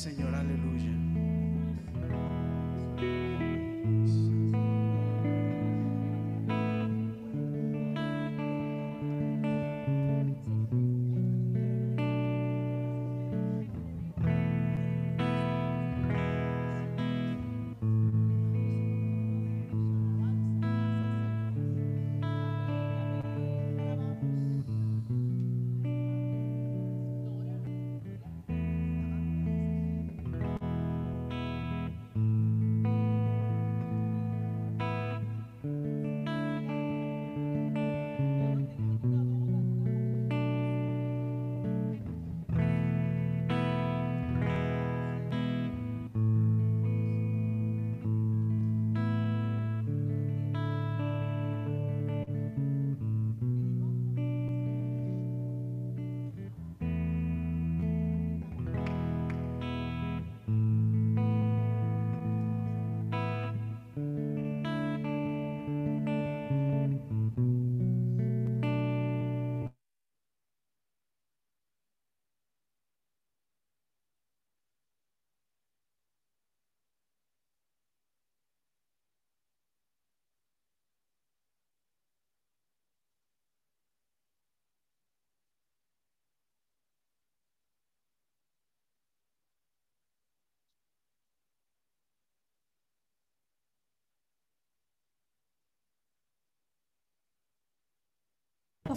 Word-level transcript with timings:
Señor, 0.00 0.34
aleluya. 0.34 0.99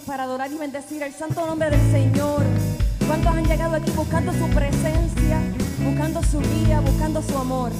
para 0.02 0.24
adorar 0.24 0.50
y 0.50 0.56
bendecir 0.56 1.02
el 1.02 1.12
santo 1.12 1.46
nombre 1.46 1.70
del 1.70 1.92
Señor. 1.92 2.42
¿Cuántos 3.06 3.32
han 3.32 3.44
llegado 3.44 3.76
aquí 3.76 3.90
buscando 3.92 4.32
su 4.32 4.48
presencia, 4.48 5.40
buscando 5.84 6.22
su 6.22 6.40
guía, 6.40 6.80
buscando 6.80 7.22
su 7.22 7.38
amor? 7.38 7.70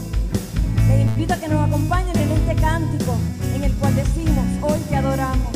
Les 0.88 1.00
invito 1.00 1.34
a 1.34 1.36
que 1.38 1.48
nos 1.48 1.66
acompañen 1.66 2.16
en 2.16 2.30
este 2.30 2.54
cántico 2.54 3.16
en 3.54 3.64
el 3.64 3.72
cual 3.74 3.96
decimos, 3.96 4.44
hoy 4.62 4.78
te 4.88 4.96
adoramos, 4.96 5.48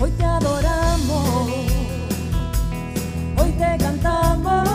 hoy 0.00 0.10
te 0.10 0.24
adoramos, 0.24 1.48
hoy 3.36 3.52
te 3.52 3.84
cantamos. 3.84 4.69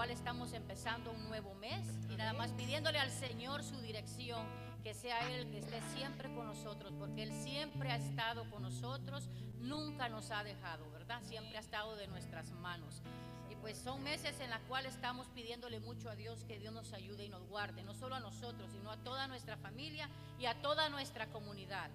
Cual 0.00 0.12
estamos 0.12 0.54
empezando 0.54 1.10
un 1.10 1.28
nuevo 1.28 1.54
mes 1.56 1.86
y 2.08 2.16
nada 2.16 2.32
más 2.32 2.52
pidiéndole 2.52 2.98
al 2.98 3.10
Señor 3.10 3.62
su 3.62 3.78
dirección, 3.82 4.46
que 4.82 4.94
sea 4.94 5.30
Él 5.30 5.50
que 5.50 5.58
esté 5.58 5.78
siempre 5.94 6.32
con 6.34 6.46
nosotros, 6.46 6.94
porque 6.98 7.24
Él 7.24 7.32
siempre 7.42 7.90
ha 7.92 7.96
estado 7.96 8.48
con 8.48 8.62
nosotros, 8.62 9.28
nunca 9.58 10.08
nos 10.08 10.30
ha 10.30 10.42
dejado, 10.42 10.90
¿verdad? 10.90 11.20
Siempre 11.24 11.58
ha 11.58 11.60
estado 11.60 11.96
de 11.96 12.06
nuestras 12.06 12.50
manos. 12.52 13.02
Y 13.50 13.56
pues 13.56 13.76
son 13.76 14.02
meses 14.02 14.40
en 14.40 14.48
los 14.48 14.60
cuales 14.60 14.94
estamos 14.94 15.26
pidiéndole 15.34 15.80
mucho 15.80 16.08
a 16.08 16.16
Dios 16.16 16.44
que 16.44 16.58
Dios 16.58 16.72
nos 16.72 16.94
ayude 16.94 17.26
y 17.26 17.28
nos 17.28 17.46
guarde, 17.46 17.82
no 17.82 17.92
solo 17.92 18.14
a 18.14 18.20
nosotros, 18.20 18.70
sino 18.72 18.90
a 18.90 18.96
toda 18.96 19.28
nuestra 19.28 19.58
familia 19.58 20.08
y 20.38 20.46
a 20.46 20.54
toda 20.62 20.88
nuestra 20.88 21.26
comunidad. 21.26 21.90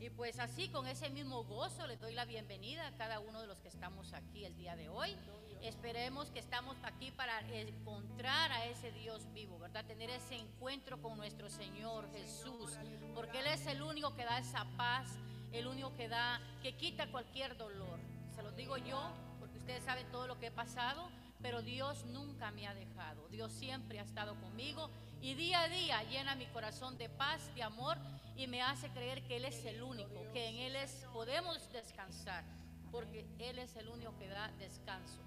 Y 0.00 0.10
pues 0.10 0.40
así, 0.40 0.70
con 0.70 0.88
ese 0.88 1.08
mismo 1.10 1.44
gozo, 1.44 1.86
les 1.86 2.00
doy 2.00 2.14
la 2.14 2.24
bienvenida 2.24 2.88
a 2.88 2.96
cada 2.96 3.20
uno 3.20 3.40
de 3.40 3.46
los 3.46 3.60
que 3.60 3.68
estamos 3.68 4.12
aquí 4.12 4.44
el 4.44 4.56
día 4.56 4.74
de 4.74 4.88
hoy. 4.88 5.16
Esperemos 5.62 6.30
que 6.30 6.38
estamos 6.38 6.76
aquí 6.84 7.10
para 7.10 7.40
encontrar 7.50 8.52
a 8.52 8.64
ese 8.66 8.92
Dios 8.92 9.26
vivo, 9.32 9.58
¿verdad? 9.58 9.84
Tener 9.84 10.10
ese 10.10 10.36
encuentro 10.36 11.00
con 11.02 11.16
nuestro 11.16 11.50
Señor 11.50 12.10
Jesús, 12.12 12.78
porque 13.14 13.40
Él 13.40 13.46
es 13.48 13.66
el 13.66 13.82
único 13.82 14.14
que 14.14 14.24
da 14.24 14.38
esa 14.38 14.64
paz, 14.76 15.08
el 15.52 15.66
único 15.66 15.94
que 15.96 16.08
da, 16.08 16.40
que 16.62 16.76
quita 16.76 17.10
cualquier 17.10 17.56
dolor. 17.56 17.98
Se 18.34 18.42
lo 18.42 18.52
digo 18.52 18.76
yo, 18.76 19.00
porque 19.40 19.58
ustedes 19.58 19.84
saben 19.84 20.06
todo 20.10 20.26
lo 20.26 20.38
que 20.38 20.46
he 20.46 20.50
pasado, 20.50 21.08
pero 21.42 21.62
Dios 21.62 22.04
nunca 22.06 22.50
me 22.50 22.66
ha 22.66 22.74
dejado. 22.74 23.28
Dios 23.28 23.52
siempre 23.52 23.98
ha 23.98 24.02
estado 24.02 24.34
conmigo 24.40 24.90
y 25.20 25.34
día 25.34 25.62
a 25.62 25.68
día 25.68 26.02
llena 26.04 26.34
mi 26.34 26.46
corazón 26.46 26.96
de 26.98 27.08
paz, 27.08 27.52
de 27.54 27.62
amor 27.62 27.98
y 28.36 28.46
me 28.46 28.62
hace 28.62 28.88
creer 28.90 29.22
que 29.26 29.36
Él 29.36 29.44
es 29.44 29.64
el 29.64 29.82
único, 29.82 30.30
que 30.32 30.48
en 30.48 30.56
Él 30.56 30.76
es, 30.76 31.06
podemos 31.12 31.70
descansar, 31.72 32.44
porque 32.92 33.26
Él 33.38 33.58
es 33.58 33.74
el 33.76 33.88
único 33.88 34.16
que 34.18 34.28
da 34.28 34.48
descanso. 34.58 35.20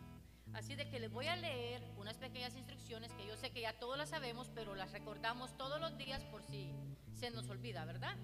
Así 0.54 0.76
de 0.76 0.90
que 0.90 1.00
les 1.00 1.12
voy 1.12 1.28
a 1.28 1.36
leer 1.36 1.82
unas 1.98 2.18
pequeñas 2.18 2.56
instrucciones 2.56 3.14
que 3.14 3.26
yo 3.26 3.38
sé 3.38 3.52
que 3.52 3.62
ya 3.62 3.74
todos 3.80 3.98
las 3.98 4.10
sabemos, 4.10 4.50
pero 4.54 4.76
las 4.76 4.92
recordamos 4.92 5.56
todos 5.58 5.80
los 5.80 5.98
días 5.98 6.24
por 6.26 6.44
si 6.44 6.74
se 7.14 7.32
nos 7.32 7.50
olvida, 7.50 7.86
¿verdad? 7.86 8.18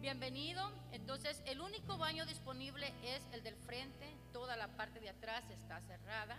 Bienvenido. 0.00 0.70
Entonces, 0.92 1.42
el 1.46 1.60
único 1.60 1.98
baño 1.98 2.24
disponible 2.24 2.94
es 3.02 3.26
el 3.32 3.42
del 3.42 3.56
frente. 3.56 4.16
Toda 4.32 4.56
la 4.56 4.68
parte 4.76 5.00
de 5.00 5.10
atrás 5.10 5.44
está 5.50 5.80
cerrada. 5.80 6.38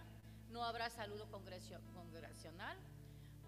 No 0.49 0.63
habrá 0.63 0.89
saludo 0.89 1.29
congregacional. 1.29 2.77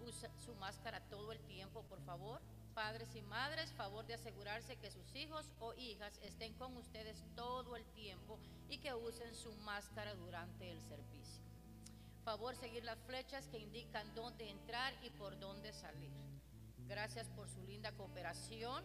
Usa 0.06 0.30
su 0.38 0.54
máscara 0.56 1.00
todo 1.08 1.32
el 1.32 1.40
tiempo, 1.40 1.82
por 1.84 2.00
favor. 2.02 2.40
Padres 2.74 3.14
y 3.16 3.22
madres, 3.22 3.72
favor 3.72 4.04
de 4.06 4.14
asegurarse 4.14 4.76
que 4.76 4.90
sus 4.90 5.14
hijos 5.14 5.50
o 5.60 5.72
hijas 5.74 6.18
estén 6.22 6.52
con 6.54 6.76
ustedes 6.76 7.24
todo 7.34 7.74
el 7.74 7.84
tiempo 7.86 8.38
y 8.68 8.78
que 8.78 8.92
usen 8.92 9.34
su 9.34 9.52
máscara 9.58 10.14
durante 10.14 10.70
el 10.70 10.80
servicio. 10.82 11.43
Favor 12.24 12.56
seguir 12.56 12.82
las 12.84 12.98
flechas 13.00 13.46
que 13.48 13.58
indican 13.58 14.14
dónde 14.14 14.48
entrar 14.48 14.94
y 15.02 15.10
por 15.10 15.38
dónde 15.38 15.74
salir. 15.74 16.10
Gracias 16.88 17.28
por 17.28 17.50
su 17.50 17.62
linda 17.64 17.92
cooperación. 17.92 18.82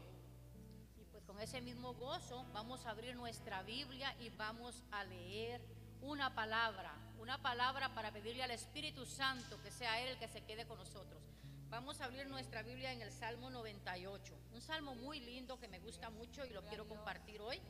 Y 0.97 1.05
pues 1.05 1.23
con 1.23 1.39
ese 1.39 1.61
mismo 1.61 1.93
gozo 1.93 2.45
vamos 2.51 2.85
a 2.85 2.89
abrir 2.89 3.15
nuestra 3.15 3.63
Biblia 3.63 4.13
y 4.19 4.29
vamos 4.31 4.83
a 4.91 5.05
leer 5.05 5.61
una 6.01 6.35
palabra, 6.35 6.93
una 7.17 7.41
palabra 7.41 7.93
para 7.95 8.11
pedirle 8.11 8.43
al 8.43 8.51
Espíritu 8.51 9.05
Santo 9.05 9.61
que 9.63 9.71
sea 9.71 10.01
Él 10.01 10.09
el 10.09 10.19
que 10.19 10.27
se 10.27 10.41
quede 10.41 10.65
con 10.65 10.77
nosotros. 10.77 11.23
Vamos 11.69 12.01
a 12.01 12.05
abrir 12.05 12.27
nuestra 12.27 12.61
Biblia 12.61 12.91
en 12.91 13.01
el 13.01 13.11
Salmo 13.11 13.49
98, 13.49 14.33
un 14.51 14.61
salmo 14.61 14.95
muy 14.95 15.21
lindo 15.21 15.57
que 15.59 15.69
me 15.69 15.79
gusta 15.79 16.09
mucho 16.09 16.45
y 16.45 16.49
lo 16.49 16.65
quiero 16.65 16.89
compartir 16.89 17.39
hoy. 17.39 17.61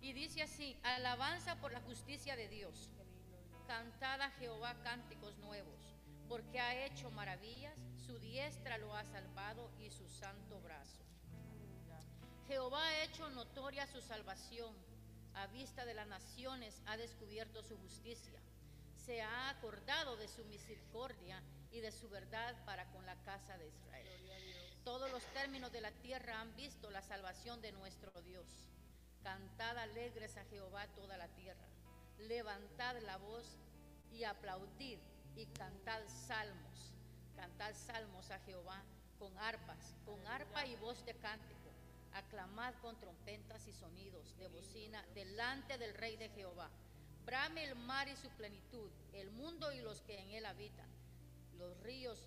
Y 0.00 0.14
dice 0.14 0.42
así, 0.42 0.76
alabanza 0.82 1.60
por 1.60 1.70
la 1.70 1.80
justicia 1.82 2.34
de 2.34 2.48
Dios. 2.48 2.90
Cantad 3.70 4.20
a 4.20 4.30
Jehová 4.32 4.74
cánticos 4.82 5.38
nuevos, 5.38 5.94
porque 6.28 6.58
ha 6.58 6.84
hecho 6.86 7.08
maravillas, 7.12 7.78
su 8.04 8.18
diestra 8.18 8.78
lo 8.78 8.96
ha 8.96 9.04
salvado 9.04 9.70
y 9.78 9.90
su 9.90 10.08
santo 10.08 10.60
brazo. 10.60 11.04
Jehová 12.48 12.84
ha 12.84 13.04
hecho 13.04 13.30
notoria 13.30 13.86
su 13.86 14.02
salvación, 14.02 14.74
a 15.34 15.46
vista 15.46 15.84
de 15.84 15.94
las 15.94 16.08
naciones 16.08 16.82
ha 16.86 16.96
descubierto 16.96 17.62
su 17.62 17.78
justicia. 17.78 18.40
Se 19.06 19.22
ha 19.22 19.50
acordado 19.50 20.16
de 20.16 20.26
su 20.26 20.44
misericordia 20.46 21.40
y 21.70 21.78
de 21.78 21.92
su 21.92 22.08
verdad 22.08 22.56
para 22.64 22.90
con 22.90 23.06
la 23.06 23.14
casa 23.22 23.56
de 23.56 23.68
Israel. 23.68 24.08
Todos 24.82 25.12
los 25.12 25.22
términos 25.26 25.70
de 25.70 25.80
la 25.80 25.92
tierra 25.92 26.40
han 26.40 26.56
visto 26.56 26.90
la 26.90 27.02
salvación 27.02 27.62
de 27.62 27.70
nuestro 27.70 28.10
Dios. 28.22 28.48
Cantad 29.22 29.78
alegres 29.78 30.36
a 30.38 30.44
Jehová 30.46 30.88
toda 30.88 31.16
la 31.16 31.28
tierra. 31.28 31.68
Levantad 32.28 33.00
la 33.02 33.16
voz 33.18 33.58
y 34.12 34.24
aplaudid 34.24 34.98
y 35.36 35.46
cantad 35.46 36.00
salmos. 36.26 36.92
Cantad 37.36 37.74
salmos 37.74 38.30
a 38.30 38.38
Jehová 38.40 38.82
con 39.18 39.36
arpas, 39.38 39.94
con 40.04 40.26
arpa 40.26 40.66
y 40.66 40.76
voz 40.76 41.04
de 41.04 41.14
cántico. 41.14 41.70
Aclamad 42.12 42.74
con 42.82 42.98
trompetas 42.98 43.66
y 43.68 43.72
sonidos 43.72 44.36
de 44.38 44.48
bocina 44.48 45.04
delante 45.14 45.78
del 45.78 45.94
Rey 45.94 46.16
de 46.16 46.28
Jehová. 46.30 46.68
Brame 47.24 47.64
el 47.64 47.76
mar 47.76 48.08
y 48.08 48.16
su 48.16 48.28
plenitud, 48.30 48.90
el 49.12 49.30
mundo 49.30 49.72
y 49.72 49.80
los 49.80 50.00
que 50.02 50.18
en 50.18 50.30
él 50.30 50.46
habitan 50.46 50.90
los 51.60 51.78
ríos 51.82 52.18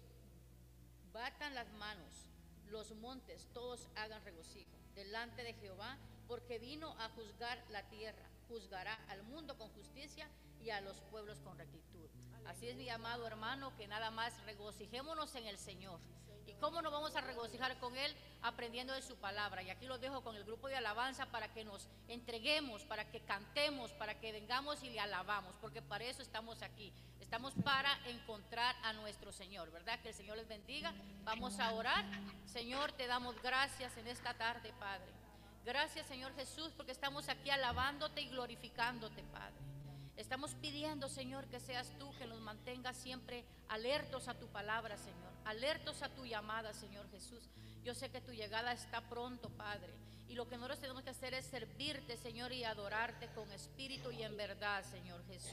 batan 1.12 1.56
las 1.56 1.72
manos, 1.74 2.28
los 2.70 2.92
montes 2.96 3.48
todos 3.52 3.90
hagan 3.96 4.24
regocijo 4.24 4.78
delante 4.94 5.44
de 5.44 5.56
Jehová, 5.56 5.98
porque 6.28 6.60
vino 6.60 6.96
a 7.00 7.10
juzgar 7.10 7.64
la 7.72 7.82
tierra, 7.90 8.30
juzgará 8.54 8.94
al 9.10 9.24
mundo 9.24 9.58
con 9.58 9.68
justicia 9.70 10.30
y 10.64 10.70
a 10.70 10.80
los 10.82 11.02
pueblos 11.10 11.40
con 11.40 11.58
rectitud. 11.58 12.08
Así 12.46 12.68
es 12.68 12.76
mi 12.76 12.88
amado 12.88 13.26
hermano, 13.26 13.76
que 13.78 13.88
nada 13.88 14.12
más 14.12 14.40
regocijémonos 14.44 15.34
en 15.34 15.48
el 15.48 15.58
Señor. 15.58 16.00
¿Y 16.46 16.54
cómo 16.56 16.82
nos 16.82 16.92
vamos 16.92 17.16
a 17.16 17.22
regocijar 17.22 17.80
con 17.80 17.98
Él? 17.98 18.16
Aprendiendo 18.44 18.94
de 18.94 19.02
su 19.02 19.16
palabra. 19.16 19.64
Y 19.64 19.72
aquí 19.72 19.88
lo 19.88 19.98
dejo 19.98 20.22
con 20.22 20.36
el 20.36 20.44
grupo 20.44 20.68
de 20.68 20.76
alabanza 20.76 21.26
para 21.32 21.52
que 21.52 21.64
nos 21.64 21.88
entreguemos, 22.08 22.84
para 22.84 23.10
que 23.10 23.22
cantemos, 23.22 23.92
para 23.94 24.20
que 24.20 24.32
vengamos 24.32 24.84
y 24.84 24.92
le 24.92 25.00
alabamos, 25.00 25.56
porque 25.60 25.82
para 25.82 26.04
eso 26.04 26.22
estamos 26.22 26.62
aquí. 26.62 26.94
Estamos 27.22 27.56
para 27.64 27.98
encontrar 28.08 28.76
a 28.84 28.94
nuestro 28.94 29.32
Señor, 29.32 29.72
¿verdad? 29.72 30.00
Que 30.02 30.10
el 30.10 30.16
Señor 30.16 30.38
les 30.38 30.48
bendiga. 30.48 30.94
Vamos 31.24 31.60
a 31.60 31.74
orar. 31.74 32.06
Señor, 32.46 32.92
te 32.92 33.08
damos 33.08 33.42
gracias 33.42 33.98
en 33.98 34.08
esta 34.08 34.36
tarde, 34.36 34.72
Padre. 34.80 35.23
Gracias, 35.66 36.08
Señor 36.08 36.36
Jesús, 36.36 36.74
porque 36.76 36.92
estamos 36.92 37.30
aquí 37.30 37.50
alabándote 37.50 38.22
y 38.22 38.28
glorificándote, 38.28 39.24
Padre. 39.24 39.56
Estamos 40.18 40.56
pidiendo, 40.56 41.08
Señor, 41.08 41.48
que 41.48 41.60
seas 41.60 41.92
tú 41.98 42.12
que 42.18 42.28
nos 42.28 42.40
mantengas 42.42 42.98
siempre 42.98 43.46
alertos 43.70 44.28
a 44.28 44.34
tu 44.34 44.48
palabra, 44.48 44.98
Señor, 44.98 45.32
alertos 45.46 46.04
a 46.04 46.10
tu 46.10 46.26
llamada, 46.26 46.74
Señor 46.74 47.10
Jesús. 47.12 47.50
Yo 47.84 47.94
sé 47.94 48.10
que 48.10 48.22
tu 48.22 48.32
llegada 48.32 48.74
está 48.74 49.02
pronto, 49.10 49.50
Padre. 49.50 49.94
Y 50.28 50.36
lo 50.36 50.48
que 50.48 50.56
nosotros 50.56 50.80
tenemos 50.80 51.04
que 51.04 51.12
hacer 51.12 51.34
es 51.34 51.46
servirte, 51.46 52.18
Señor, 52.18 52.52
y 52.52 52.64
adorarte 52.64 53.28
con 53.36 53.52
espíritu 53.52 54.12
y 54.12 54.24
en 54.24 54.36
verdad, 54.36 54.84
Señor 54.84 55.24
Jesús. 55.28 55.52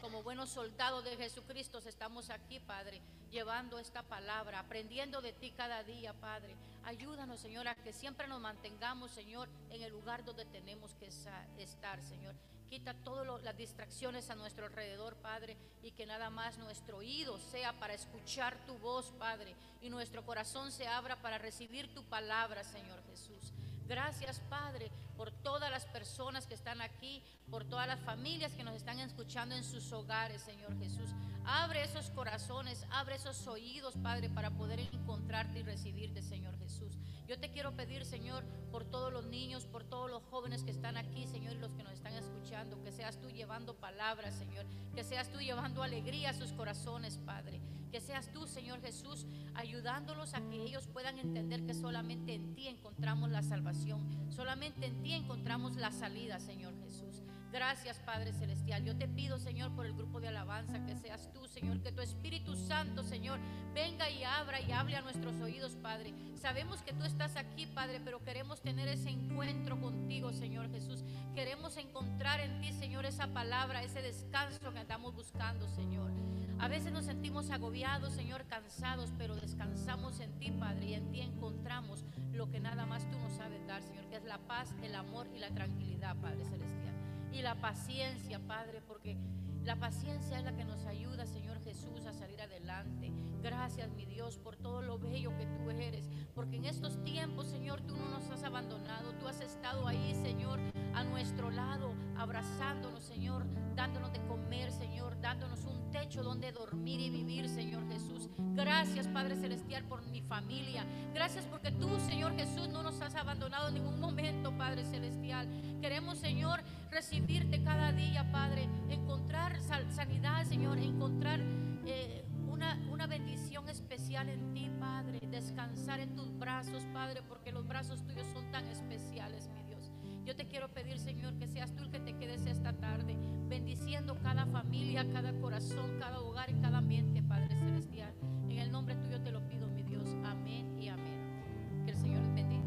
Como 0.00 0.22
buenos 0.22 0.50
soldados 0.50 1.04
de 1.04 1.16
Jesucristo 1.16 1.78
estamos 1.78 2.30
aquí, 2.30 2.58
Padre, 2.58 3.00
llevando 3.30 3.78
esta 3.78 4.02
palabra, 4.02 4.58
aprendiendo 4.58 5.20
de 5.20 5.32
ti 5.32 5.52
cada 5.52 5.84
día, 5.84 6.12
Padre. 6.14 6.56
Ayúdanos, 6.82 7.38
Señor, 7.38 7.68
a 7.68 7.76
que 7.76 7.92
siempre 7.92 8.26
nos 8.26 8.40
mantengamos, 8.40 9.12
Señor, 9.12 9.48
en 9.70 9.82
el 9.82 9.92
lugar 9.92 10.24
donde 10.24 10.44
tenemos 10.46 10.94
que 10.94 11.06
estar, 11.06 12.02
Señor. 12.02 12.34
Quita 12.68 12.94
todas 12.94 13.42
las 13.42 13.56
distracciones 13.56 14.30
a 14.30 14.34
nuestro 14.34 14.66
alrededor, 14.66 15.14
Padre, 15.16 15.56
y 15.82 15.92
que 15.92 16.06
nada 16.06 16.30
más 16.30 16.58
nuestro 16.58 16.96
oído 16.96 17.38
sea 17.38 17.72
para 17.74 17.94
escuchar 17.94 18.56
tu 18.66 18.78
voz, 18.78 19.12
Padre, 19.18 19.54
y 19.82 19.90
nuestro 19.90 20.24
corazón 20.24 20.72
se 20.72 20.88
abra 20.88 21.20
para 21.20 21.38
recibir 21.38 21.94
tu 21.94 22.02
palabra, 22.04 22.64
Señor 22.64 23.04
Jesús. 23.04 23.52
Gracias, 23.88 24.40
Padre, 24.48 24.90
por 25.16 25.30
todas 25.30 25.70
las 25.70 25.84
personas 25.86 26.46
que 26.46 26.54
están 26.54 26.80
aquí, 26.80 27.22
por 27.50 27.64
todas 27.64 27.86
las 27.86 28.00
familias 28.00 28.52
que 28.52 28.64
nos 28.64 28.74
están 28.74 28.98
escuchando 29.00 29.54
en 29.54 29.64
sus 29.64 29.92
hogares, 29.92 30.42
Señor 30.42 30.78
Jesús. 30.78 31.10
Abre 31.44 31.82
esos 31.82 32.10
corazones, 32.10 32.86
abre 32.90 33.16
esos 33.16 33.46
oídos, 33.46 33.94
Padre, 34.02 34.30
para 34.30 34.50
poder 34.50 34.80
encontrarte 34.80 35.60
y 35.60 35.62
recibirte, 35.62 36.22
Señor 36.22 36.56
Jesús. 36.58 36.96
Yo 37.32 37.38
te 37.38 37.48
quiero 37.48 37.74
pedir, 37.74 38.04
Señor, 38.04 38.44
por 38.70 38.84
todos 38.84 39.10
los 39.10 39.24
niños, 39.24 39.64
por 39.64 39.84
todos 39.84 40.10
los 40.10 40.22
jóvenes 40.24 40.64
que 40.64 40.70
están 40.70 40.98
aquí, 40.98 41.26
Señor, 41.26 41.54
y 41.54 41.60
los 41.60 41.72
que 41.72 41.82
nos 41.82 41.94
están 41.94 42.12
escuchando 42.12 42.82
que 42.82 42.92
seas 42.92 43.18
tú 43.18 43.30
llevando 43.30 43.74
palabras, 43.74 44.34
Señor, 44.34 44.66
que 44.94 45.02
seas 45.02 45.30
tú 45.30 45.40
llevando 45.40 45.82
alegría 45.82 46.28
a 46.28 46.34
sus 46.34 46.52
corazones, 46.52 47.16
Padre. 47.24 47.62
Que 47.90 48.02
seas 48.02 48.30
tú, 48.34 48.46
Señor 48.46 48.82
Jesús, 48.82 49.24
ayudándolos 49.54 50.34
a 50.34 50.42
que 50.42 50.62
ellos 50.62 50.86
puedan 50.88 51.18
entender 51.18 51.64
que 51.64 51.72
solamente 51.72 52.34
en 52.34 52.54
ti 52.54 52.68
encontramos 52.68 53.30
la 53.30 53.42
salvación, 53.42 54.30
solamente 54.30 54.84
en 54.84 55.02
ti 55.02 55.14
encontramos 55.14 55.76
la 55.76 55.90
salida, 55.90 56.38
Señor 56.38 56.74
Jesús. 56.84 57.21
Gracias, 57.52 57.98
Padre 57.98 58.32
Celestial. 58.32 58.82
Yo 58.82 58.96
te 58.96 59.06
pido, 59.06 59.38
Señor, 59.38 59.72
por 59.72 59.84
el 59.84 59.92
grupo 59.92 60.22
de 60.22 60.28
alabanza, 60.28 60.82
que 60.86 60.96
seas 60.96 61.30
tú, 61.34 61.46
Señor, 61.46 61.82
que 61.82 61.92
tu 61.92 62.00
Espíritu 62.00 62.56
Santo, 62.56 63.02
Señor, 63.02 63.38
venga 63.74 64.08
y 64.08 64.24
abra 64.24 64.58
y 64.62 64.72
hable 64.72 64.96
a 64.96 65.02
nuestros 65.02 65.38
oídos, 65.38 65.76
Padre. 65.76 66.14
Sabemos 66.34 66.80
que 66.80 66.94
tú 66.94 67.04
estás 67.04 67.36
aquí, 67.36 67.66
Padre, 67.66 68.00
pero 68.02 68.24
queremos 68.24 68.62
tener 68.62 68.88
ese 68.88 69.10
encuentro 69.10 69.78
contigo, 69.78 70.32
Señor 70.32 70.70
Jesús. 70.70 71.04
Queremos 71.34 71.76
encontrar 71.76 72.40
en 72.40 72.58
ti, 72.62 72.72
Señor, 72.72 73.04
esa 73.04 73.26
palabra, 73.26 73.82
ese 73.82 74.00
descanso 74.00 74.72
que 74.72 74.80
estamos 74.80 75.14
buscando, 75.14 75.68
Señor. 75.68 76.10
A 76.58 76.68
veces 76.68 76.90
nos 76.90 77.04
sentimos 77.04 77.50
agobiados, 77.50 78.14
Señor, 78.14 78.46
cansados, 78.46 79.12
pero 79.18 79.36
descansamos 79.36 80.20
en 80.20 80.32
ti, 80.38 80.50
Padre, 80.52 80.86
y 80.86 80.94
en 80.94 81.12
ti 81.12 81.20
encontramos 81.20 82.02
lo 82.32 82.50
que 82.50 82.60
nada 82.60 82.86
más 82.86 83.04
tú 83.10 83.18
nos 83.18 83.34
sabes 83.34 83.66
dar, 83.66 83.82
Señor, 83.82 84.06
que 84.06 84.16
es 84.16 84.24
la 84.24 84.38
paz, 84.38 84.74
el 84.82 84.94
amor 84.94 85.28
y 85.34 85.38
la 85.38 85.50
tranquilidad, 85.50 86.16
Padre 86.16 86.46
Celestial 86.46 87.01
y 87.32 87.42
la 87.42 87.54
paciencia, 87.54 88.38
Padre, 88.46 88.82
porque 88.86 89.16
la 89.64 89.76
paciencia 89.76 90.38
es 90.38 90.44
la 90.44 90.54
que 90.54 90.64
nos 90.64 90.84
ayuda, 90.86 91.26
Señor 91.26 91.58
Jesús, 91.72 92.04
a 92.04 92.12
salir 92.12 92.38
adelante. 92.42 93.10
Gracias, 93.42 93.90
mi 93.92 94.04
Dios, 94.04 94.36
por 94.36 94.56
todo 94.56 94.82
lo 94.82 94.98
bello 94.98 95.34
que 95.38 95.46
tú 95.46 95.70
eres, 95.70 96.10
porque 96.34 96.56
en 96.56 96.66
estos 96.66 97.02
tiempos, 97.02 97.46
Señor, 97.46 97.80
tú 97.80 97.96
no 97.96 98.10
nos 98.10 98.30
has 98.30 98.44
abandonado, 98.44 99.14
tú 99.14 99.26
has 99.26 99.40
estado 99.40 99.88
ahí, 99.88 100.14
Señor, 100.22 100.60
a 100.94 101.02
nuestro 101.02 101.50
lado, 101.50 101.94
abrazándonos, 102.14 103.02
Señor, 103.02 103.46
dándonos 103.74 104.12
de 104.12 104.20
comer, 104.26 104.70
Señor, 104.70 105.18
dándonos 105.22 105.64
un 105.64 105.90
techo 105.90 106.22
donde 106.22 106.52
dormir 106.52 107.00
y 107.00 107.08
vivir, 107.08 107.48
Señor 107.48 107.88
Jesús. 107.88 108.28
Gracias, 108.54 109.08
Padre 109.08 109.36
Celestial, 109.36 109.84
por 109.84 110.06
mi 110.06 110.20
familia. 110.20 110.84
Gracias 111.14 111.46
porque 111.46 111.72
tú, 111.72 111.88
Señor 112.00 112.36
Jesús, 112.36 112.68
no 112.68 112.82
nos 112.82 113.00
has 113.00 113.14
abandonado 113.14 113.68
en 113.68 113.74
ningún 113.74 113.98
momento, 113.98 114.56
Padre 114.58 114.84
Celestial. 114.84 115.48
Queremos, 115.80 116.18
Señor, 116.18 116.60
recibirte 116.90 117.64
cada 117.64 117.92
día, 117.92 118.30
Padre, 118.30 118.68
encontrar 118.90 119.58
sanidad, 119.90 120.44
Señor, 120.44 120.78
encontrar 120.78 121.40
eh, 121.86 122.24
una, 122.48 122.78
una 122.90 123.06
bendición 123.06 123.68
especial 123.68 124.28
en 124.28 124.52
ti, 124.52 124.70
Padre, 124.78 125.18
descansar 125.30 126.00
en 126.00 126.14
tus 126.14 126.36
brazos, 126.38 126.84
Padre, 126.92 127.22
porque 127.28 127.52
los 127.52 127.66
brazos 127.66 128.02
tuyos 128.04 128.26
son 128.32 128.50
tan 128.50 128.66
especiales, 128.68 129.48
mi 129.48 129.62
Dios. 129.64 129.90
Yo 130.24 130.36
te 130.36 130.46
quiero 130.46 130.68
pedir, 130.68 130.98
Señor, 130.98 131.34
que 131.34 131.48
seas 131.48 131.74
tú 131.74 131.82
el 131.82 131.90
que 131.90 131.98
te 131.98 132.16
quedes 132.16 132.46
esta 132.46 132.72
tarde, 132.72 133.16
bendiciendo 133.48 134.16
cada 134.22 134.46
familia, 134.46 135.04
cada 135.12 135.32
corazón, 135.40 135.98
cada 135.98 136.20
hogar 136.20 136.50
y 136.50 136.54
cada 136.60 136.80
mente, 136.80 137.22
Padre 137.22 137.56
Celestial. 137.56 138.14
En 138.48 138.58
el 138.58 138.70
nombre 138.70 138.94
tuyo 138.96 139.20
te 139.20 139.32
lo 139.32 139.40
pido, 139.48 139.66
mi 139.66 139.82
Dios. 139.82 140.08
Amén 140.24 140.78
y 140.80 140.88
amén. 140.88 141.82
Que 141.84 141.90
el 141.90 141.96
Señor 141.98 142.22
les 142.22 142.34
bendiga. 142.34 142.62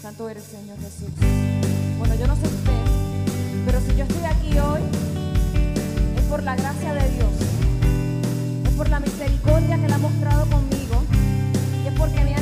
Santo 0.00 0.28
eres, 0.28 0.44
Señor 0.44 0.78
Jesús. 0.78 1.10
Bueno, 1.98 2.14
yo 2.16 2.26
no 2.26 2.36
sé 2.36 2.46
usted, 2.46 3.64
pero 3.64 3.80
si 3.80 3.96
yo 3.96 4.04
estoy 4.04 4.24
aquí 4.24 4.58
hoy, 4.58 4.82
por 6.36 6.44
la 6.44 6.54
gracia 6.54 6.92
de 6.92 7.08
Dios. 7.12 7.32
Es 8.66 8.74
por 8.74 8.90
la 8.90 9.00
misericordia 9.00 9.78
que 9.78 9.86
Él 9.86 9.92
ha 9.94 9.96
mostrado 9.96 10.44
conmigo. 10.50 11.02
Y 11.82 11.88
es 11.88 11.94
porque 11.94 12.22
me 12.24 12.34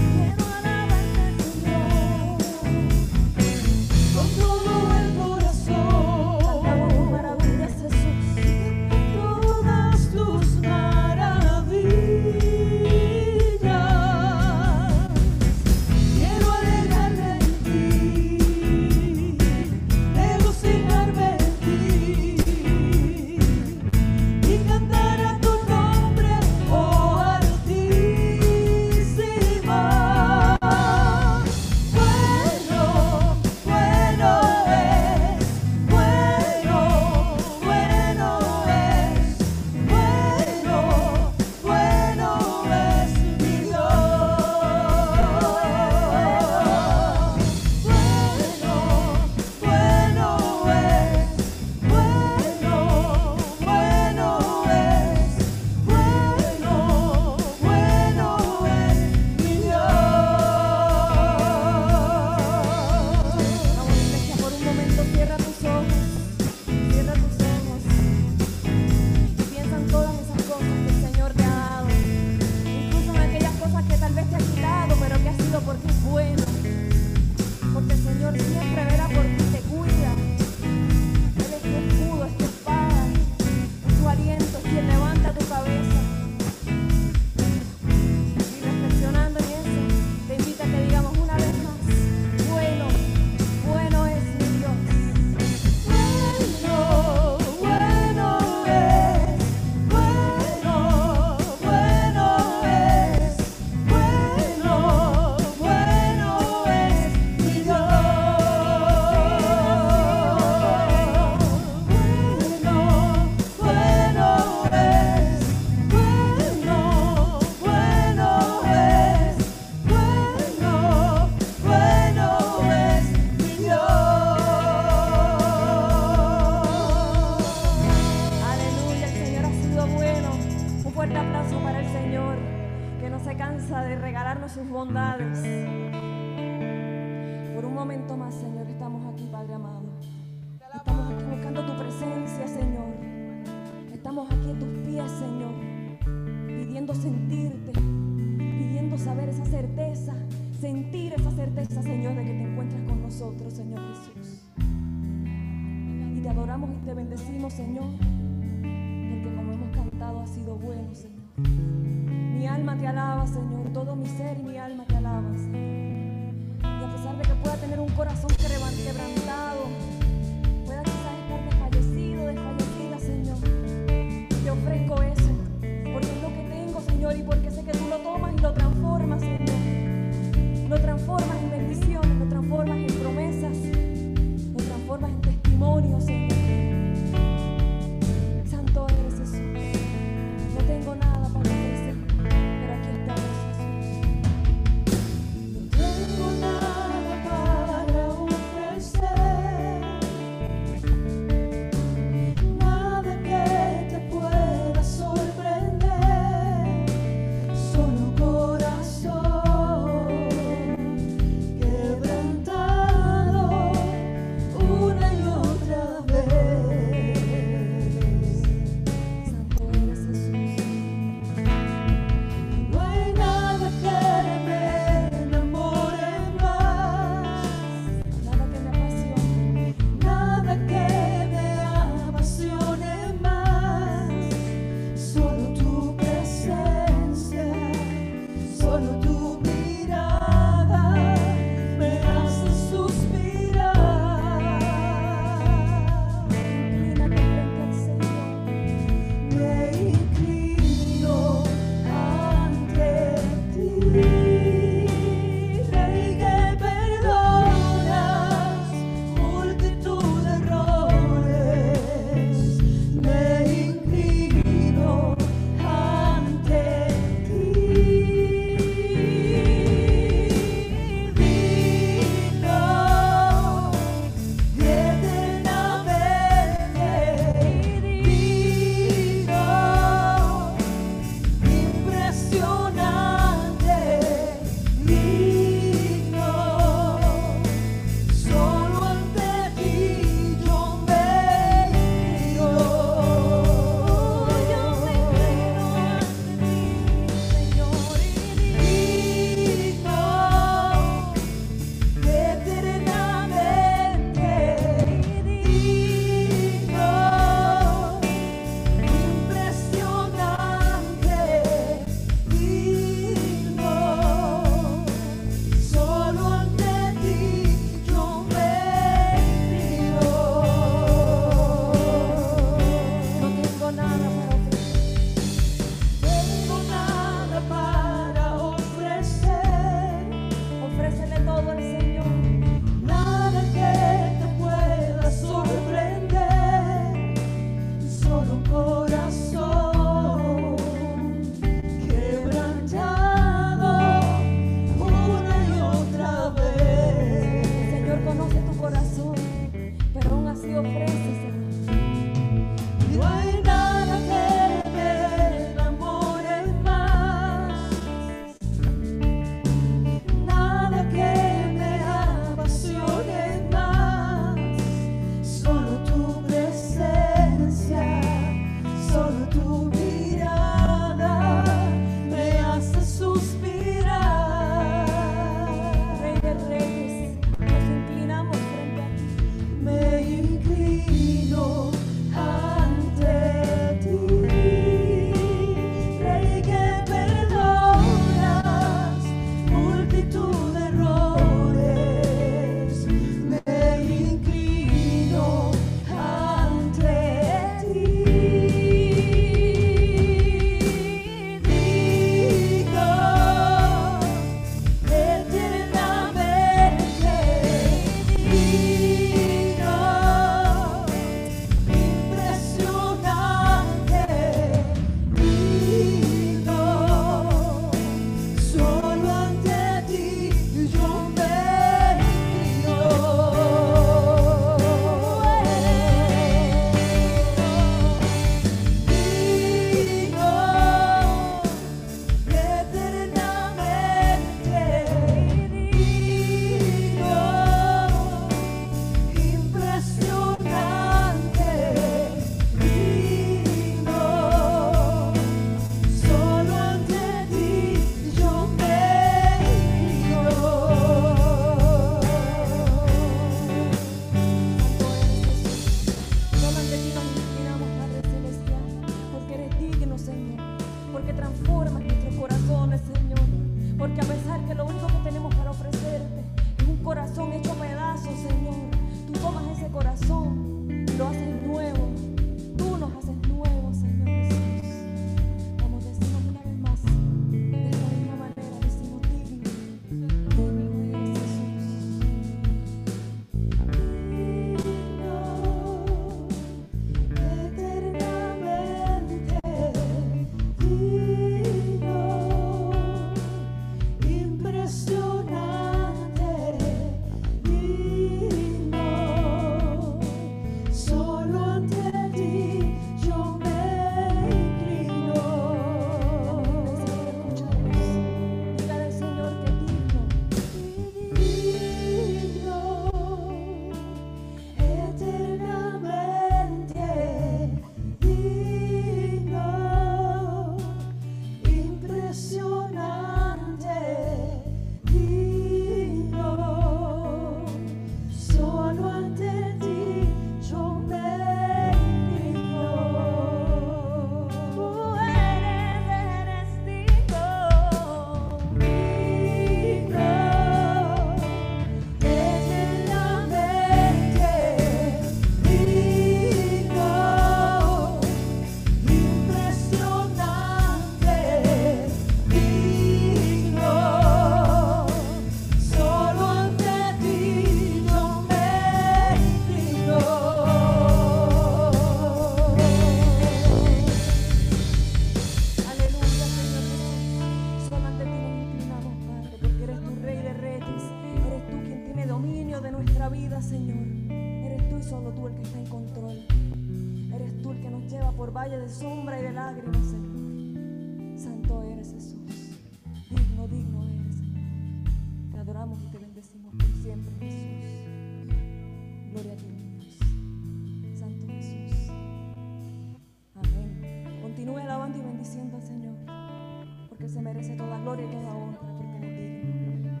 se 597.14 597.22
merece 597.22 597.54
toda 597.54 597.78
gloria 597.78 598.06
y 598.06 598.10
toda 598.10 598.34
honra, 598.34 598.58
porque 598.60 598.96
Él 598.96 599.04
es 599.04 599.12
digno. 599.22 600.00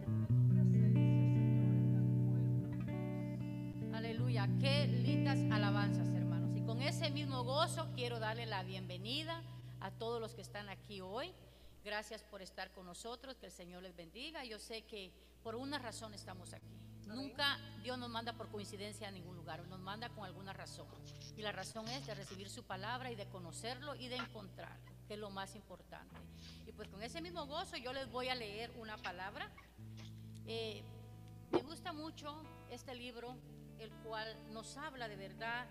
Aleluya, 3.94 4.48
qué 4.60 4.88
lindas 4.88 5.38
alabanzas, 5.52 6.08
hermanos. 6.08 6.56
Y 6.56 6.62
con 6.62 6.82
ese 6.82 7.10
mismo 7.10 7.44
gozo 7.44 7.86
quiero 7.94 8.18
darle 8.18 8.46
la 8.46 8.64
bienvenida 8.64 9.44
a 9.78 9.92
todos 9.92 10.20
los 10.20 10.34
que 10.34 10.42
están 10.42 10.68
aquí 10.68 11.02
hoy. 11.02 11.32
Gracias 11.84 12.24
por 12.24 12.42
estar 12.42 12.72
con 12.72 12.84
nosotros, 12.84 13.36
que 13.36 13.46
el 13.46 13.52
Señor 13.52 13.84
les 13.84 13.94
bendiga. 13.94 14.44
Yo 14.44 14.58
sé 14.58 14.82
que 14.82 15.12
por 15.44 15.54
una 15.54 15.78
razón 15.78 16.14
estamos 16.14 16.52
aquí. 16.52 16.80
Nunca 17.06 17.58
Dios 17.84 17.96
nos 17.96 18.10
manda 18.10 18.32
por 18.32 18.48
coincidencia 18.48 19.06
a 19.06 19.12
ningún 19.12 19.36
lugar, 19.36 19.64
nos 19.68 19.78
manda 19.78 20.08
con 20.08 20.24
alguna 20.24 20.52
razón. 20.52 20.88
Y 21.36 21.42
la 21.42 21.52
razón 21.52 21.86
es 21.88 22.08
de 22.08 22.14
recibir 22.16 22.50
su 22.50 22.64
palabra 22.64 23.12
y 23.12 23.14
de 23.14 23.26
conocerlo 23.26 23.94
y 23.94 24.08
de 24.08 24.16
encontrarlo, 24.16 24.90
que 25.06 25.14
es 25.14 25.20
lo 25.20 25.30
más 25.30 25.54
importante. 25.54 26.16
Y 26.66 26.72
pues 26.72 26.88
con 26.88 27.02
ese 27.02 27.20
mismo 27.20 27.46
gozo 27.46 27.76
yo 27.76 27.92
les 27.92 28.10
voy 28.10 28.28
a 28.28 28.34
leer 28.34 28.70
una 28.78 28.96
palabra. 28.98 29.50
Eh, 30.46 30.82
me 31.52 31.62
gusta 31.62 31.92
mucho 31.92 32.42
este 32.70 32.94
libro, 32.94 33.36
el 33.78 33.90
cual 34.04 34.26
nos 34.52 34.76
habla 34.76 35.08
de 35.08 35.16
verdad 35.16 35.66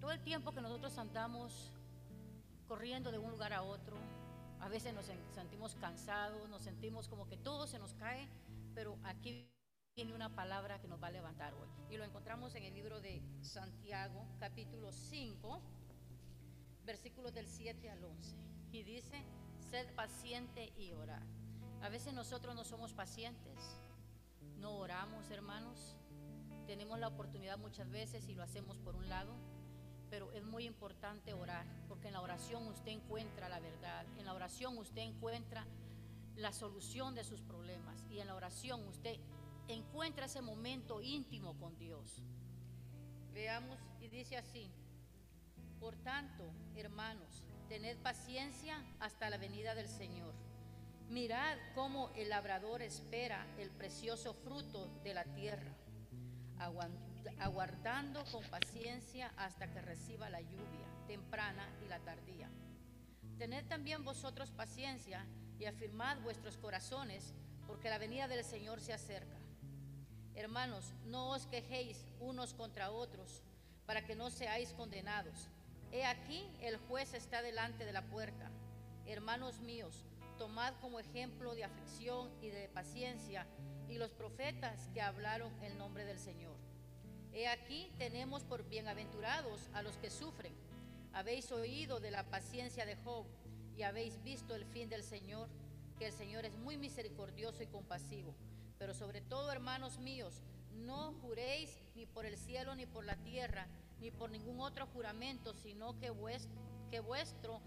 todo 0.00 0.12
el 0.12 0.20
tiempo 0.20 0.52
que 0.52 0.60
nosotros 0.60 0.98
andamos 0.98 1.72
corriendo 2.68 3.10
de 3.10 3.18
un 3.18 3.30
lugar 3.30 3.52
a 3.52 3.62
otro. 3.62 3.96
A 4.60 4.68
veces 4.68 4.94
nos 4.94 5.08
sen- 5.08 5.30
sentimos 5.34 5.74
cansados, 5.76 6.48
nos 6.48 6.62
sentimos 6.62 7.08
como 7.08 7.26
que 7.26 7.36
todo 7.36 7.66
se 7.66 7.78
nos 7.78 7.94
cae, 7.94 8.28
pero 8.74 8.98
aquí 9.04 9.48
tiene 9.94 10.14
una 10.14 10.34
palabra 10.34 10.78
que 10.80 10.88
nos 10.88 11.02
va 11.02 11.06
a 11.08 11.10
levantar 11.10 11.54
hoy. 11.54 11.68
Y 11.90 11.96
lo 11.96 12.04
encontramos 12.04 12.54
en 12.54 12.64
el 12.64 12.74
libro 12.74 13.00
de 13.00 13.22
Santiago, 13.40 14.26
capítulo 14.38 14.92
5, 14.92 15.60
versículos 16.86 17.34
del 17.34 17.46
7 17.48 17.90
al 17.90 18.02
11. 18.02 18.36
Y 18.72 18.82
dice, 18.82 19.22
sed 19.70 19.92
paciente 19.94 20.72
y 20.78 20.92
orad. 20.92 21.22
A 21.82 21.88
veces 21.88 22.14
nosotros 22.14 22.54
no 22.54 22.64
somos 22.64 22.94
pacientes, 22.94 23.80
no 24.58 24.76
oramos, 24.76 25.30
hermanos. 25.30 25.96
Tenemos 26.66 26.98
la 26.98 27.08
oportunidad 27.08 27.58
muchas 27.58 27.90
veces 27.90 28.28
y 28.28 28.34
lo 28.34 28.42
hacemos 28.42 28.78
por 28.78 28.96
un 28.96 29.08
lado, 29.08 29.34
pero 30.10 30.32
es 30.32 30.44
muy 30.44 30.64
importante 30.64 31.32
orar, 31.32 31.66
porque 31.88 32.08
en 32.08 32.14
la 32.14 32.20
oración 32.20 32.66
usted 32.68 32.92
encuentra 32.92 33.48
la 33.48 33.60
verdad, 33.60 34.06
en 34.18 34.24
la 34.24 34.34
oración 34.34 34.78
usted 34.78 35.02
encuentra 35.02 35.66
la 36.36 36.52
solución 36.52 37.14
de 37.14 37.24
sus 37.24 37.40
problemas 37.40 38.04
y 38.10 38.20
en 38.20 38.26
la 38.26 38.34
oración 38.34 38.86
usted 38.88 39.16
encuentra 39.68 40.26
ese 40.26 40.42
momento 40.42 41.00
íntimo 41.00 41.58
con 41.58 41.76
Dios. 41.78 42.22
Veamos 43.32 43.78
y 44.00 44.08
dice 44.08 44.36
así, 44.36 44.70
por 45.80 45.96
tanto, 45.96 46.44
hermanos, 46.76 47.44
tened 47.68 47.96
paciencia 47.98 48.82
hasta 49.00 49.30
la 49.30 49.38
venida 49.38 49.74
del 49.74 49.88
Señor. 49.88 50.34
Mirad 51.08 51.56
cómo 51.74 52.10
el 52.16 52.30
labrador 52.30 52.82
espera 52.82 53.46
el 53.58 53.70
precioso 53.70 54.34
fruto 54.34 54.88
de 55.04 55.14
la 55.14 55.24
tierra, 55.24 55.72
aguardando 57.38 58.24
con 58.32 58.42
paciencia 58.44 59.32
hasta 59.36 59.70
que 59.72 59.80
reciba 59.82 60.30
la 60.30 60.40
lluvia 60.40 60.86
temprana 61.06 61.68
y 61.84 61.88
la 61.88 62.00
tardía. 62.00 62.50
Tened 63.38 63.66
también 63.66 64.04
vosotros 64.04 64.50
paciencia 64.50 65.24
y 65.58 65.66
afirmad 65.66 66.18
vuestros 66.20 66.56
corazones, 66.56 67.34
porque 67.66 67.90
la 67.90 67.98
venida 67.98 68.28
del 68.28 68.44
Señor 68.44 68.80
se 68.80 68.92
acerca. 68.92 69.36
Hermanos, 70.34 70.92
no 71.04 71.30
os 71.30 71.46
quejéis 71.46 72.04
unos 72.20 72.54
contra 72.54 72.90
otros, 72.90 73.42
para 73.86 74.04
que 74.04 74.16
no 74.16 74.30
seáis 74.30 74.72
condenados. 74.72 75.48
He 75.96 76.04
aquí, 76.04 76.46
el 76.60 76.76
juez 76.76 77.14
está 77.14 77.40
delante 77.40 77.86
de 77.86 77.92
la 77.94 78.02
puerta. 78.02 78.50
Hermanos 79.06 79.60
míos, 79.60 80.04
tomad 80.36 80.74
como 80.82 81.00
ejemplo 81.00 81.54
de 81.54 81.64
aflicción 81.64 82.30
y 82.42 82.48
de 82.48 82.68
paciencia 82.68 83.46
y 83.88 83.96
los 83.96 84.10
profetas 84.10 84.90
que 84.92 85.00
hablaron 85.00 85.50
el 85.62 85.78
nombre 85.78 86.04
del 86.04 86.18
Señor. 86.18 86.54
He 87.32 87.48
aquí 87.48 87.90
tenemos 87.96 88.44
por 88.44 88.68
bienaventurados 88.68 89.70
a 89.72 89.80
los 89.80 89.96
que 89.96 90.10
sufren. 90.10 90.52
Habéis 91.14 91.50
oído 91.50 91.98
de 91.98 92.10
la 92.10 92.24
paciencia 92.24 92.84
de 92.84 92.96
Job 92.96 93.24
y 93.74 93.82
habéis 93.82 94.22
visto 94.22 94.54
el 94.54 94.66
fin 94.66 94.90
del 94.90 95.02
Señor, 95.02 95.48
que 95.98 96.08
el 96.08 96.12
Señor 96.12 96.44
es 96.44 96.58
muy 96.58 96.76
misericordioso 96.76 97.62
y 97.62 97.68
compasivo. 97.68 98.34
Pero 98.78 98.92
sobre 98.92 99.22
todo, 99.22 99.50
hermanos 99.50 99.98
míos, 99.98 100.42
no 100.74 101.14
juréis 101.22 101.74
ni 101.94 102.04
por 102.04 102.26
el 102.26 102.36
cielo 102.36 102.74
ni 102.74 102.84
por 102.84 103.06
la 103.06 103.16
tierra, 103.16 103.66
ni 104.00 104.10
por 104.10 104.30
ningún 104.30 104.60
otro 104.60 104.86
juramento, 104.86 105.54
sino 105.54 105.98
que 105.98 106.10
vuestro, 106.10 107.60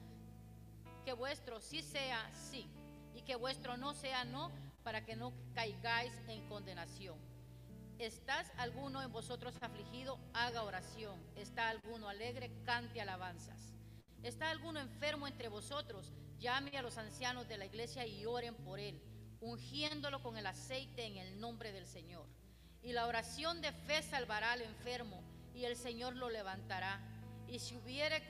que 1.03 1.13
vuestro, 1.13 1.59
sí 1.61 1.81
sea 1.81 2.29
sí, 2.33 2.67
y 3.15 3.21
que 3.21 3.35
vuestro 3.35 3.77
no 3.77 3.93
sea 3.93 4.23
no, 4.25 4.51
para 4.83 5.05
que 5.05 5.15
no 5.15 5.33
caigáis 5.53 6.13
en 6.27 6.47
condenación. 6.47 7.17
¿Estás 7.99 8.49
alguno 8.57 9.01
en 9.01 9.11
vosotros 9.11 9.55
afligido? 9.59 10.17
Haga 10.33 10.63
oración. 10.63 11.19
¿Está 11.35 11.69
alguno 11.69 12.07
alegre? 12.07 12.49
Cante 12.63 13.01
alabanzas. 13.01 13.73
¿Está 14.23 14.49
alguno 14.49 14.79
enfermo 14.79 15.27
entre 15.27 15.49
vosotros? 15.49 16.13
Llame 16.39 16.77
a 16.77 16.81
los 16.81 16.97
ancianos 16.97 17.49
de 17.49 17.57
la 17.57 17.65
iglesia 17.65 18.07
y 18.07 18.25
oren 18.25 18.55
por 18.55 18.79
él, 18.79 19.01
ungiéndolo 19.41 20.23
con 20.23 20.37
el 20.37 20.47
aceite 20.47 21.05
en 21.05 21.17
el 21.17 21.41
nombre 21.41 21.73
del 21.73 21.85
Señor. 21.87 22.25
Y 22.81 22.93
la 22.93 23.05
oración 23.05 23.61
de 23.61 23.73
fe 23.73 24.01
salvará 24.01 24.53
al 24.53 24.61
enfermo, 24.61 25.21
y 25.59 25.65
el 25.65 25.75
Señor 25.75 26.15
lo 26.15 26.29
levantará. 26.29 27.01
Y 27.47 27.59
si 27.59 27.75
hubiere 27.75 28.25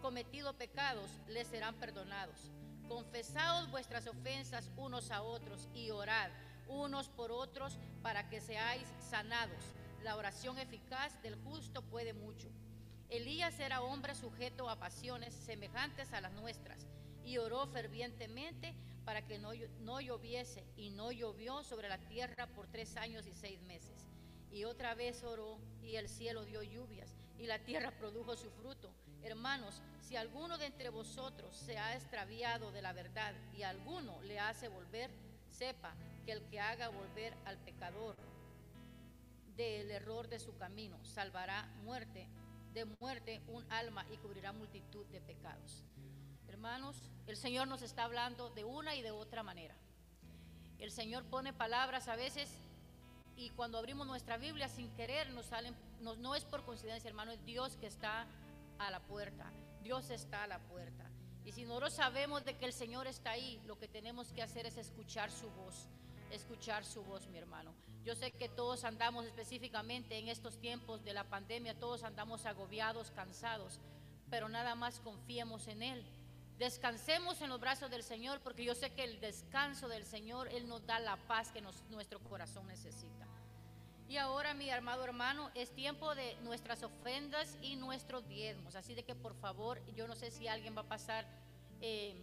cometido 0.00 0.54
pecados, 0.54 1.10
le 1.28 1.44
serán 1.44 1.74
perdonados. 1.74 2.50
Confesaos 2.88 3.70
vuestras 3.70 4.06
ofensas 4.06 4.70
unos 4.76 5.10
a 5.10 5.22
otros 5.22 5.68
y 5.74 5.90
orad 5.90 6.30
unos 6.68 7.08
por 7.08 7.32
otros 7.32 7.78
para 8.02 8.30
que 8.30 8.40
seáis 8.40 8.88
sanados. 9.10 9.62
La 10.02 10.16
oración 10.16 10.58
eficaz 10.58 11.20
del 11.22 11.36
justo 11.36 11.82
puede 11.82 12.14
mucho. 12.14 12.48
Elías 13.10 13.60
era 13.60 13.82
hombre 13.82 14.14
sujeto 14.14 14.70
a 14.70 14.78
pasiones 14.78 15.34
semejantes 15.34 16.14
a 16.14 16.22
las 16.22 16.32
nuestras 16.32 16.86
y 17.24 17.36
oró 17.36 17.66
fervientemente 17.66 18.74
para 19.04 19.26
que 19.26 19.38
no, 19.38 19.50
no 19.80 20.00
lloviese 20.00 20.64
y 20.76 20.90
no 20.90 21.12
llovió 21.12 21.62
sobre 21.62 21.90
la 21.90 21.98
tierra 21.98 22.46
por 22.46 22.68
tres 22.68 22.96
años 22.96 23.26
y 23.26 23.34
seis 23.34 23.60
meses. 23.62 24.08
Y 24.50 24.64
otra 24.64 24.94
vez 24.94 25.22
oró 25.24 25.58
y 25.82 25.96
el 25.96 26.08
cielo 26.08 26.44
dio 26.44 26.62
lluvias 26.62 27.14
y 27.38 27.46
la 27.46 27.58
tierra 27.58 27.90
produjo 27.90 28.36
su 28.36 28.50
fruto. 28.50 28.90
Hermanos, 29.22 29.82
si 30.00 30.16
alguno 30.16 30.58
de 30.58 30.66
entre 30.66 30.88
vosotros 30.88 31.56
se 31.56 31.78
ha 31.78 31.94
extraviado 31.94 32.72
de 32.72 32.82
la 32.82 32.92
verdad 32.92 33.34
y 33.56 33.62
alguno 33.62 34.20
le 34.22 34.38
hace 34.38 34.68
volver, 34.68 35.10
sepa 35.50 35.94
que 36.24 36.32
el 36.32 36.42
que 36.48 36.60
haga 36.60 36.88
volver 36.88 37.34
al 37.44 37.58
pecador 37.58 38.16
del 39.56 39.90
error 39.90 40.28
de 40.28 40.38
su 40.38 40.56
camino 40.56 40.98
salvará 41.04 41.66
muerte 41.84 42.28
de 42.72 42.86
muerte 43.00 43.42
un 43.48 43.70
alma 43.70 44.06
y 44.10 44.16
cubrirá 44.16 44.52
multitud 44.52 45.04
de 45.06 45.20
pecados. 45.20 45.84
Hermanos, 46.48 46.96
el 47.26 47.36
Señor 47.36 47.68
nos 47.68 47.82
está 47.82 48.04
hablando 48.04 48.50
de 48.50 48.64
una 48.64 48.94
y 48.94 49.02
de 49.02 49.10
otra 49.10 49.42
manera. 49.42 49.76
El 50.78 50.90
Señor 50.90 51.24
pone 51.24 51.52
palabras 51.52 52.08
a 52.08 52.16
veces 52.16 52.50
y 53.42 53.50
cuando 53.50 53.76
abrimos 53.76 54.06
nuestra 54.06 54.36
Biblia 54.36 54.68
sin 54.68 54.88
querer 54.94 55.28
nos 55.30 55.46
salen, 55.46 55.74
no, 56.00 56.34
es 56.36 56.44
por 56.44 56.64
coincidencia, 56.64 57.08
hermano, 57.08 57.32
es 57.32 57.44
Dios 57.44 57.76
que 57.76 57.88
está 57.88 58.24
a 58.78 58.90
la 58.90 59.00
puerta. 59.00 59.52
Dios 59.82 60.10
está 60.10 60.44
a 60.44 60.46
la 60.46 60.60
puerta. 60.60 61.10
Y 61.44 61.50
si 61.50 61.64
nosotros 61.64 61.94
sabemos 61.94 62.44
de 62.44 62.56
que 62.56 62.66
el 62.66 62.72
Señor 62.72 63.08
está 63.08 63.32
ahí, 63.32 63.60
lo 63.66 63.76
que 63.80 63.88
tenemos 63.88 64.32
que 64.32 64.42
hacer 64.42 64.64
es 64.66 64.76
escuchar 64.76 65.32
su 65.32 65.50
voz, 65.50 65.88
escuchar 66.30 66.84
su 66.84 67.02
voz, 67.02 67.26
mi 67.26 67.38
hermano. 67.38 67.74
Yo 68.04 68.14
sé 68.14 68.30
que 68.30 68.48
todos 68.48 68.84
andamos 68.84 69.26
específicamente 69.26 70.18
en 70.18 70.28
estos 70.28 70.60
tiempos 70.60 71.02
de 71.02 71.12
la 71.12 71.24
pandemia, 71.24 71.76
todos 71.76 72.04
andamos 72.04 72.46
agobiados, 72.46 73.10
cansados, 73.10 73.80
pero 74.30 74.48
nada 74.48 74.76
más 74.76 75.00
confiemos 75.00 75.66
en 75.66 75.82
Él. 75.82 76.04
Descansemos 76.58 77.42
en 77.42 77.48
los 77.48 77.58
brazos 77.58 77.90
del 77.90 78.04
Señor, 78.04 78.40
porque 78.40 78.64
yo 78.64 78.76
sé 78.76 78.90
que 78.90 79.02
el 79.02 79.18
descanso 79.18 79.88
del 79.88 80.04
Señor, 80.04 80.46
Él 80.46 80.68
nos 80.68 80.86
da 80.86 81.00
la 81.00 81.16
paz 81.16 81.50
que 81.50 81.60
nuestro 81.60 82.20
corazón 82.20 82.68
necesita. 82.68 83.21
Y 84.12 84.18
ahora, 84.18 84.52
mi 84.52 84.68
amado 84.68 85.04
hermano, 85.04 85.50
es 85.54 85.70
tiempo 85.70 86.14
de 86.14 86.36
nuestras 86.42 86.82
ofrendas 86.82 87.56
y 87.62 87.76
nuestros 87.76 88.28
diezmos. 88.28 88.74
Así 88.74 88.94
de 88.94 89.04
que, 89.04 89.14
por 89.14 89.34
favor, 89.34 89.80
yo 89.96 90.06
no 90.06 90.14
sé 90.14 90.30
si 90.30 90.48
alguien 90.48 90.76
va 90.76 90.82
a 90.82 90.86
pasar 90.86 91.24
eh, 91.80 92.14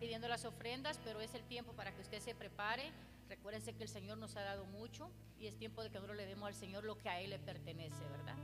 pidiendo 0.00 0.26
las 0.26 0.46
ofrendas, 0.46 0.98
pero 1.04 1.20
es 1.20 1.34
el 1.34 1.42
tiempo 1.42 1.74
para 1.74 1.94
que 1.94 2.00
usted 2.00 2.20
se 2.20 2.34
prepare. 2.34 2.90
Recuérdense 3.28 3.74
que 3.74 3.82
el 3.82 3.90
Señor 3.90 4.16
nos 4.16 4.36
ha 4.36 4.40
dado 4.40 4.64
mucho 4.64 5.10
y 5.38 5.46
es 5.46 5.58
tiempo 5.58 5.82
de 5.82 5.90
que 5.90 5.96
nosotros 5.96 6.16
le 6.16 6.24
demos 6.24 6.48
al 6.48 6.54
Señor 6.54 6.82
lo 6.82 6.96
que 6.96 7.10
a 7.10 7.20
Él 7.20 7.28
le 7.28 7.38
pertenece, 7.38 8.02
¿verdad? 8.08 8.36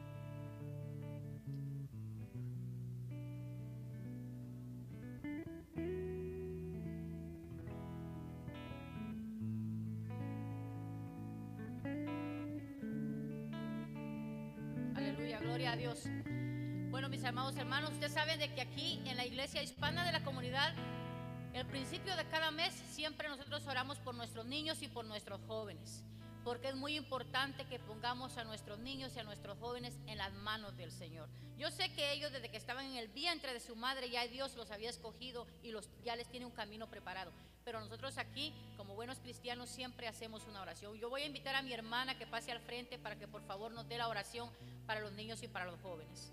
Dios. 15.76 16.04
Bueno, 16.90 17.08
mis 17.08 17.24
amados 17.24 17.56
hermanos, 17.56 17.92
ustedes 17.92 18.12
saben 18.12 18.38
de 18.38 18.52
que 18.54 18.60
aquí 18.60 19.02
en 19.06 19.16
la 19.16 19.24
iglesia 19.24 19.62
hispana 19.62 20.04
de 20.04 20.12
la 20.12 20.22
comunidad, 20.24 20.74
el 21.54 21.66
principio 21.66 22.16
de 22.16 22.24
cada 22.26 22.50
mes 22.50 22.72
siempre 22.90 23.28
nosotros 23.28 23.66
oramos 23.66 23.98
por 23.98 24.14
nuestros 24.14 24.46
niños 24.46 24.82
y 24.82 24.88
por 24.88 25.04
nuestros 25.04 25.40
jóvenes 25.46 26.04
porque 26.44 26.68
es 26.68 26.74
muy 26.74 26.96
importante 26.96 27.66
que 27.66 27.78
pongamos 27.78 28.36
a 28.38 28.44
nuestros 28.44 28.78
niños 28.78 29.14
y 29.14 29.20
a 29.20 29.24
nuestros 29.24 29.58
jóvenes 29.58 29.98
en 30.06 30.18
las 30.18 30.32
manos 30.32 30.76
del 30.76 30.90
Señor. 30.90 31.28
Yo 31.58 31.70
sé 31.70 31.92
que 31.92 32.12
ellos 32.12 32.32
desde 32.32 32.50
que 32.50 32.56
estaban 32.56 32.86
en 32.86 32.96
el 32.96 33.08
vientre 33.08 33.52
de 33.52 33.60
su 33.60 33.76
madre 33.76 34.10
ya 34.10 34.26
Dios 34.26 34.56
los 34.56 34.70
había 34.70 34.90
escogido 34.90 35.46
y 35.62 35.70
los, 35.70 35.88
ya 36.02 36.16
les 36.16 36.28
tiene 36.28 36.46
un 36.46 36.52
camino 36.52 36.88
preparado. 36.88 37.32
Pero 37.64 37.80
nosotros 37.80 38.16
aquí, 38.16 38.54
como 38.78 38.94
buenos 38.94 39.18
cristianos, 39.18 39.68
siempre 39.68 40.08
hacemos 40.08 40.46
una 40.46 40.62
oración. 40.62 40.96
Yo 40.98 41.10
voy 41.10 41.22
a 41.22 41.26
invitar 41.26 41.54
a 41.54 41.62
mi 41.62 41.74
hermana 41.74 42.16
que 42.16 42.26
pase 42.26 42.52
al 42.52 42.60
frente 42.60 42.98
para 42.98 43.18
que 43.18 43.28
por 43.28 43.42
favor 43.42 43.70
nos 43.72 43.86
dé 43.86 43.98
la 43.98 44.08
oración 44.08 44.50
para 44.90 45.02
los 45.02 45.12
niños 45.12 45.40
y 45.44 45.46
para 45.46 45.66
los 45.66 45.78
jóvenes. 45.82 46.32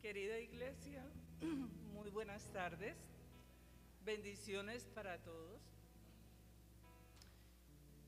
Querida 0.00 0.38
iglesia, 0.40 1.04
muy 1.92 2.08
buenas 2.08 2.50
tardes. 2.54 2.96
Bendiciones 4.02 4.86
para 4.94 5.18
todos. 5.18 5.73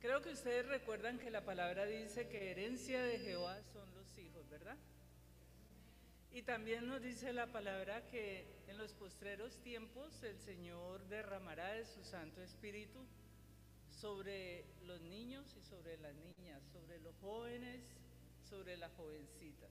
Creo 0.01 0.22
que 0.22 0.30
ustedes 0.30 0.66
recuerdan 0.66 1.18
que 1.18 1.30
la 1.30 1.44
palabra 1.44 1.86
dice 1.86 2.28
que 2.28 2.51
herencia 2.51 3.03
de 3.03 3.18
Jehová 3.18 3.62
son 3.72 3.92
los 3.94 4.18
hijos, 4.18 4.49
¿verdad? 4.51 4.76
Y 6.32 6.42
también 6.42 6.86
nos 6.86 7.01
dice 7.01 7.32
la 7.32 7.47
palabra 7.47 8.05
que 8.11 8.47
en 8.68 8.76
los 8.76 8.92
postreros 8.92 9.59
tiempos 9.62 10.22
el 10.22 10.38
Señor 10.38 11.07
derramará 11.09 11.72
de 11.72 11.86
su 11.86 12.05
Santo 12.05 12.42
Espíritu 12.42 12.99
sobre 13.90 14.66
los 14.82 15.01
niños 15.01 15.57
y 15.57 15.62
sobre 15.62 15.97
las 15.97 16.14
niñas, 16.14 16.62
sobre 16.72 17.01
los 17.01 17.16
jóvenes, 17.16 17.80
sobre 18.51 18.76
las 18.76 18.92
jovencitas. 18.92 19.70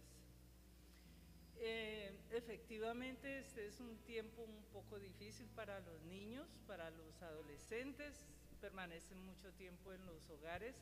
Eh, 1.57 2.11
efectivamente, 2.31 3.39
este 3.39 3.67
es 3.67 3.79
un 3.79 3.95
tiempo 3.99 4.41
un 4.41 4.63
poco 4.73 4.99
difícil 4.99 5.47
para 5.55 5.79
los 5.81 6.01
niños, 6.03 6.47
para 6.67 6.89
los 6.89 7.21
adolescentes, 7.21 8.25
permanecen 8.65 9.23
mucho 9.23 9.51
tiempo 9.53 9.93
en 9.93 10.03
los 10.07 10.27
hogares. 10.31 10.75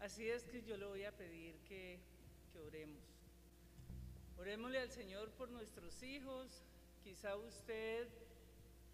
Así 0.00 0.28
es 0.28 0.42
que 0.48 0.64
yo 0.64 0.76
le 0.76 0.84
voy 0.84 1.04
a 1.04 1.12
pedir 1.12 1.54
que, 1.68 2.00
oremos. 2.66 3.04
Orémosle 4.36 4.80
al 4.80 4.90
Señor 4.90 5.30
por 5.30 5.48
nuestros 5.48 6.02
hijos. 6.02 6.48
Quizá 7.04 7.36
usted 7.36 8.08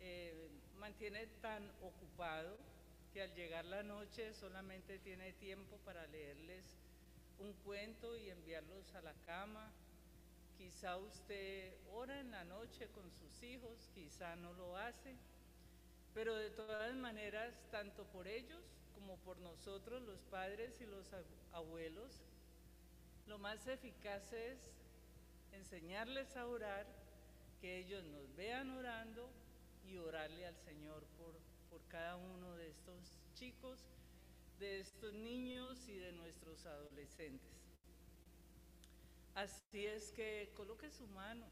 eh, 0.00 0.50
mantiene 0.78 1.28
tan 1.40 1.66
ocupado 1.80 2.58
que 3.14 3.22
al 3.22 3.34
llegar 3.34 3.64
la 3.64 3.82
noche 3.82 4.34
solamente 4.34 4.98
tiene 4.98 5.32
tiempo 5.32 5.78
para 5.86 6.06
leerles 6.08 6.76
un 7.38 7.54
cuento 7.64 8.18
y 8.18 8.28
enviarlos 8.28 8.94
a 8.96 9.00
la 9.00 9.14
cama 9.24 9.72
Quizá 10.60 10.98
usted 10.98 11.72
ora 11.94 12.20
en 12.20 12.30
la 12.32 12.44
noche 12.44 12.86
con 12.88 13.10
sus 13.12 13.42
hijos, 13.42 13.88
quizá 13.94 14.36
no 14.36 14.52
lo 14.52 14.76
hace, 14.76 15.16
pero 16.14 16.34
de 16.34 16.50
todas 16.50 16.94
maneras, 16.94 17.54
tanto 17.70 18.04
por 18.04 18.26
ellos 18.26 18.62
como 18.94 19.16
por 19.18 19.38
nosotros, 19.38 20.02
los 20.02 20.20
padres 20.22 20.80
y 20.80 20.86
los 20.86 21.06
abuelos, 21.52 22.22
lo 23.26 23.38
más 23.38 23.66
eficaz 23.66 24.32
es 24.32 24.58
enseñarles 25.52 26.36
a 26.36 26.46
orar, 26.46 26.86
que 27.60 27.78
ellos 27.78 28.04
nos 28.04 28.34
vean 28.36 28.70
orando 28.70 29.30
y 29.86 29.98
orarle 29.98 30.46
al 30.46 30.56
Señor 30.56 31.04
por, 31.18 31.34
por 31.68 31.86
cada 31.88 32.16
uno 32.16 32.56
de 32.56 32.68
estos 32.68 33.12
chicos, 33.34 33.80
de 34.58 34.80
estos 34.80 35.12
niños 35.12 35.88
y 35.88 35.96
de 35.96 36.12
nuestros 36.12 36.64
adolescentes. 36.66 37.50
Así 39.34 39.86
es 39.86 40.12
que 40.12 40.52
coloque 40.54 40.90
su 40.90 41.06
mano 41.06 41.46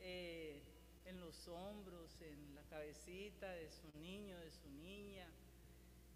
eh, 0.00 0.62
en 1.06 1.20
los 1.20 1.48
hombros, 1.48 2.20
en 2.20 2.54
la 2.54 2.62
cabecita 2.64 3.50
de 3.50 3.70
su 3.70 3.98
niño, 3.98 4.38
de 4.38 4.50
su 4.50 4.68
niña. 4.70 5.26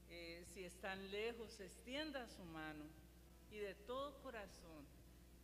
Eh, 0.09 0.45
si 0.53 0.65
están 0.65 1.11
lejos, 1.11 1.61
extienda 1.61 2.29
su 2.29 2.45
mano 2.45 2.85
y 3.51 3.59
de 3.59 3.75
todo 3.75 4.21
corazón 4.23 4.87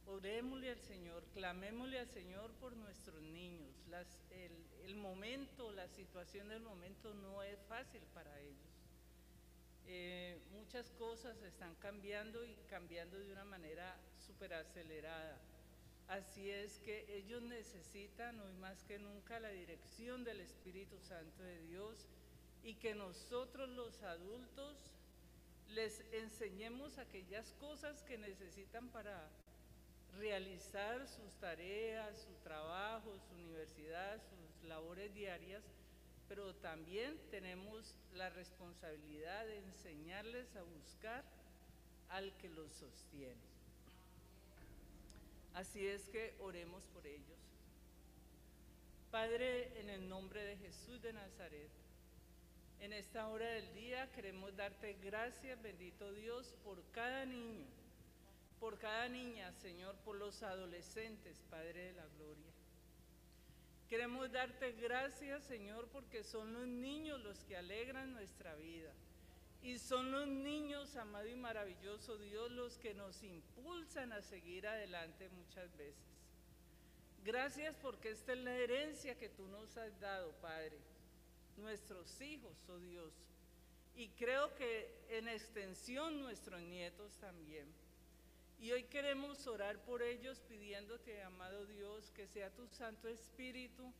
orémosle 0.06 0.70
al 0.70 0.80
Señor, 0.80 1.24
clamémosle 1.34 1.98
al 1.98 2.08
Señor 2.08 2.52
por 2.54 2.76
nuestros 2.76 3.20
niños. 3.22 3.74
el, 4.30 4.94
momento, 4.94 5.72
la 5.72 5.88
situación 5.88 6.48
del 6.48 6.60
momento 6.60 7.12
no 7.14 7.42
es 7.42 7.58
fácil 7.68 8.02
para 8.14 8.40
ellos. 8.40 8.56
Eh, 9.88 10.38
muchas 10.52 10.90
cosas 10.92 11.40
están 11.42 11.74
cambiando 11.76 12.44
y 12.44 12.54
cambiando 12.68 13.18
de 13.18 13.32
una 13.32 13.44
manera 13.44 13.96
súper 14.26 14.54
acelerada. 14.54 15.38
Así 16.08 16.50
es 16.50 16.78
que 16.80 17.04
ellos 17.16 17.42
necesitan 17.42 18.38
hoy 18.40 18.52
más 18.54 18.82
que 18.84 18.98
nunca 18.98 19.40
la 19.40 19.48
dirección 19.48 20.24
del 20.24 20.40
Espíritu 20.40 20.98
Santo 21.00 21.42
de 21.42 21.60
Dios 21.62 22.06
y 22.62 22.74
que 22.74 22.94
nosotros 22.94 23.68
los 23.70 24.02
adultos 24.02 24.76
les 25.68 26.00
enseñemos 26.12 26.98
aquellas 26.98 27.52
cosas 27.54 28.02
que 28.04 28.18
necesitan 28.18 28.88
para 28.90 29.28
realizar 30.16 31.06
sus 31.08 31.34
tareas, 31.40 32.16
su 32.22 32.34
trabajo, 32.44 33.18
su 33.18 33.34
universidad, 33.34 34.20
sus 34.22 34.68
labores 34.68 35.12
diarias 35.12 35.64
pero 36.28 36.54
también 36.56 37.16
tenemos 37.30 37.94
la 38.14 38.30
responsabilidad 38.30 39.46
de 39.46 39.58
enseñarles 39.58 40.56
a 40.56 40.62
buscar 40.62 41.24
al 42.08 42.36
que 42.38 42.48
los 42.48 42.72
sostiene. 42.72 43.55
Así 45.56 45.86
es 45.86 46.06
que 46.10 46.34
oremos 46.40 46.84
por 46.88 47.06
ellos. 47.06 47.38
Padre, 49.10 49.80
en 49.80 49.88
el 49.88 50.06
nombre 50.06 50.44
de 50.44 50.58
Jesús 50.58 51.00
de 51.00 51.14
Nazaret, 51.14 51.70
en 52.80 52.92
esta 52.92 53.26
hora 53.28 53.46
del 53.46 53.72
día 53.72 54.12
queremos 54.12 54.54
darte 54.54 54.98
gracias, 55.02 55.60
bendito 55.62 56.12
Dios, 56.12 56.54
por 56.62 56.82
cada 56.92 57.24
niño, 57.24 57.64
por 58.60 58.78
cada 58.78 59.08
niña, 59.08 59.50
Señor, 59.54 59.96
por 60.04 60.16
los 60.16 60.42
adolescentes, 60.42 61.42
Padre 61.48 61.86
de 61.86 61.92
la 61.94 62.06
Gloria. 62.18 62.52
Queremos 63.88 64.30
darte 64.30 64.72
gracias, 64.72 65.42
Señor, 65.44 65.88
porque 65.88 66.22
son 66.22 66.52
los 66.52 66.66
niños 66.66 67.18
los 67.22 67.42
que 67.44 67.56
alegran 67.56 68.12
nuestra 68.12 68.54
vida. 68.56 68.92
Y 69.66 69.80
son 69.80 70.12
los 70.12 70.28
niños, 70.28 70.94
amado 70.94 71.26
y 71.26 71.34
maravilloso 71.34 72.16
Dios, 72.18 72.52
los 72.52 72.78
que 72.78 72.94
nos 72.94 73.20
impulsan 73.24 74.12
a 74.12 74.22
seguir 74.22 74.64
adelante 74.64 75.28
muchas 75.30 75.76
veces. 75.76 76.06
Gracias 77.24 77.74
porque 77.82 78.10
esta 78.10 78.34
es 78.34 78.38
la 78.38 78.54
herencia 78.54 79.18
que 79.18 79.28
tú 79.28 79.44
nos 79.48 79.76
has 79.76 79.98
dado, 79.98 80.30
Padre. 80.34 80.78
Nuestros 81.56 82.20
hijos, 82.20 82.56
oh 82.68 82.78
Dios. 82.78 83.12
Y 83.96 84.06
creo 84.10 84.54
que 84.54 84.88
en 85.08 85.26
extensión 85.26 86.20
nuestros 86.20 86.62
nietos 86.62 87.16
también. 87.16 87.66
Y 88.60 88.70
hoy 88.70 88.84
queremos 88.84 89.48
orar 89.48 89.84
por 89.84 90.00
ellos 90.00 90.38
pidiéndote, 90.48 91.24
amado 91.24 91.66
Dios, 91.66 92.12
que 92.12 92.28
sea 92.28 92.54
tu 92.54 92.68
Santo 92.68 93.08
Espíritu 93.08 93.92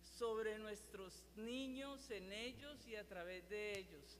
sobre 0.00 0.60
nuestros 0.60 1.24
niños, 1.34 2.08
en 2.12 2.32
ellos 2.32 2.86
y 2.86 2.94
a 2.94 3.04
través 3.04 3.48
de 3.48 3.80
ellos, 3.80 4.16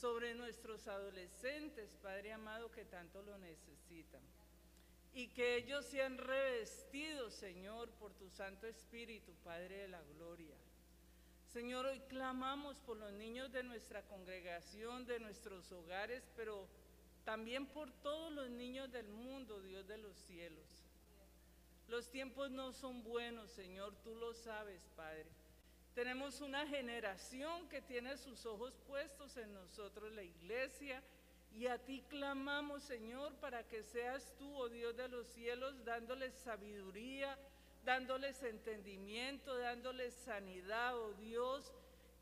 sobre 0.00 0.34
nuestros 0.34 0.86
adolescentes, 0.88 1.90
Padre 2.02 2.32
amado, 2.32 2.70
que 2.70 2.84
tanto 2.84 3.22
lo 3.22 3.38
necesitan. 3.38 4.20
Y 5.14 5.28
que 5.28 5.56
ellos 5.56 5.86
sean 5.86 6.18
revestidos, 6.18 7.32
Señor, 7.32 7.88
por 7.92 8.12
tu 8.12 8.28
Santo 8.28 8.66
Espíritu, 8.66 9.32
Padre 9.42 9.78
de 9.78 9.88
la 9.88 10.02
Gloria. 10.16 10.54
Señor, 11.50 11.86
hoy 11.86 12.00
clamamos 12.00 12.78
por 12.80 12.98
los 12.98 13.12
niños 13.12 13.50
de 13.50 13.62
nuestra 13.62 14.02
congregación, 14.02 15.06
de 15.06 15.18
nuestros 15.18 15.72
hogares, 15.72 16.22
pero 16.36 16.68
también 17.24 17.66
por 17.66 17.90
todos 18.02 18.30
los 18.32 18.50
niños 18.50 18.92
del 18.92 19.08
mundo, 19.08 19.62
Dios 19.62 19.86
de 19.88 19.96
los 19.96 20.14
cielos. 20.16 20.66
Los 21.88 22.10
tiempos 22.10 22.50
no 22.50 22.72
son 22.72 23.02
buenos, 23.02 23.50
Señor, 23.52 23.94
tú 24.04 24.14
lo 24.16 24.34
sabes, 24.34 24.82
Padre. 24.96 25.24
Tenemos 25.96 26.42
una 26.42 26.66
generación 26.66 27.70
que 27.70 27.80
tiene 27.80 28.18
sus 28.18 28.44
ojos 28.44 28.74
puestos 28.86 29.34
en 29.38 29.54
nosotros, 29.54 30.12
la 30.12 30.22
iglesia, 30.22 31.02
y 31.54 31.68
a 31.68 31.78
ti 31.78 32.04
clamamos, 32.10 32.82
Señor, 32.82 33.34
para 33.36 33.66
que 33.66 33.82
seas 33.82 34.30
tú, 34.38 34.46
oh 34.58 34.68
Dios 34.68 34.94
de 34.94 35.08
los 35.08 35.26
cielos, 35.28 35.82
dándoles 35.86 36.34
sabiduría, 36.34 37.38
dándoles 37.82 38.42
entendimiento, 38.42 39.56
dándoles 39.56 40.12
sanidad, 40.12 40.98
oh 40.98 41.14
Dios, 41.14 41.72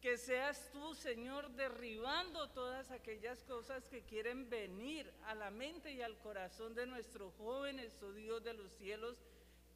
que 0.00 0.18
seas 0.18 0.70
tú, 0.70 0.94
Señor, 0.94 1.50
derribando 1.56 2.48
todas 2.50 2.92
aquellas 2.92 3.42
cosas 3.42 3.88
que 3.88 4.02
quieren 4.02 4.48
venir 4.48 5.12
a 5.24 5.34
la 5.34 5.50
mente 5.50 5.92
y 5.92 6.00
al 6.00 6.16
corazón 6.18 6.76
de 6.76 6.86
nuestros 6.86 7.34
jóvenes, 7.38 8.00
oh 8.04 8.12
Dios 8.12 8.44
de 8.44 8.54
los 8.54 8.70
cielos, 8.74 9.16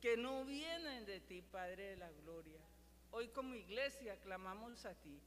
que 0.01 0.17
no 0.17 0.45
vienen 0.45 1.05
de 1.05 1.19
ti, 1.19 1.43
Padre 1.43 1.83
de 1.83 1.97
la 1.97 2.13
Gloria. 2.23 2.68
Hoy 3.11 3.29
como 3.29 3.55
iglesia 3.55 4.17
clamamos 4.21 4.85
a 4.85 4.95
ti. 4.95 5.19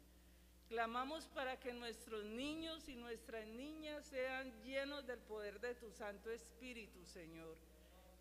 Clamamos 0.70 1.26
para 1.28 1.60
que 1.60 1.74
nuestros 1.74 2.24
niños 2.24 2.88
y 2.88 2.96
nuestras 2.96 3.46
niñas 3.48 4.06
sean 4.06 4.54
llenos 4.64 5.06
del 5.06 5.20
poder 5.20 5.60
de 5.60 5.76
tu 5.76 5.92
Santo 5.92 6.30
Espíritu, 6.30 7.04
Señor. 7.06 7.58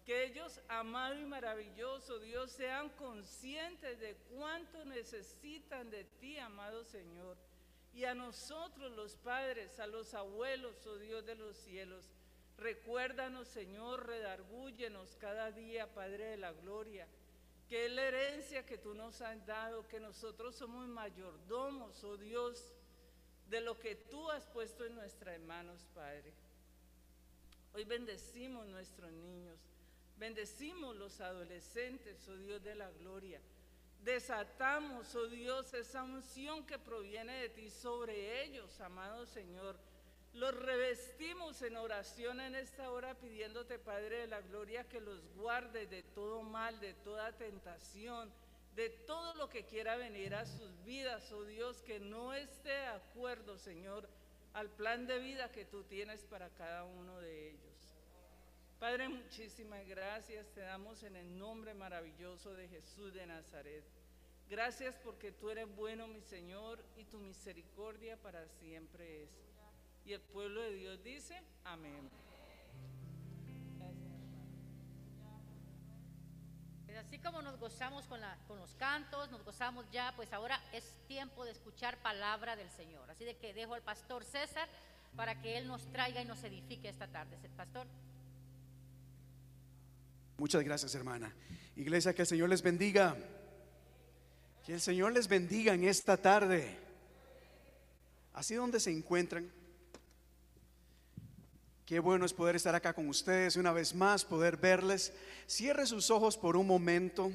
Que 0.05 0.25
ellos, 0.25 0.61
amado 0.67 1.21
y 1.21 1.25
maravilloso 1.25 2.19
Dios, 2.19 2.51
sean 2.51 2.89
conscientes 2.91 4.01
de 4.01 4.17
cuánto 4.35 4.85
necesitan 4.85 5.91
de 5.91 6.05
ti, 6.05 6.39
amado 6.39 6.83
Señor. 6.85 7.37
Y 7.93 8.05
a 8.05 8.15
nosotros 8.15 8.91
los 8.93 9.15
padres, 9.17 9.79
a 9.79 9.87
los 9.87 10.15
abuelos, 10.15 10.85
oh 10.87 10.97
Dios 10.97 11.25
de 11.27 11.37
los 11.37 11.57
cielos, 11.57 12.11
recuérdanos, 12.57 13.47
Señor, 13.47 14.07
redargúyenos 14.07 15.15
cada 15.17 15.53
día, 15.53 15.93
Padre 15.95 16.25
de 16.25 16.37
la 16.39 16.53
Gloria 16.53 17.07
que 17.71 17.87
es 17.87 17.93
la 17.93 18.03
herencia 18.03 18.67
que 18.67 18.79
tú 18.79 18.95
nos 18.95 19.21
has 19.21 19.47
dado, 19.47 19.87
que 19.87 20.01
nosotros 20.01 20.57
somos 20.57 20.89
mayordomos, 20.89 22.03
oh 22.03 22.17
Dios, 22.17 22.73
de 23.49 23.61
lo 23.61 23.79
que 23.79 23.95
tú 23.95 24.29
has 24.29 24.45
puesto 24.47 24.85
en 24.85 24.97
nuestras 24.97 25.39
manos, 25.43 25.87
Padre. 25.95 26.33
Hoy 27.73 27.85
bendecimos 27.85 28.67
nuestros 28.67 29.13
niños, 29.13 29.57
bendecimos 30.19 30.97
los 30.97 31.21
adolescentes, 31.21 32.27
oh 32.27 32.37
Dios 32.39 32.61
de 32.61 32.75
la 32.75 32.91
gloria. 32.91 33.41
Desatamos, 34.03 35.15
oh 35.15 35.29
Dios, 35.29 35.73
esa 35.73 36.03
unción 36.03 36.67
que 36.67 36.77
proviene 36.77 37.35
de 37.43 37.51
ti 37.51 37.71
sobre 37.71 38.43
ellos, 38.43 38.81
amado 38.81 39.27
Señor 39.27 39.79
los 40.33 40.55
revestimos 40.55 41.61
en 41.63 41.77
oración 41.77 42.41
en 42.41 42.55
esta 42.55 42.91
hora 42.91 43.15
pidiéndote, 43.15 43.79
Padre 43.79 44.21
de 44.21 44.27
la 44.29 44.41
Gloria, 44.41 44.89
que 44.89 45.01
los 45.01 45.21
guardes 45.35 45.91
de 45.91 46.03
todo 46.03 46.43
mal, 46.43 46.79
de 46.81 46.95
toda 46.95 47.33
tentación, 47.37 48.31
de 48.77 48.91
todo 48.91 49.35
lo 49.35 49.49
que 49.49 49.65
quiera 49.65 49.97
venir 49.97 50.35
a 50.35 50.47
sus 50.47 50.85
vidas, 50.85 51.33
oh 51.33 51.45
Dios, 51.45 51.83
que 51.83 51.99
no 51.99 52.33
esté 52.33 52.69
de 52.69 52.87
acuerdo, 52.87 53.59
Señor, 53.59 54.09
al 54.53 54.71
plan 54.71 55.07
de 55.07 55.19
vida 55.19 55.51
que 55.51 55.65
tú 55.65 55.83
tienes 55.85 56.25
para 56.25 56.49
cada 56.51 56.85
uno 56.85 57.19
de 57.21 57.51
ellos. 57.51 57.71
Padre, 58.79 59.09
muchísimas 59.09 59.87
gracias 59.87 60.47
te 60.55 60.61
damos 60.61 61.03
en 61.03 61.17
el 61.17 61.39
nombre 61.39 61.75
maravilloso 61.75 62.55
de 62.55 62.69
Jesús 62.69 63.13
de 63.13 63.27
Nazaret. 63.27 63.85
Gracias 64.49 64.97
porque 65.05 65.33
tú 65.33 65.51
eres 65.51 65.69
bueno, 65.77 66.07
mi 66.07 66.23
Señor, 66.23 66.83
y 66.97 67.05
tu 67.05 67.19
misericordia 67.19 68.17
para 68.17 68.49
siempre 68.49 69.25
es. 69.25 69.50
Y 70.11 70.13
el 70.13 70.21
pueblo 70.23 70.61
de 70.61 70.73
Dios 70.73 71.05
dice, 71.05 71.41
amén. 71.63 72.11
Pues 76.85 76.99
así 76.99 77.19
como 77.21 77.43
nos 77.43 77.61
gozamos 77.61 78.07
con, 78.07 78.21
la, 78.21 78.37
con 78.49 78.59
los 78.59 78.75
cantos, 78.75 79.31
nos 79.31 79.45
gozamos 79.45 79.89
ya, 79.93 80.13
pues 80.17 80.33
ahora 80.33 80.61
es 80.73 80.97
tiempo 81.07 81.45
de 81.45 81.53
escuchar 81.53 81.97
palabra 82.03 82.57
del 82.57 82.69
Señor. 82.71 83.09
Así 83.09 83.25
de 83.25 83.37
que 83.37 83.55
dejo 83.55 83.75
al 83.75 83.83
pastor 83.83 84.25
César 84.25 84.69
para 85.15 85.41
que 85.41 85.57
él 85.57 85.69
nos 85.69 85.87
traiga 85.93 86.21
y 86.21 86.25
nos 86.25 86.43
edifique 86.43 86.89
esta 86.89 87.07
tarde. 87.07 87.39
Pastor. 87.57 87.87
Muchas 90.39 90.65
gracias, 90.65 90.93
hermana. 90.97 91.33
Iglesia, 91.77 92.13
que 92.13 92.23
el 92.23 92.29
Señor 92.29 92.49
les 92.49 92.63
bendiga. 92.63 93.17
Que 94.67 94.75
el 94.75 94.81
Señor 94.81 95.13
les 95.13 95.29
bendiga 95.29 95.73
en 95.73 95.85
esta 95.85 96.17
tarde. 96.17 96.77
Así 98.35 98.57
donde 98.57 98.81
se 98.81 98.91
encuentran. 98.91 99.60
Qué 101.91 101.99
bueno 101.99 102.25
es 102.25 102.33
poder 102.33 102.55
estar 102.55 102.73
acá 102.73 102.93
con 102.93 103.09
ustedes 103.09 103.57
una 103.57 103.73
vez 103.73 103.97
más, 103.97 104.25
poder 104.25 104.57
verles. 104.57 105.13
Cierre 105.49 105.87
sus 105.87 106.09
ojos 106.09 106.39
por 106.39 106.57
un 106.57 106.65
momento. 106.65 107.33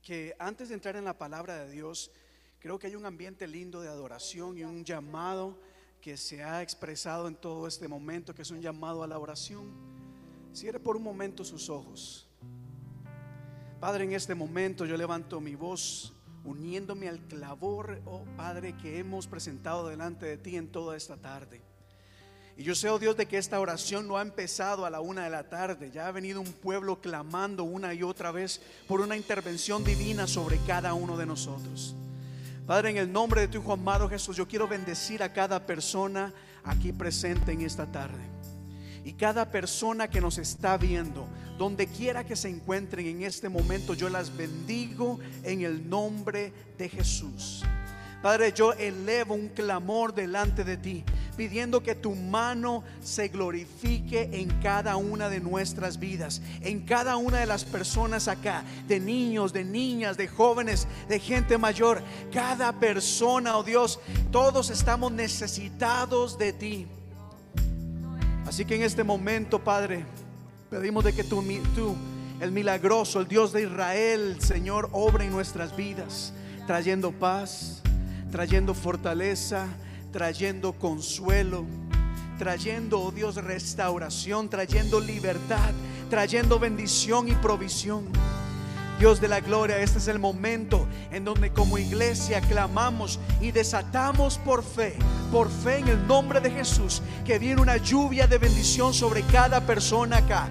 Que 0.00 0.36
antes 0.38 0.68
de 0.68 0.76
entrar 0.76 0.94
en 0.94 1.04
la 1.04 1.18
palabra 1.18 1.64
de 1.64 1.72
Dios, 1.72 2.12
creo 2.60 2.78
que 2.78 2.86
hay 2.86 2.94
un 2.94 3.06
ambiente 3.06 3.48
lindo 3.48 3.80
de 3.80 3.88
adoración 3.88 4.56
y 4.56 4.62
un 4.62 4.84
llamado 4.84 5.58
que 6.00 6.16
se 6.16 6.44
ha 6.44 6.62
expresado 6.62 7.26
en 7.26 7.34
todo 7.34 7.66
este 7.66 7.88
momento, 7.88 8.36
que 8.36 8.42
es 8.42 8.52
un 8.52 8.62
llamado 8.62 9.02
a 9.02 9.08
la 9.08 9.18
oración. 9.18 9.72
Cierre 10.54 10.78
por 10.78 10.96
un 10.96 11.02
momento 11.02 11.44
sus 11.44 11.68
ojos. 11.68 12.28
Padre, 13.80 14.04
en 14.04 14.12
este 14.12 14.36
momento 14.36 14.86
yo 14.86 14.96
levanto 14.96 15.40
mi 15.40 15.56
voz 15.56 16.12
uniéndome 16.44 17.08
al 17.08 17.18
clavor, 17.26 18.00
oh 18.04 18.24
Padre, 18.36 18.76
que 18.76 19.00
hemos 19.00 19.26
presentado 19.26 19.88
delante 19.88 20.26
de 20.26 20.38
ti 20.38 20.54
en 20.54 20.70
toda 20.70 20.96
esta 20.96 21.16
tarde. 21.16 21.71
Y 22.56 22.64
yo 22.64 22.74
sé, 22.74 22.88
oh 22.90 22.98
Dios, 22.98 23.16
de 23.16 23.26
que 23.26 23.38
esta 23.38 23.60
oración 23.60 24.06
no 24.06 24.18
ha 24.18 24.22
empezado 24.22 24.84
a 24.84 24.90
la 24.90 25.00
una 25.00 25.24
de 25.24 25.30
la 25.30 25.48
tarde. 25.48 25.90
Ya 25.90 26.06
ha 26.06 26.12
venido 26.12 26.40
un 26.40 26.52
pueblo 26.52 27.00
clamando 27.00 27.64
una 27.64 27.94
y 27.94 28.02
otra 28.02 28.30
vez 28.30 28.60
por 28.86 29.00
una 29.00 29.16
intervención 29.16 29.82
divina 29.84 30.26
sobre 30.26 30.58
cada 30.66 30.94
uno 30.94 31.16
de 31.16 31.26
nosotros. 31.26 31.94
Padre, 32.66 32.90
en 32.90 32.98
el 32.98 33.12
nombre 33.12 33.40
de 33.40 33.48
tu 33.48 33.58
Hijo 33.58 33.72
amado 33.72 34.08
Jesús, 34.08 34.36
yo 34.36 34.46
quiero 34.46 34.68
bendecir 34.68 35.22
a 35.22 35.32
cada 35.32 35.66
persona 35.66 36.32
aquí 36.62 36.92
presente 36.92 37.52
en 37.52 37.62
esta 37.62 37.90
tarde. 37.90 38.22
Y 39.04 39.14
cada 39.14 39.50
persona 39.50 40.08
que 40.08 40.20
nos 40.20 40.38
está 40.38 40.76
viendo, 40.76 41.26
donde 41.58 41.88
quiera 41.88 42.24
que 42.24 42.36
se 42.36 42.48
encuentren 42.48 43.06
en 43.06 43.22
este 43.22 43.48
momento, 43.48 43.94
yo 43.94 44.08
las 44.08 44.36
bendigo 44.36 45.18
en 45.42 45.62
el 45.62 45.88
nombre 45.88 46.52
de 46.78 46.88
Jesús. 46.88 47.64
Padre, 48.22 48.52
yo 48.52 48.72
elevo 48.74 49.34
un 49.34 49.48
clamor 49.48 50.14
delante 50.14 50.62
de 50.62 50.76
ti, 50.76 51.04
pidiendo 51.36 51.82
que 51.82 51.96
tu 51.96 52.14
mano 52.14 52.84
se 53.02 53.26
glorifique 53.26 54.30
en 54.32 54.48
cada 54.62 54.94
una 54.94 55.28
de 55.28 55.40
nuestras 55.40 55.98
vidas, 55.98 56.40
en 56.60 56.82
cada 56.82 57.16
una 57.16 57.38
de 57.38 57.46
las 57.46 57.64
personas 57.64 58.28
acá, 58.28 58.62
de 58.86 59.00
niños, 59.00 59.52
de 59.52 59.64
niñas, 59.64 60.16
de 60.16 60.28
jóvenes, 60.28 60.86
de 61.08 61.18
gente 61.18 61.58
mayor, 61.58 62.00
cada 62.32 62.72
persona, 62.78 63.56
oh 63.56 63.64
Dios, 63.64 63.98
todos 64.30 64.70
estamos 64.70 65.10
necesitados 65.10 66.38
de 66.38 66.52
ti. 66.52 66.86
Así 68.46 68.64
que 68.64 68.76
en 68.76 68.82
este 68.82 69.02
momento, 69.02 69.58
Padre, 69.58 70.04
pedimos 70.70 71.02
de 71.02 71.12
que 71.12 71.24
tú, 71.24 71.44
tú 71.74 71.96
el 72.40 72.52
milagroso, 72.52 73.18
el 73.18 73.26
Dios 73.26 73.52
de 73.52 73.62
Israel, 73.62 74.36
Señor, 74.40 74.90
obra 74.92 75.24
en 75.24 75.32
nuestras 75.32 75.74
vidas, 75.74 76.32
trayendo 76.68 77.10
paz 77.10 77.81
trayendo 78.32 78.72
fortaleza, 78.72 79.66
trayendo 80.10 80.72
consuelo, 80.72 81.66
trayendo, 82.38 82.98
oh 82.98 83.12
Dios, 83.12 83.36
restauración, 83.36 84.48
trayendo 84.48 85.00
libertad, 85.00 85.70
trayendo 86.08 86.58
bendición 86.58 87.28
y 87.28 87.34
provisión. 87.34 88.06
Dios 88.98 89.20
de 89.20 89.28
la 89.28 89.40
gloria, 89.40 89.78
este 89.78 89.98
es 89.98 90.08
el 90.08 90.18
momento 90.18 90.88
en 91.10 91.24
donde 91.24 91.52
como 91.52 91.76
iglesia 91.76 92.40
clamamos 92.40 93.20
y 93.40 93.50
desatamos 93.50 94.38
por 94.38 94.64
fe, 94.64 94.96
por 95.30 95.50
fe 95.50 95.78
en 95.78 95.88
el 95.88 96.06
nombre 96.06 96.40
de 96.40 96.50
Jesús, 96.50 97.02
que 97.26 97.38
viene 97.38 97.60
una 97.60 97.76
lluvia 97.76 98.26
de 98.26 98.38
bendición 98.38 98.94
sobre 98.94 99.22
cada 99.24 99.60
persona 99.66 100.18
acá. 100.18 100.48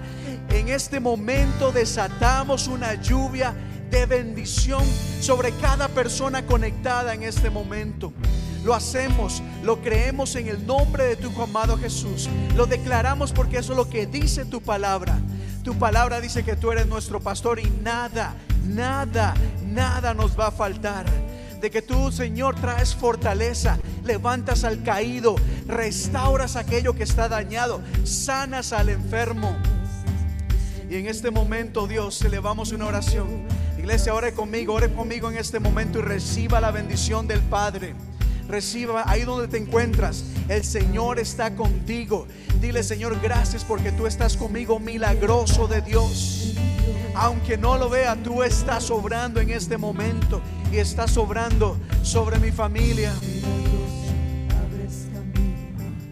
En 0.50 0.68
este 0.68 1.00
momento 1.00 1.72
desatamos 1.72 2.68
una 2.68 2.94
lluvia 2.94 3.54
de 3.92 4.06
bendición 4.06 4.82
sobre 5.20 5.52
cada 5.52 5.86
persona 5.86 6.46
conectada 6.46 7.12
en 7.12 7.22
este 7.22 7.50
momento. 7.50 8.12
Lo 8.64 8.74
hacemos, 8.74 9.42
lo 9.62 9.82
creemos 9.82 10.34
en 10.34 10.48
el 10.48 10.66
nombre 10.66 11.04
de 11.04 11.16
tu 11.16 11.30
amado 11.42 11.76
Jesús. 11.76 12.28
Lo 12.56 12.64
declaramos 12.64 13.32
porque 13.32 13.58
eso 13.58 13.72
es 13.72 13.76
lo 13.76 13.90
que 13.90 14.06
dice 14.06 14.46
tu 14.46 14.62
palabra. 14.62 15.18
Tu 15.62 15.74
palabra 15.74 16.22
dice 16.22 16.42
que 16.42 16.56
tú 16.56 16.72
eres 16.72 16.86
nuestro 16.86 17.20
pastor 17.20 17.60
y 17.60 17.70
nada, 17.82 18.34
nada, 18.64 19.34
nada 19.66 20.14
nos 20.14 20.40
va 20.40 20.46
a 20.46 20.52
faltar. 20.52 21.04
De 21.60 21.70
que 21.70 21.82
tú, 21.82 22.10
Señor, 22.10 22.56
traes 22.56 22.94
fortaleza, 22.94 23.78
levantas 24.04 24.64
al 24.64 24.82
caído, 24.82 25.36
restauras 25.66 26.56
aquello 26.56 26.94
que 26.94 27.02
está 27.02 27.28
dañado, 27.28 27.82
sanas 28.04 28.72
al 28.72 28.88
enfermo. 28.88 29.54
Y 30.88 30.96
en 30.96 31.06
este 31.06 31.30
momento, 31.30 31.86
Dios, 31.86 32.22
elevamos 32.22 32.72
una 32.72 32.86
oración 32.86 33.61
Iglesia, 33.82 34.14
ore 34.14 34.32
conmigo, 34.32 34.74
ore 34.74 34.92
conmigo 34.92 35.28
en 35.28 35.36
este 35.36 35.58
momento 35.58 35.98
y 35.98 36.02
reciba 36.02 36.60
la 36.60 36.70
bendición 36.70 37.26
del 37.26 37.40
Padre. 37.40 37.96
Reciba 38.46 39.02
ahí 39.10 39.22
donde 39.22 39.48
te 39.48 39.56
encuentras. 39.56 40.24
El 40.48 40.62
Señor 40.62 41.18
está 41.18 41.56
contigo. 41.56 42.28
Dile, 42.60 42.84
Señor, 42.84 43.20
gracias 43.20 43.64
porque 43.64 43.90
tú 43.90 44.06
estás 44.06 44.36
conmigo, 44.36 44.78
milagroso 44.78 45.66
de 45.66 45.80
Dios. 45.82 46.54
Aunque 47.16 47.58
no 47.58 47.76
lo 47.76 47.90
vea, 47.90 48.14
tú 48.14 48.44
estás 48.44 48.88
obrando 48.88 49.40
en 49.40 49.50
este 49.50 49.76
momento 49.76 50.40
y 50.70 50.76
estás 50.76 51.16
obrando 51.16 51.76
sobre 52.04 52.38
mi 52.38 52.52
familia. 52.52 53.12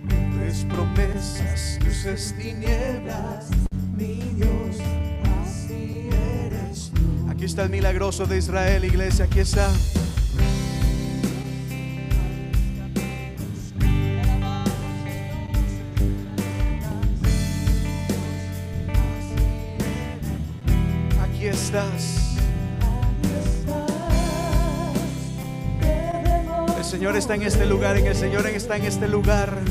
Tus 0.09 0.64
promesas, 0.64 1.79
luces, 1.85 2.35
tinieblas, 2.37 3.47
mi 3.97 4.16
Dios. 4.35 5.00
Aquí 7.41 7.47
está 7.47 7.62
el 7.62 7.70
milagroso 7.70 8.26
de 8.26 8.36
Israel, 8.36 8.84
iglesia, 8.84 9.24
aquí 9.24 9.41
está. 9.41 9.70
estás. 21.49 22.36
El 26.76 26.84
Señor 26.84 27.16
está 27.16 27.36
en 27.36 27.43
este 27.45 27.64
lugar, 27.64 27.97
en 27.97 28.07
el 28.07 28.16
Señor 28.16 28.47
está 28.49 28.76
en 28.76 28.84
este 28.84 29.09
lugar. 29.09 29.62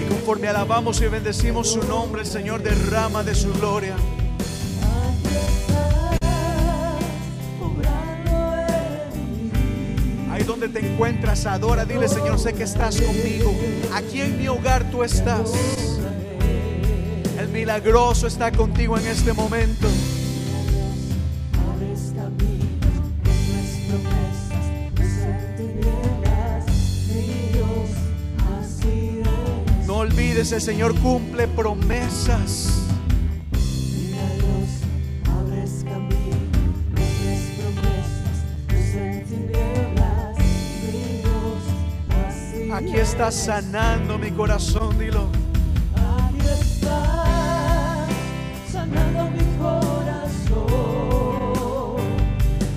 Y 0.00 0.08
conforme 0.08 0.48
alabamos 0.48 1.00
y 1.00 1.06
bendecimos 1.06 1.70
su 1.70 1.84
nombre, 1.84 2.22
el 2.22 2.26
Señor 2.26 2.60
derrama 2.60 3.22
de 3.22 3.36
su 3.36 3.52
gloria. 3.52 3.94
Donde 10.50 10.68
te 10.68 10.84
encuentras, 10.84 11.46
adora, 11.46 11.84
dile 11.84 12.08
Señor, 12.08 12.36
sé 12.40 12.52
que 12.52 12.64
estás 12.64 13.00
conmigo. 13.00 13.54
Aquí 13.94 14.20
en 14.20 14.36
mi 14.36 14.48
hogar 14.48 14.90
tú 14.90 15.04
estás. 15.04 15.52
El 17.38 17.48
milagroso 17.50 18.26
está 18.26 18.50
contigo 18.50 18.98
en 18.98 19.06
este 19.06 19.32
momento. 19.32 19.86
No 29.86 29.96
olvides, 29.98 30.50
el 30.50 30.60
Señor 30.60 30.98
cumple 30.98 31.46
promesas. 31.46 32.79
Aquí 42.90 42.98
estás 42.98 43.36
sanando 43.36 44.18
mi 44.18 44.32
corazón, 44.32 44.98
dilo. 44.98 45.28
Aquí 45.94 46.40
estás 46.40 48.08
sanando 48.68 49.30
mi 49.30 49.44
corazón. 49.62 50.66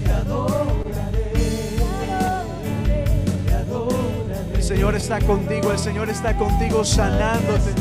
Te 0.04 0.12
adoraré, 0.12 1.34
te 3.48 3.54
adoraré. 3.56 4.54
El 4.54 4.62
Señor 4.62 4.94
está 4.94 5.20
contigo, 5.20 5.72
el 5.72 5.80
Señor 5.80 6.08
está 6.12 6.38
contigo 6.38 6.86
sanándote. 6.86 7.72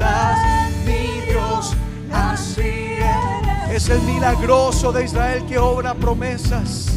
Tinieblas, 0.00 0.70
mi 0.84 1.20
Dios, 1.30 1.76
así 2.12 2.96
es. 3.70 3.70
Es 3.70 3.88
el 3.88 4.02
milagroso 4.02 4.92
de 4.92 5.04
Israel 5.04 5.44
que 5.46 5.58
obra 5.58 5.94
promesas. 5.94 6.88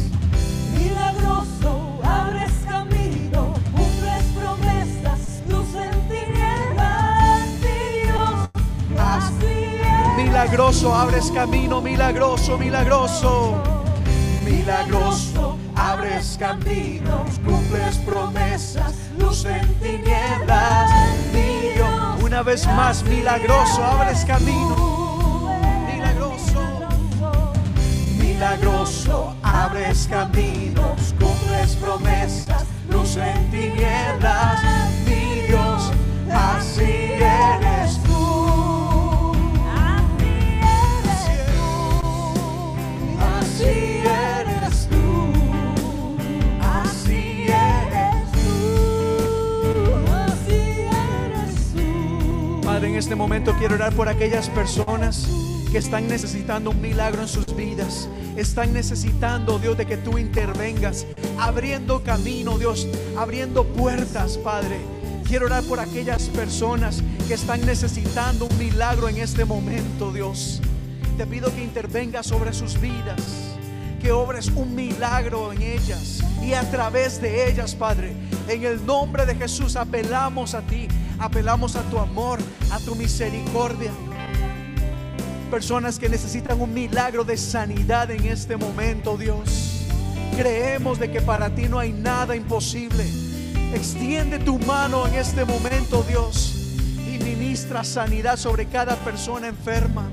Milagroso, 0.72 2.00
abres 2.02 2.52
camino, 2.68 3.54
cumples 3.74 4.24
promesas, 4.34 5.42
luz 5.48 5.74
en 5.74 6.08
tinieblas, 6.08 7.48
mi 7.60 8.02
Dios, 8.02 8.50
así 8.98 9.76
es. 9.80 10.24
Milagroso, 10.24 10.94
abres 10.94 11.30
camino, 11.30 11.80
milagroso, 11.80 12.58
milagroso. 12.58 13.62
Milagroso, 14.44 15.56
abres 15.74 16.36
caminos, 16.38 17.38
cumples 17.44 17.96
promesas, 17.98 18.94
luz 19.18 19.44
en 19.44 19.66
tinieblas. 19.74 20.90
Una 22.34 22.42
vez 22.42 22.66
más, 22.66 23.04
milagroso, 23.04 23.84
abres 23.84 24.24
camino. 24.24 25.46
Milagroso. 25.86 26.80
Milagroso, 28.18 29.36
abres 29.40 30.08
caminos, 30.10 31.14
cumples 31.20 31.76
promesas, 31.76 32.64
luz 32.90 33.16
en 33.18 33.50
tinieblas, 33.52 34.60
mi 35.06 35.42
Dios, 35.46 35.92
así 36.28 37.12
eres 37.22 38.02
tú. 38.02 39.32
Así 43.38 43.62
eres 43.62 43.93
este 53.04 53.16
momento 53.16 53.54
quiero 53.58 53.74
orar 53.74 53.92
por 53.92 54.08
aquellas 54.08 54.48
personas 54.48 55.28
que 55.70 55.76
están 55.76 56.08
necesitando 56.08 56.70
un 56.70 56.80
milagro 56.80 57.20
en 57.20 57.28
sus 57.28 57.54
vidas. 57.54 58.08
Están 58.34 58.72
necesitando, 58.72 59.58
Dios, 59.58 59.76
de 59.76 59.84
que 59.84 59.98
tú 59.98 60.16
intervengas, 60.16 61.06
abriendo 61.38 62.02
camino, 62.02 62.56
Dios, 62.56 62.88
abriendo 63.18 63.64
puertas, 63.64 64.38
Padre. 64.38 64.78
Quiero 65.28 65.44
orar 65.44 65.64
por 65.64 65.80
aquellas 65.80 66.30
personas 66.30 67.02
que 67.28 67.34
están 67.34 67.66
necesitando 67.66 68.46
un 68.46 68.58
milagro 68.58 69.10
en 69.10 69.18
este 69.18 69.44
momento, 69.44 70.10
Dios. 70.10 70.62
Te 71.18 71.26
pido 71.26 71.54
que 71.54 71.62
intervengas 71.62 72.28
sobre 72.28 72.54
sus 72.54 72.80
vidas, 72.80 73.20
que 74.00 74.12
obres 74.12 74.46
un 74.46 74.74
milagro 74.74 75.52
en 75.52 75.60
ellas 75.60 76.24
y 76.42 76.54
a 76.54 76.62
través 76.70 77.20
de 77.20 77.50
ellas, 77.50 77.74
Padre. 77.74 78.14
En 78.48 78.64
el 78.64 78.86
nombre 78.86 79.26
de 79.26 79.34
Jesús 79.34 79.76
apelamos 79.76 80.54
a 80.54 80.62
ti, 80.62 80.88
apelamos 81.18 81.76
a 81.76 81.82
tu 81.82 81.98
amor, 81.98 82.38
a 82.70 82.78
tu 82.80 82.94
misericordia. 82.94 83.90
Personas 85.50 85.98
que 85.98 86.08
necesitan 86.08 86.60
un 86.60 86.74
milagro 86.74 87.24
de 87.24 87.36
sanidad 87.36 88.10
en 88.10 88.24
este 88.26 88.56
momento, 88.56 89.16
Dios. 89.16 89.86
Creemos 90.36 90.98
de 90.98 91.12
que 91.12 91.20
para 91.20 91.54
ti 91.54 91.68
no 91.68 91.78
hay 91.78 91.92
nada 91.92 92.34
imposible. 92.34 93.04
Extiende 93.72 94.38
tu 94.38 94.58
mano 94.60 95.06
en 95.06 95.14
este 95.14 95.44
momento, 95.44 96.04
Dios, 96.08 96.76
y 97.06 97.22
ministra 97.22 97.84
sanidad 97.84 98.36
sobre 98.36 98.66
cada 98.66 98.96
persona 98.96 99.48
enferma. 99.48 100.08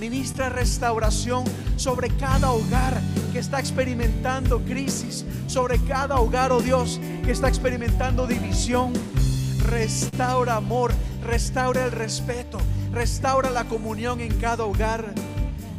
Ministra 0.00 0.48
restauración 0.48 1.44
sobre 1.76 2.10
cada 2.10 2.50
hogar 2.50 3.00
que 3.32 3.38
está 3.38 3.60
experimentando 3.60 4.60
crisis, 4.60 5.24
sobre 5.46 5.78
cada 5.80 6.16
hogar, 6.16 6.52
oh 6.52 6.60
Dios, 6.60 7.00
que 7.24 7.32
está 7.32 7.48
experimentando 7.48 8.26
división. 8.26 8.92
Restaura 9.66 10.54
amor, 10.54 10.92
restaura 11.24 11.86
el 11.86 11.90
respeto, 11.90 12.58
restaura 12.92 13.50
la 13.50 13.64
comunión 13.64 14.20
en 14.20 14.32
cada 14.38 14.64
hogar. 14.64 15.12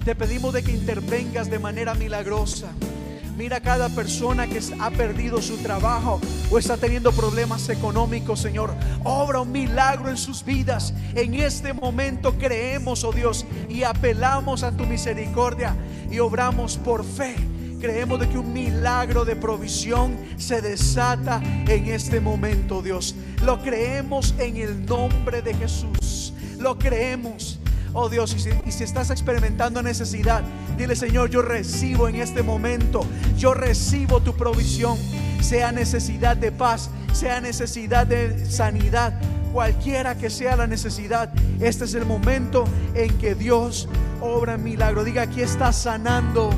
Te 0.03 0.13
pedimos 0.13 0.53
de 0.53 0.61
que 0.61 0.73
intervengas 0.73 1.49
de 1.49 1.57
manera 1.57 1.93
milagrosa. 1.93 2.67
Mira 3.37 3.57
a 3.57 3.61
cada 3.61 3.87
persona 3.87 4.45
que 4.45 4.59
ha 4.79 4.89
perdido 4.89 5.41
su 5.41 5.57
trabajo 5.57 6.19
o 6.51 6.57
está 6.57 6.75
teniendo 6.75 7.13
problemas 7.13 7.69
económicos, 7.69 8.41
Señor. 8.41 8.73
Obra 9.05 9.39
un 9.39 9.53
milagro 9.53 10.09
en 10.09 10.17
sus 10.17 10.43
vidas. 10.43 10.93
En 11.15 11.33
este 11.35 11.71
momento 11.71 12.37
creemos, 12.37 13.05
oh 13.05 13.13
Dios, 13.13 13.45
y 13.69 13.83
apelamos 13.83 14.63
a 14.63 14.71
tu 14.71 14.85
misericordia 14.85 15.75
y 16.11 16.19
obramos 16.19 16.77
por 16.77 17.05
fe. 17.05 17.35
Creemos 17.79 18.19
de 18.19 18.27
que 18.27 18.37
un 18.37 18.51
milagro 18.53 19.23
de 19.23 19.35
provisión 19.35 20.17
se 20.37 20.61
desata 20.61 21.41
en 21.43 21.87
este 21.87 22.19
momento, 22.19 22.81
Dios. 22.81 23.15
Lo 23.43 23.61
creemos 23.61 24.33
en 24.39 24.57
el 24.57 24.85
nombre 24.85 25.41
de 25.41 25.53
Jesús. 25.53 26.33
Lo 26.59 26.79
creemos. 26.79 27.59
Oh 27.93 28.09
Dios, 28.09 28.33
y 28.35 28.39
si, 28.39 28.49
y 28.65 28.71
si 28.71 28.83
estás 28.83 29.09
experimentando 29.11 29.81
necesidad, 29.81 30.43
dile 30.77 30.95
Señor, 30.95 31.29
yo 31.29 31.41
recibo 31.41 32.07
en 32.07 32.15
este 32.15 32.43
momento, 32.43 33.05
yo 33.37 33.53
recibo 33.53 34.21
tu 34.21 34.35
provisión, 34.35 34.97
sea 35.41 35.71
necesidad 35.71 36.37
de 36.37 36.51
paz, 36.51 36.91
sea 37.13 37.41
necesidad 37.41 38.05
de 38.05 38.45
sanidad, 38.45 39.19
cualquiera 39.51 40.15
que 40.15 40.29
sea 40.29 40.55
la 40.55 40.67
necesidad, 40.67 41.33
este 41.59 41.85
es 41.85 41.93
el 41.95 42.05
momento 42.05 42.65
en 42.93 43.17
que 43.17 43.33
Dios 43.33 43.87
obra 44.21 44.57
milagro. 44.57 45.03
Diga, 45.03 45.23
aquí 45.23 45.41
está 45.41 45.71
sanando, 45.71 46.49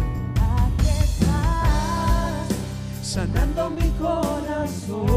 sanando. 3.10 3.72
mi 3.72 3.90
corazón. 4.00 5.10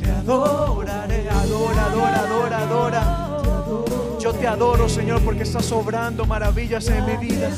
Te 0.00 0.10
adoraré, 0.10 1.30
adora, 1.30 1.86
adora, 1.86 2.18
adora, 2.20 2.58
adora. 2.58 3.28
Yo 4.20 4.32
te 4.34 4.46
adoro, 4.46 4.88
Señor, 4.88 5.22
porque 5.22 5.44
estás 5.44 5.72
obrando 5.72 6.26
maravillas 6.26 6.86
en 6.88 7.06
mi 7.06 7.16
vida. 7.16 7.48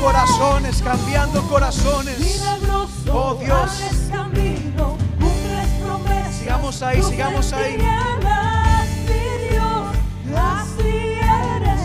Corazones, 0.00 0.82
cambiando 0.82 1.42
corazones. 1.48 2.42
Oh, 3.12 3.34
Dios. 3.34 3.70
Sigamos 6.38 6.82
ahí, 6.82 7.02
sigamos 7.02 7.52
ahí. 7.52 7.78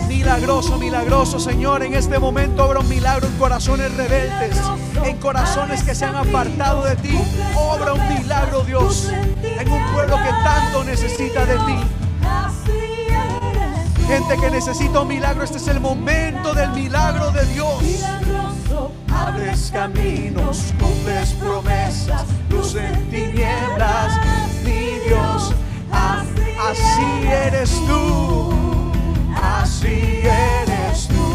Milagroso, 0.08 0.78
milagroso, 0.78 1.38
Señor. 1.38 1.82
En 1.82 1.94
este 1.94 2.18
momento 2.18 2.64
obra 2.64 2.80
un 2.80 2.88
milagro 2.88 3.26
en 3.26 3.36
corazones 3.36 3.94
rebeldes, 3.94 4.58
en 5.04 5.18
corazones 5.18 5.82
que 5.82 5.94
se 5.94 6.04
han 6.04 6.16
apartado 6.16 6.84
de 6.84 6.96
ti. 6.96 7.18
Obra 7.56 7.92
un 7.92 8.08
milagro, 8.08 8.62
Dios, 8.64 9.10
en 9.42 9.70
un 9.70 9.92
pueblo 9.92 10.16
que 10.16 10.30
tanto 10.44 10.84
necesita 10.84 11.44
de 11.44 11.56
ti. 11.56 12.03
Gente 14.06 14.36
que 14.36 14.50
necesita 14.50 15.00
un 15.00 15.08
milagro, 15.08 15.44
este 15.44 15.56
es 15.56 15.66
el 15.68 15.80
momento 15.80 16.52
del 16.52 16.70
milagro 16.72 17.30
de 17.30 17.44
Dios. 17.46 17.82
Abres 19.10 19.70
caminos, 19.72 20.74
cumples 20.78 21.32
promesas, 21.32 22.24
luz 22.50 22.74
en 22.74 23.10
tinieblas, 23.10 24.12
mi 24.64 24.98
Dios. 25.08 25.54
Así 25.90 27.26
eres 27.26 27.70
tú, 27.86 28.52
así 29.42 30.20
eres 30.22 31.08
tú, 31.08 31.33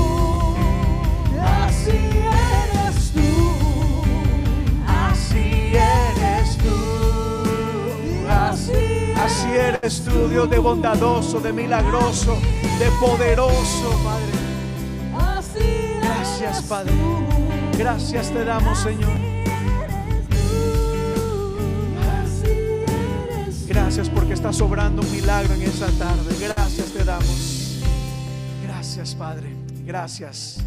eres 9.59 10.03
tú, 10.03 10.27
Dios 10.29 10.49
de 10.49 10.57
bondadoso, 10.57 11.39
de 11.39 11.53
milagroso, 11.53 12.37
de 12.79 12.89
poderoso, 12.99 13.91
Padre. 14.03 14.39
Gracias, 16.01 16.61
Padre. 16.63 16.93
Gracias 17.77 18.31
te 18.31 18.45
damos, 18.45 18.79
Señor. 18.79 19.11
Gracias 23.67 24.09
porque 24.09 24.33
estás 24.33 24.59
obrando 24.61 25.01
un 25.01 25.11
milagro 25.11 25.53
en 25.53 25.61
esta 25.63 25.87
tarde. 25.91 26.35
Gracias 26.39 26.87
te 26.87 27.03
damos. 27.03 27.79
Gracias, 28.63 29.15
Padre. 29.15 29.53
Gracias. 29.85 30.57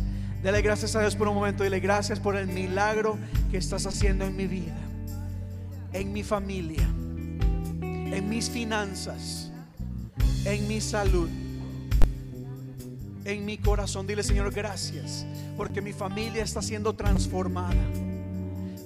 Dele 0.42 0.60
gracias 0.60 0.94
a 0.96 1.00
Dios 1.00 1.16
por 1.16 1.28
un 1.28 1.34
momento. 1.34 1.64
Dile 1.64 1.80
gracias 1.80 2.20
por 2.20 2.36
el 2.36 2.48
milagro 2.48 3.16
que 3.50 3.58
estás 3.58 3.86
haciendo 3.86 4.24
en 4.24 4.36
mi 4.36 4.46
vida, 4.46 4.76
en 5.92 6.12
mi 6.12 6.22
familia, 6.22 6.86
en 8.12 8.28
mis 8.28 8.50
finanzas, 8.50 9.50
en 10.44 10.68
mi 10.68 10.80
salud, 10.80 11.30
en 13.24 13.44
mi 13.44 13.56
corazón. 13.56 14.06
Dile, 14.06 14.22
Señor, 14.22 14.52
gracias 14.52 15.24
porque 15.56 15.80
mi 15.80 15.92
familia 15.92 16.44
está 16.44 16.60
siendo 16.60 16.92
transformada. 16.94 17.82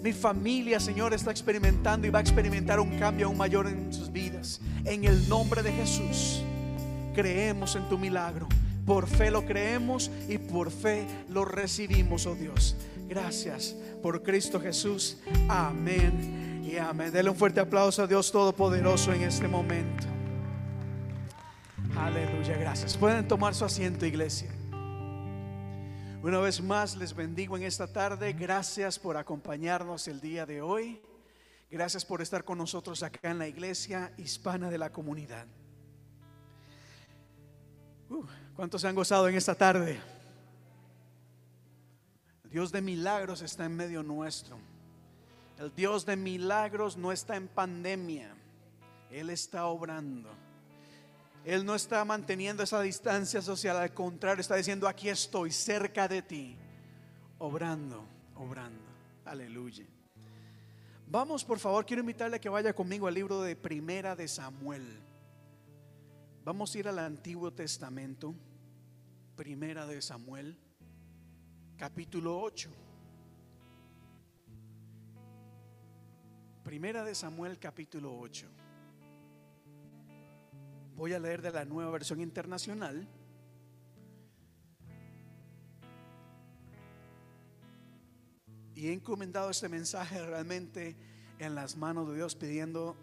Mi 0.03 0.12
familia, 0.12 0.79
Señor, 0.79 1.12
está 1.12 1.33
experimentando 1.33 2.07
y 2.07 2.11
va 2.11 2.20
a 2.20 2.22
experimentar 2.22 2.79
un 2.79 2.97
cambio 2.99 3.27
aún 3.27 3.37
mayor 3.37 3.66
en 3.66 3.93
sus 3.93 4.12
vidas. 4.12 4.61
En 4.85 5.05
el 5.05 5.29
nombre 5.29 5.64
de 5.64 5.72
Jesús, 5.72 6.43
creemos 7.12 7.74
en 7.74 7.89
tu 7.89 7.99
milagro. 7.99 8.47
Por 8.87 9.09
fe 9.09 9.33
lo 9.33 9.45
creemos 9.45 10.12
y 10.29 10.39
por 10.39 10.70
fe 10.70 11.05
lo 11.29 11.45
recibimos, 11.45 12.27
oh 12.27 12.37
Dios. 12.37 12.77
Gracias 13.09 13.74
por 14.01 14.22
Cristo 14.22 14.61
Jesús. 14.61 15.16
Amén 15.49 16.45
y 16.66 16.78
amén. 16.78 17.12
Dele 17.12 17.30
un 17.30 17.36
fuerte 17.36 17.60
aplauso 17.60 18.02
a 18.02 18.06
Dios 18.06 18.32
Todopoderoso 18.32 19.12
en 19.12 19.22
este 19.22 19.46
momento. 19.46 20.06
Aleluya, 21.96 22.56
gracias. 22.56 22.96
Pueden 22.96 23.26
tomar 23.28 23.54
su 23.54 23.64
asiento, 23.64 24.04
iglesia. 24.04 24.50
Una 26.22 26.40
vez 26.40 26.60
más 26.60 26.96
les 26.96 27.14
bendigo 27.14 27.56
en 27.56 27.62
esta 27.62 27.86
tarde. 27.86 28.32
Gracias 28.32 28.98
por 28.98 29.16
acompañarnos 29.16 30.08
el 30.08 30.20
día 30.20 30.44
de 30.44 30.60
hoy. 30.60 31.00
Gracias 31.70 32.04
por 32.04 32.20
estar 32.20 32.44
con 32.44 32.58
nosotros 32.58 33.02
acá 33.02 33.30
en 33.30 33.38
la 33.38 33.46
iglesia 33.46 34.12
hispana 34.16 34.68
de 34.68 34.78
la 34.78 34.90
comunidad. 34.90 35.46
Uh, 38.08 38.24
¿Cuántos 38.54 38.80
se 38.80 38.88
han 38.88 38.94
gozado 38.94 39.28
en 39.28 39.36
esta 39.36 39.54
tarde? 39.54 40.00
Dios 42.44 42.72
de 42.72 42.80
milagros 42.80 43.42
está 43.42 43.64
en 43.64 43.76
medio 43.76 44.02
nuestro. 44.02 44.58
El 45.59 45.74
Dios 45.74 46.04
de 46.04 46.16
milagros 46.16 46.96
no 46.96 47.12
está 47.12 47.36
en 47.36 47.48
pandemia. 47.48 48.34
Él 49.11 49.30
está 49.30 49.66
obrando. 49.66 50.28
Él 51.44 51.64
no 51.64 51.74
está 51.74 52.04
manteniendo 52.04 52.62
esa 52.62 52.80
distancia 52.82 53.40
social, 53.40 53.76
al 53.76 53.94
contrario, 53.94 54.40
está 54.40 54.57
diciendo, 54.57 54.88
aquí 54.88 55.09
estoy 55.09 55.52
cerca 55.52 56.09
de 56.09 56.20
ti, 56.20 56.57
obrando, 57.38 58.04
obrando. 58.34 58.82
Aleluya. 59.24 59.86
Vamos, 61.07 61.44
por 61.44 61.61
favor, 61.61 61.86
quiero 61.86 62.00
invitarle 62.00 62.36
a 62.36 62.40
que 62.40 62.48
vaya 62.48 62.74
conmigo 62.74 63.07
al 63.07 63.14
libro 63.14 63.42
de 63.42 63.54
Primera 63.54 64.16
de 64.16 64.26
Samuel. 64.26 65.00
Vamos 66.44 66.74
a 66.74 66.78
ir 66.78 66.88
al 66.88 66.98
Antiguo 66.98 67.52
Testamento, 67.52 68.34
Primera 69.36 69.86
de 69.86 70.02
Samuel, 70.02 70.59
capítulo 71.76 72.40
8. 72.40 72.86
Primera 76.66 77.04
de 77.04 77.14
Samuel, 77.14 77.60
capítulo 77.60 78.18
8. 78.18 78.44
Voy 80.96 81.12
a 81.12 81.20
leer 81.20 81.40
de 81.40 81.52
la 81.52 81.64
nueva 81.64 81.92
versión 81.92 82.20
internacional. 82.20 83.06
Y 88.74 88.88
he 88.88 88.92
encomendado 88.92 89.48
este 89.50 89.68
mensaje 89.68 90.20
realmente 90.26 90.96
en 91.38 91.54
las 91.54 91.76
manos 91.76 92.08
de 92.08 92.16
Dios, 92.16 92.34
pidiendo 92.34 92.96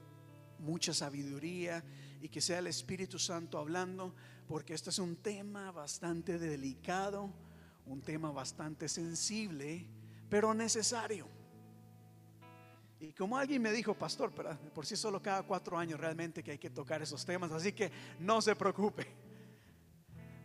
mucha 0.60 0.94
sabiduría 0.94 1.86
y 2.20 2.28
que 2.28 2.42
sea 2.42 2.60
el 2.60 2.68
Espíritu 2.68 3.18
Santo 3.18 3.58
hablando, 3.58 4.14
porque 4.46 4.74
este 4.74 4.90
es 4.90 5.00
un 5.00 5.16
tema 5.16 5.72
bastante 5.72 6.38
delicado, 6.38 7.34
un 7.86 8.02
tema 8.02 8.30
bastante 8.30 8.90
sensible, 8.90 9.88
pero 10.30 10.54
necesario. 10.54 11.43
Y 13.04 13.12
como 13.12 13.38
alguien 13.38 13.62
me 13.62 13.74
dijo, 13.74 13.94
pastor, 13.94 14.32
por 14.74 14.86
sí 14.86 14.96
solo 14.96 15.22
cada 15.22 15.44
cuatro 15.44 15.78
años 15.78 16.00
realmente 16.00 16.42
que 16.42 16.52
hay 16.52 16.58
que 16.58 16.70
tocar 16.70 17.02
esos 17.02 17.26
temas, 17.26 17.52
así 17.52 17.74
que 17.74 17.92
no 18.18 18.42
se 18.42 18.56
preocupe. 18.56 19.06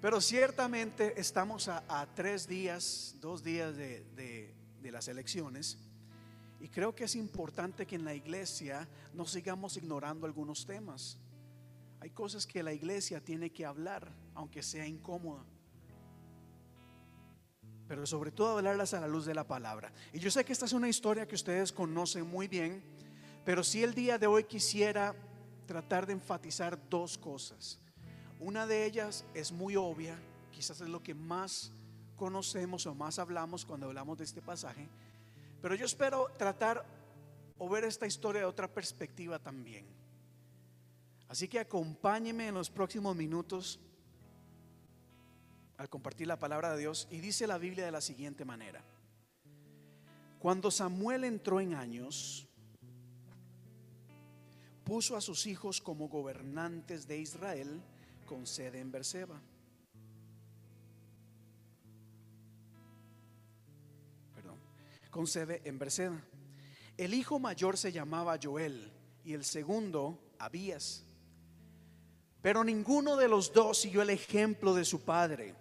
Pero 0.00 0.20
ciertamente 0.20 1.20
estamos 1.20 1.68
a, 1.68 2.08
tres 2.16 2.48
días, 2.48 3.14
dos 3.20 3.44
días 3.44 3.76
de 3.76 4.52
las 4.82 5.06
elecciones, 5.06 5.78
y 6.58 6.66
creo 6.66 6.96
que 6.96 7.04
es 7.04 7.14
importante 7.14 7.86
que 7.86 7.94
en 7.94 8.04
la 8.04 8.14
iglesia 8.14 8.88
no 9.14 9.24
sigamos 9.24 9.76
ignorando 9.76 10.26
algunos 10.26 10.66
temas. 10.66 11.16
Hay 12.00 12.10
cosas 12.10 12.44
que 12.44 12.64
la 12.64 12.72
iglesia 12.72 13.20
tiene 13.20 13.50
que 13.50 13.66
hablar, 13.66 14.12
aunque 14.34 14.64
sea 14.64 14.84
incómoda 14.84 15.44
pero 17.88 18.06
sobre 18.06 18.30
todo 18.30 18.58
hablarlas 18.58 18.92
a 18.92 19.00
la 19.00 19.08
luz 19.08 19.24
de 19.24 19.34
la 19.34 19.44
palabra. 19.44 19.90
Y 20.12 20.18
yo 20.18 20.30
sé 20.30 20.44
que 20.44 20.52
esta 20.52 20.66
es 20.66 20.74
una 20.74 20.88
historia 20.88 21.26
que 21.26 21.34
ustedes 21.34 21.72
conocen 21.72 22.28
muy 22.28 22.46
bien, 22.46 22.82
pero 23.44 23.64
si 23.64 23.82
el 23.82 23.94
día 23.94 24.18
de 24.18 24.26
hoy 24.26 24.44
quisiera 24.44 25.16
tratar 25.66 26.06
de 26.06 26.12
enfatizar 26.12 26.78
dos 26.88 27.18
cosas. 27.18 27.78
Una 28.40 28.66
de 28.66 28.84
ellas 28.84 29.24
es 29.34 29.50
muy 29.50 29.76
obvia, 29.76 30.18
quizás 30.50 30.80
es 30.80 30.88
lo 30.88 31.02
que 31.02 31.14
más 31.14 31.72
conocemos 32.16 32.86
o 32.86 32.94
más 32.94 33.18
hablamos 33.18 33.64
cuando 33.64 33.86
hablamos 33.86 34.18
de 34.18 34.24
este 34.24 34.42
pasaje, 34.42 34.88
pero 35.60 35.74
yo 35.74 35.86
espero 35.86 36.28
tratar 36.36 36.84
o 37.58 37.68
ver 37.68 37.84
esta 37.84 38.06
historia 38.06 38.42
de 38.42 38.46
otra 38.46 38.68
perspectiva 38.68 39.38
también. 39.38 39.86
Así 41.28 41.48
que 41.48 41.58
acompáñeme 41.58 42.48
en 42.48 42.54
los 42.54 42.70
próximos 42.70 43.14
minutos 43.16 43.80
al 45.78 45.88
compartir 45.88 46.26
la 46.26 46.38
palabra 46.38 46.72
de 46.72 46.80
Dios 46.80 47.08
y 47.10 47.20
dice 47.20 47.46
la 47.46 47.56
Biblia 47.56 47.84
de 47.84 47.92
la 47.92 48.00
siguiente 48.00 48.44
manera. 48.44 48.84
Cuando 50.38 50.70
Samuel 50.70 51.24
entró 51.24 51.60
en 51.60 51.74
años, 51.74 52.46
puso 54.84 55.16
a 55.16 55.20
sus 55.20 55.46
hijos 55.46 55.80
como 55.80 56.08
gobernantes 56.08 57.06
de 57.06 57.18
Israel 57.18 57.80
con 58.26 58.46
sede 58.46 58.80
en 58.80 58.90
Berseba. 58.90 59.40
Perdón, 64.34 64.58
con 65.10 65.26
sede 65.26 65.62
en 65.64 65.78
Berseba. 65.78 66.20
El 66.96 67.14
hijo 67.14 67.38
mayor 67.38 67.76
se 67.76 67.92
llamaba 67.92 68.38
Joel 68.42 68.92
y 69.24 69.32
el 69.32 69.44
segundo 69.44 70.18
Abías. 70.40 71.04
Pero 72.42 72.64
ninguno 72.64 73.16
de 73.16 73.28
los 73.28 73.52
dos 73.52 73.78
siguió 73.78 74.02
el 74.02 74.10
ejemplo 74.10 74.74
de 74.74 74.84
su 74.84 75.02
padre, 75.02 75.54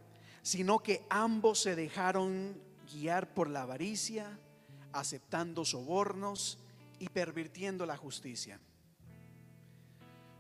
sino 0.47 0.79
que 0.79 1.05
ambos 1.09 1.59
se 1.59 1.75
dejaron 1.75 2.57
guiar 2.93 3.33
por 3.33 3.49
la 3.49 3.63
avaricia, 3.63 4.39
aceptando 4.93 5.65
sobornos 5.65 6.57
y 6.99 7.09
pervirtiendo 7.09 7.85
la 7.85 7.97
justicia. 7.97 8.57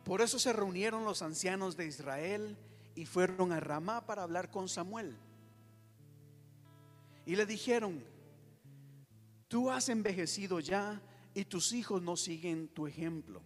Por 0.05 0.21
eso 0.21 0.39
se 0.39 0.53
reunieron 0.53 1.03
los 1.03 1.21
ancianos 1.21 1.75
de 1.75 1.87
Israel 1.87 2.57
y 2.95 3.05
fueron 3.05 3.51
a 3.51 3.59
Ramá 3.59 4.05
para 4.05 4.23
hablar 4.23 4.49
con 4.49 4.69
Samuel. 4.69 5.17
Y 7.25 7.35
le 7.35 7.45
dijeron, 7.45 8.01
tú 9.49 9.69
has 9.69 9.89
envejecido 9.89 10.61
ya 10.61 11.01
y 11.33 11.43
tus 11.43 11.73
hijos 11.73 12.01
no 12.01 12.15
siguen 12.15 12.69
tu 12.69 12.87
ejemplo. 12.87 13.41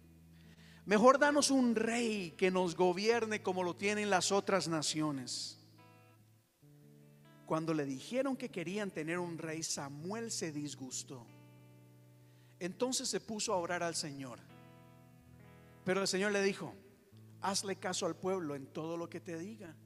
Mejor 0.86 1.18
danos 1.18 1.50
un 1.50 1.74
rey 1.74 2.36
que 2.38 2.52
nos 2.52 2.76
gobierne 2.76 3.42
como 3.42 3.64
lo 3.64 3.74
tienen 3.74 4.10
las 4.10 4.30
otras 4.30 4.68
naciones. 4.68 5.58
Cuando 7.52 7.74
le 7.74 7.84
dijeron 7.84 8.34
que 8.34 8.48
querían 8.48 8.90
tener 8.90 9.18
un 9.18 9.36
rey, 9.36 9.62
Samuel 9.62 10.30
se 10.30 10.52
disgustó. 10.52 11.26
Entonces 12.58 13.10
se 13.10 13.20
puso 13.20 13.52
a 13.52 13.58
orar 13.58 13.82
al 13.82 13.94
Señor. 13.94 14.38
Pero 15.84 16.00
el 16.00 16.08
Señor 16.08 16.32
le 16.32 16.42
dijo, 16.42 16.72
hazle 17.42 17.76
caso 17.76 18.06
al 18.06 18.16
pueblo 18.16 18.54
en 18.54 18.68
todo 18.68 18.96
lo 18.96 19.10
que 19.10 19.20
te 19.20 19.36
diga. 19.36 19.76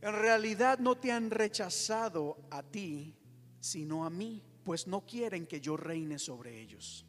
En 0.00 0.12
realidad 0.12 0.78
no 0.78 0.96
te 0.96 1.10
han 1.10 1.32
rechazado 1.32 2.38
a 2.52 2.62
ti, 2.62 3.16
sino 3.58 4.04
a 4.04 4.08
mí, 4.08 4.40
pues 4.62 4.86
no 4.86 5.04
quieren 5.04 5.44
que 5.44 5.60
yo 5.60 5.76
reine 5.76 6.20
sobre 6.20 6.60
ellos. 6.60 7.04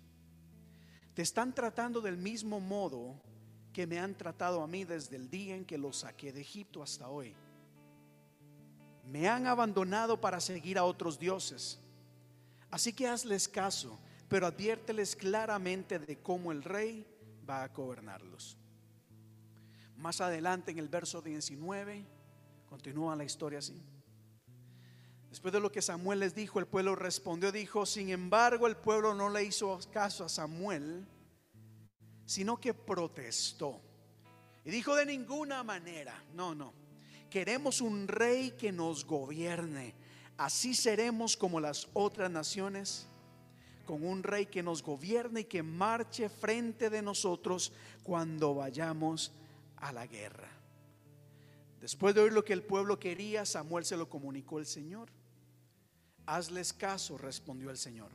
Te 1.14 1.22
están 1.22 1.54
tratando 1.54 2.02
del 2.02 2.18
mismo 2.18 2.60
modo 2.60 3.22
que 3.74 3.86
me 3.86 4.00
han 4.00 4.18
tratado 4.18 4.64
a 4.64 4.68
mí 4.68 4.86
desde 4.86 5.18
el 5.18 5.30
día 5.30 5.56
en 5.56 5.66
que 5.66 5.78
los 5.78 5.98
saqué 5.98 6.34
de 6.34 6.42
Egipto 6.42 6.82
hasta 6.82 7.10
hoy. 7.10 7.36
Me 9.10 9.28
han 9.28 9.48
abandonado 9.48 10.22
para 10.22 10.40
seguir 10.40 10.78
a 10.78 10.84
otros 10.84 11.18
dioses. 11.18 11.80
Así 12.70 12.94
que 12.94 13.08
hazles 13.08 13.48
caso, 13.48 14.00
pero 14.28 14.46
adviérteles 14.46 15.16
claramente 15.16 15.98
de 15.98 16.20
cómo 16.20 16.52
el 16.52 16.64
rey 16.64 17.08
va 17.50 17.64
a 17.64 17.70
gobernarlos. 17.70 18.56
Más 19.98 20.22
adelante 20.22 20.72
en 20.72 20.78
el 20.78 20.88
verso 20.88 21.22
19 21.22 22.06
continúa 22.68 23.16
la 23.16 23.24
historia 23.24 23.60
así. 23.60 23.84
Después 25.30 25.52
de 25.52 25.60
lo 25.60 25.72
que 25.72 25.82
Samuel 25.82 26.20
les 26.20 26.36
dijo, 26.36 26.60
el 26.60 26.68
pueblo 26.68 26.96
respondió, 26.96 27.52
dijo, 27.52 27.86
sin 27.86 28.10
embargo 28.10 28.68
el 28.68 28.78
pueblo 28.78 29.14
no 29.14 29.30
le 29.30 29.44
hizo 29.44 29.80
caso 29.92 30.26
a 30.26 30.30
Samuel, 30.30 31.06
sino 32.26 32.58
que 32.58 32.74
protestó. 32.74 33.82
Y 34.64 34.70
dijo 34.70 34.96
de 34.96 35.06
ninguna 35.06 35.64
manera, 35.64 36.24
no, 36.34 36.54
no, 36.54 36.74
queremos 37.30 37.82
un 37.82 38.08
rey 38.08 38.52
que 38.52 38.72
nos 38.72 39.06
gobierne. 39.06 39.94
Así 40.38 40.74
seremos 40.74 41.36
como 41.36 41.60
las 41.60 41.88
otras 41.94 42.32
naciones, 42.32 43.08
con 43.86 44.06
un 44.06 44.24
rey 44.24 44.46
que 44.46 44.64
nos 44.64 44.84
gobierne 44.84 45.42
y 45.42 45.46
que 45.46 45.64
marche 45.64 46.30
frente 46.30 46.90
de 46.90 47.02
nosotros 47.02 47.74
cuando 48.04 48.56
vayamos 48.56 49.34
a 49.78 49.92
la 49.92 50.08
guerra. 50.08 50.50
Después 51.82 52.14
de 52.14 52.22
oír 52.22 52.34
lo 52.34 52.44
que 52.44 52.54
el 52.54 52.64
pueblo 52.64 53.00
quería, 53.00 53.46
Samuel 53.46 53.86
se 53.86 53.98
lo 53.98 54.10
comunicó 54.10 54.60
el 54.60 54.66
Señor. 54.66 55.10
Hazles 56.26 56.74
caso, 56.74 57.18
respondió 57.18 57.70
el 57.70 57.78
Señor. 57.78 58.12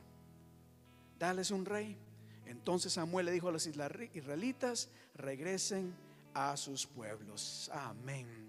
Dales 1.17 1.51
un 1.51 1.65
rey. 1.65 1.97
Entonces 2.45 2.93
Samuel 2.93 3.25
le 3.25 3.31
dijo 3.31 3.49
a 3.49 3.51
los 3.51 3.65
israelitas, 3.65 4.89
regresen 5.15 5.95
a 6.33 6.55
sus 6.57 6.85
pueblos. 6.85 7.69
Amén. 7.73 8.44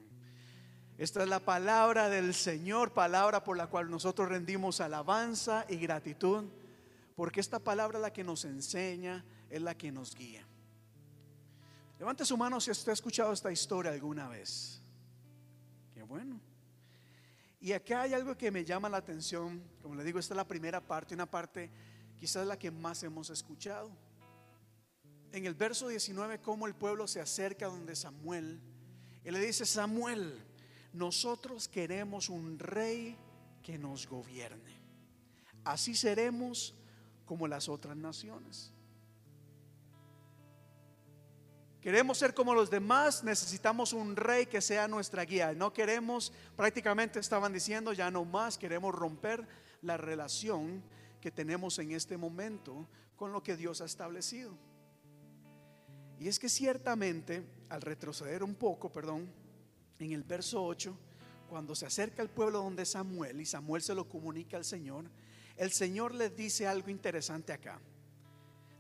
Esta 0.99 1.23
es 1.23 1.29
la 1.29 1.41
palabra 1.41 2.09
del 2.09 2.33
Señor, 2.33 2.93
palabra 2.93 3.45
por 3.45 3.57
la 3.57 3.67
cual 3.67 3.91
nosotros 3.91 4.31
rendimos 4.31 4.81
alabanza 4.81 5.67
y 5.69 5.77
gratitud, 5.77 6.45
porque 7.15 7.41
esta 7.41 7.59
palabra 7.59 7.99
es 7.99 8.03
la 8.03 8.13
que 8.13 8.25
nos 8.25 8.47
enseña, 8.47 9.23
es 9.51 9.61
la 9.61 9.77
que 9.77 9.93
nos 9.93 10.15
guía. 10.15 10.47
Levante 11.99 12.25
su 12.25 12.37
mano 12.37 12.61
si 12.61 12.71
usted 12.71 12.91
ha 12.91 12.95
escuchado 12.95 13.33
esta 13.33 13.53
historia 13.53 13.93
alguna 13.93 14.29
vez. 14.29 14.83
Qué 15.93 16.03
bueno. 16.03 16.41
Y 17.61 17.73
acá 17.73 18.03
hay 18.03 18.15
algo 18.15 18.37
que 18.37 18.51
me 18.51 18.65
llama 18.65 18.89
la 18.89 18.99
atención, 18.99 19.63
como 19.83 19.95
le 19.97 20.05
digo, 20.05 20.19
esta 20.19 20.33
es 20.33 20.37
la 20.37 20.49
primera 20.49 20.81
parte, 20.81 21.15
una 21.15 21.27
parte 21.27 21.71
quizás 22.17 22.47
la 22.47 22.59
que 22.59 22.71
más 22.71 23.03
hemos 23.03 23.29
escuchado. 23.29 23.91
En 25.33 25.45
el 25.45 25.55
verso 25.55 25.89
19, 25.89 26.41
cómo 26.41 26.67
el 26.67 26.75
pueblo 26.75 27.07
se 27.07 27.21
acerca 27.21 27.67
donde 27.67 27.97
Samuel, 27.97 28.61
y 29.25 29.31
le 29.31 29.41
dice, 29.41 29.67
Samuel, 29.67 30.43
nosotros 30.97 31.69
queremos 31.69 32.31
un 32.31 32.59
rey 32.59 33.17
que 33.63 33.79
nos 33.79 34.09
gobierne. 34.09 34.81
Así 35.63 35.95
seremos 35.95 36.75
como 37.27 37.47
las 37.47 37.69
otras 37.69 37.97
naciones. 37.97 38.73
Queremos 41.83 42.19
ser 42.19 42.35
como 42.35 42.55
los 42.55 42.71
demás, 42.71 43.23
necesitamos 43.23 43.93
un 43.93 44.17
rey 44.17 44.47
que 44.47 44.61
sea 44.61 44.89
nuestra 44.89 45.25
guía. 45.25 45.53
No 45.53 45.73
queremos, 45.73 46.33
prácticamente 46.57 47.21
estaban 47.21 47.53
diciendo, 47.53 47.93
ya 47.93 48.11
no 48.11 48.25
más, 48.25 48.59
queremos 48.59 48.95
romper 48.95 49.47
la 49.83 49.97
relación 49.97 50.83
que 51.21 51.31
tenemos 51.31 51.79
en 51.79 51.93
este 51.93 52.17
momento 52.17 52.89
con 53.17 53.33
lo 53.33 53.43
que 53.43 53.57
Dios 53.57 53.83
ha 53.83 53.85
establecido. 53.85 54.57
Y 56.19 56.29
es 56.29 56.39
que 56.39 56.49
ciertamente, 56.49 57.45
al 57.69 57.83
retroceder 57.83 58.43
un 58.43 58.55
poco, 58.55 58.91
perdón, 58.91 59.31
en 59.99 60.13
el 60.13 60.23
verso 60.23 60.65
8, 60.65 60.97
cuando 61.49 61.75
se 61.75 61.87
acerca 61.87 62.23
el 62.23 62.29
pueblo 62.29 62.63
donde 62.63 62.85
Samuel 62.85 63.41
y 63.41 63.47
Samuel 63.47 63.83
se 63.83 63.95
lo 63.95 64.09
comunica 64.09 64.57
al 64.57 64.65
Señor, 64.65 65.05
el 65.57 65.73
Señor 65.73 66.15
les 66.15 66.37
dice 66.37 66.67
algo 66.67 66.91
interesante 66.91 67.53
acá. 67.53 67.81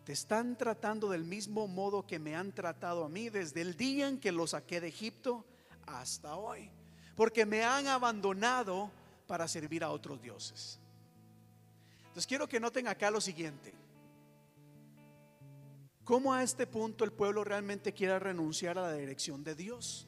Te 0.04 0.12
están 0.12 0.56
tratando 0.56 1.08
del 1.08 1.24
mismo 1.24 1.66
modo 1.66 2.06
que 2.06 2.18
me 2.18 2.36
han 2.36 2.52
tratado 2.52 3.04
a 3.04 3.08
mí 3.08 3.28
desde 3.28 3.60
el 3.60 3.76
día 3.76 4.08
en 4.08 4.20
que 4.20 4.30
los 4.30 4.50
saqué 4.50 4.80
de 4.80 4.88
Egipto 4.88 5.44
hasta 5.86 6.36
hoy. 6.36 6.70
Porque 7.16 7.46
me 7.46 7.64
han 7.64 7.86
abandonado 7.86 8.90
para 9.26 9.48
servir 9.48 9.82
a 9.82 9.90
otros 9.90 10.20
dioses. 10.22 10.78
Entonces 12.02 12.26
quiero 12.26 12.48
que 12.48 12.60
noten 12.60 12.86
acá 12.88 13.10
lo 13.10 13.20
siguiente. 13.20 13.74
¿Cómo 16.04 16.32
a 16.32 16.44
este 16.44 16.68
punto 16.68 17.04
el 17.04 17.12
pueblo 17.12 17.42
realmente 17.42 17.92
quiere 17.92 18.16
renunciar 18.20 18.78
a 18.78 18.82
la 18.82 18.92
dirección 18.92 19.42
de 19.42 19.56
Dios? 19.56 20.06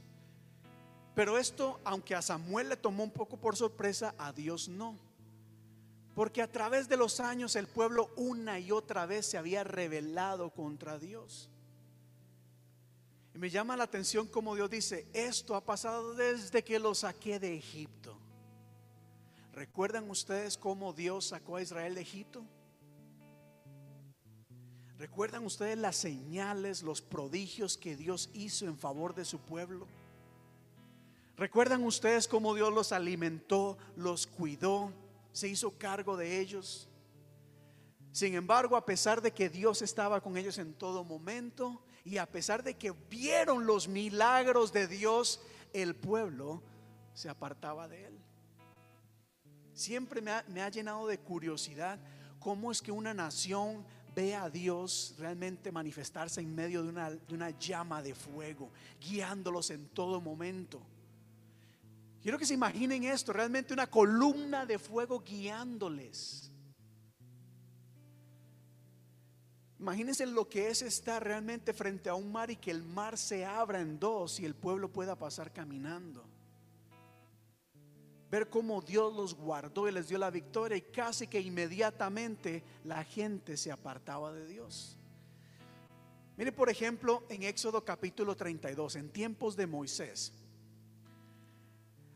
Pero 1.19 1.37
esto, 1.37 1.81
aunque 1.83 2.14
a 2.14 2.23
Samuel 2.23 2.69
le 2.69 2.77
tomó 2.77 3.03
un 3.03 3.11
poco 3.11 3.37
por 3.37 3.57
sorpresa, 3.57 4.14
a 4.19 4.33
Dios 4.33 4.69
no. 4.69 4.97
Porque 6.14 6.41
a 6.43 6.53
través 6.53 6.89
de 6.89 6.97
los 6.97 7.19
años 7.19 7.57
el 7.57 7.66
pueblo 7.66 8.12
una 8.14 8.61
y 8.61 8.71
otra 8.71 9.05
vez 9.05 9.27
se 9.27 9.37
había 9.37 9.64
rebelado 9.64 10.51
contra 10.51 10.97
Dios. 10.97 11.51
Y 13.35 13.39
me 13.39 13.51
llama 13.51 13.77
la 13.77 13.83
atención 13.83 14.29
como 14.29 14.55
Dios 14.55 14.71
dice, 14.71 15.09
esto 15.12 15.57
ha 15.57 15.64
pasado 15.64 16.14
desde 16.14 16.62
que 16.62 16.79
lo 16.79 16.95
saqué 16.95 17.41
de 17.41 17.57
Egipto. 17.57 18.16
¿Recuerdan 19.55 20.09
ustedes 20.09 20.57
cómo 20.57 20.93
Dios 20.93 21.25
sacó 21.27 21.57
a 21.57 21.62
Israel 21.62 21.97
de 21.97 22.03
Egipto? 22.03 22.45
¿Recuerdan 24.99 25.45
ustedes 25.45 25.79
las 25.79 25.97
señales, 25.97 26.85
los 26.85 27.03
prodigios 27.03 27.77
que 27.77 27.97
Dios 27.97 28.31
hizo 28.35 28.66
en 28.66 28.79
favor 28.79 29.16
de 29.16 29.25
su 29.25 29.41
pueblo? 29.41 29.89
¿Recuerdan 31.39 31.82
ustedes 31.84 32.28
cómo 32.28 32.55
Dios 32.55 32.72
los 32.72 32.93
alimentó, 32.93 33.78
los 33.97 34.26
cuidó? 34.26 34.93
se 35.39 35.47
hizo 35.47 35.70
cargo 35.78 36.16
de 36.16 36.41
ellos. 36.41 36.89
Sin 38.11 38.34
embargo, 38.34 38.76
a 38.76 38.84
pesar 38.84 39.22
de 39.22 39.30
que 39.30 39.49
Dios 39.49 39.82
estaba 39.82 40.20
con 40.20 40.36
ellos 40.36 40.59
en 40.59 40.74
todo 40.74 41.05
momento 41.05 41.80
y 42.05 42.16
a 42.16 42.26
pesar 42.26 42.64
de 42.64 42.74
que 42.74 42.91
vieron 43.09 43.64
los 43.64 43.86
milagros 43.86 44.72
de 44.72 44.89
Dios, 44.89 45.41
el 45.72 45.95
pueblo 45.95 46.61
se 47.12 47.28
apartaba 47.28 47.86
de 47.86 48.07
él. 48.07 48.18
Siempre 49.74 50.20
me 50.20 50.61
ha, 50.61 50.68
llenado 50.70 51.07
de 51.07 51.18
curiosidad 51.18 52.01
cómo 52.41 52.72
es 52.72 52.82
que 52.82 52.91
una 52.91 53.14
nación 53.14 53.84
ve 54.12 54.34
a 54.34 54.51
Dios 54.51 55.14
realmente 55.18 55.70
manifestarse 55.70 56.41
en 56.41 56.53
medio 56.53 56.82
de 56.82 56.89
una, 57.32 57.51
llama 57.61 58.03
de 58.03 58.16
fuego, 58.16 58.72
guiándolos 59.01 59.70
en 59.70 59.86
todo 59.91 60.20
momento. 60.20 60.82
Quiero 62.23 62.39
que 62.39 62.47
se 62.47 62.55
imaginen 62.55 63.05
esto, 63.05 63.33
realmente 63.33 63.73
una 63.73 63.87
columna 63.87 64.66
de 64.66 64.79
fuego 64.79 65.21
guiándoles. 65.21 66.51
Imagínense 69.79 70.27
lo 70.27 70.49
que 70.49 70.69
es 70.69 70.83
estar 70.83 71.23
realmente 71.23 71.73
frente 71.73 72.09
a 72.09 72.14
un 72.14 72.33
mar 72.33 72.51
y 72.51 72.57
que 72.57 72.73
el 72.73 72.83
mar 72.83 73.16
se 73.16 73.45
abra 73.45 73.81
en 73.81 74.01
dos 74.01 74.41
y 74.41 74.45
el 74.45 74.57
pueblo 74.57 74.93
pueda 74.93 75.16
pasar 75.16 75.53
caminando. 75.53 76.25
Ver 78.29 78.51
cómo 78.51 78.83
Dios 78.83 79.14
los 79.14 79.35
guardó 79.35 79.89
y 79.89 79.93
les 79.93 80.09
dio 80.09 80.19
la 80.19 80.31
victoria 80.31 80.77
y 80.77 80.83
casi 80.83 81.29
que 81.29 81.41
inmediatamente 81.41 82.64
la 82.85 83.05
gente 83.05 83.57
se 83.57 83.71
apartaba 83.71 84.33
de 84.33 84.47
Dios. 84.47 84.99
Mire 86.37 86.53
por 86.53 86.69
ejemplo 86.69 87.25
en 87.29 87.45
Éxodo 87.45 87.85
capítulo 87.85 88.37
32, 88.37 88.97
en 88.97 89.11
tiempos 89.11 89.57
de 89.57 89.66
Moisés. 89.69 90.33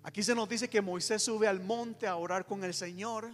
Aquí 0.03 0.23
se 0.23 0.35
nos 0.35 0.49
dice 0.49 0.69
que 0.69 0.81
Moisés 0.81 1.23
sube 1.23 1.47
al 1.47 1.61
monte 1.61 2.07
a 2.07 2.17
orar 2.17 2.45
con 2.45 2.65
el 2.65 2.75
Señor. 2.75 3.31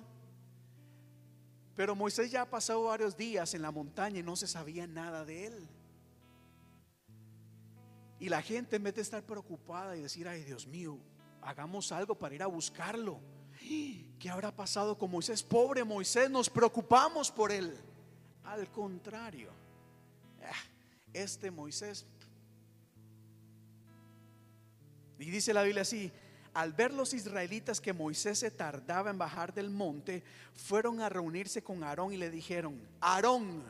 Pero 1.75 1.95
Moisés 1.95 2.31
ya 2.31 2.43
ha 2.43 2.51
pasado 2.51 2.85
varios 2.85 3.17
días 3.17 3.55
en 3.55 3.63
la 3.63 3.71
montaña 3.71 4.19
y 4.19 4.23
no 4.23 4.37
se 4.37 4.47
sabía 4.47 4.87
nada 4.87 5.25
de 5.25 5.47
él. 5.47 5.69
Y 8.21 8.29
la 8.29 8.43
gente 8.43 8.77
en 8.77 8.83
vez 8.83 8.97
de 8.97 9.03
estar 9.03 9.23
preocupada 9.23 9.97
y 9.97 10.03
decir, 10.03 10.27
ay 10.27 10.43
Dios 10.43 10.67
mío, 10.67 10.99
hagamos 11.41 11.93
algo 11.93 12.17
para 12.17 12.35
ir 12.35 12.43
a 12.43 12.47
buscarlo. 12.47 13.21
¿Qué 14.19 14.29
habrá 14.29 14.55
pasado 14.55 14.99
con 14.99 15.11
Moisés? 15.11 15.43
Pobre 15.43 15.85
Moisés, 15.85 16.29
nos 16.29 16.51
preocupamos 16.51 17.31
por 17.31 17.53
él. 17.53 17.77
Al 18.45 18.71
contrario, 18.71 19.51
ah, 20.43 20.53
este 21.13 21.51
Moisés. 21.51 22.07
Y 25.19 25.31
dice 25.31 25.53
la 25.53 25.63
Biblia 25.63 25.83
así, 25.83 26.11
al 26.55 26.73
ver 26.73 26.93
los 26.93 27.15
israelitas 27.15 27.81
que 27.81 27.93
Moisés 27.93 28.39
se 28.41 28.51
tardaba 28.51 29.11
en 29.11 29.19
bajar 29.19 29.53
del 29.55 29.71
monte, 29.71 30.23
fueron 30.55 31.01
a 31.01 31.09
reunirse 31.09 31.63
con 31.63 31.83
Aarón 31.83 32.13
y 32.13 32.17
le 32.17 32.31
dijeron, 32.31 32.81
Aarón, 33.01 33.63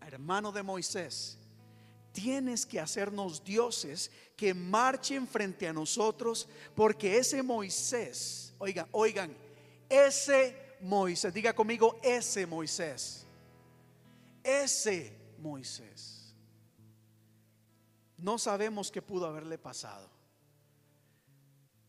hermano 0.00 0.52
de 0.52 0.62
Moisés, 0.62 1.38
tienes 2.12 2.66
que 2.66 2.80
hacernos 2.80 3.44
dioses 3.44 4.10
que 4.36 4.54
marchen 4.54 5.26
frente 5.26 5.68
a 5.68 5.72
nosotros, 5.72 6.48
porque 6.74 7.18
ese 7.18 7.42
Moisés, 7.42 8.54
oigan, 8.58 8.88
oigan, 8.92 9.36
ese 9.88 10.76
Moisés, 10.80 11.32
diga 11.32 11.52
conmigo, 11.52 11.98
ese 12.02 12.46
Moisés, 12.46 13.26
ese 14.42 15.12
Moisés, 15.38 16.34
no 18.16 18.38
sabemos 18.38 18.90
qué 18.90 19.00
pudo 19.00 19.26
haberle 19.26 19.58
pasado. 19.58 20.17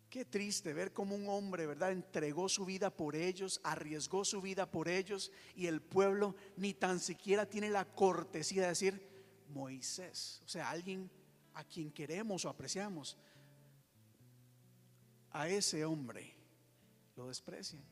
Qué 0.10 0.26
triste 0.26 0.74
ver 0.74 0.92
cómo 0.92 1.16
un 1.16 1.30
hombre, 1.30 1.68
¿verdad? 1.68 1.92
Entregó 1.92 2.50
su 2.50 2.66
vida 2.66 2.90
por 2.90 3.16
ellos, 3.16 3.62
arriesgó 3.64 4.26
su 4.26 4.42
vida 4.42 4.70
por 4.70 4.90
ellos 4.90 5.32
y 5.56 5.68
el 5.68 5.82
pueblo 5.82 6.36
ni 6.58 6.74
tan 6.74 7.00
siquiera 7.00 7.46
tiene 7.46 7.70
la 7.70 7.86
cortesía 7.86 8.64
de 8.64 8.70
decir 8.70 9.10
Moisés, 9.50 10.42
o 10.46 10.48
sea, 10.48 10.70
alguien 10.70 11.10
a 11.54 11.64
quien 11.64 11.92
queremos 11.92 12.44
o 12.46 12.50
apreciamos. 12.50 13.18
A 15.32 15.48
ese 15.48 15.86
hombre 15.86 16.36
lo 17.16 17.28
desprecian. 17.28 17.84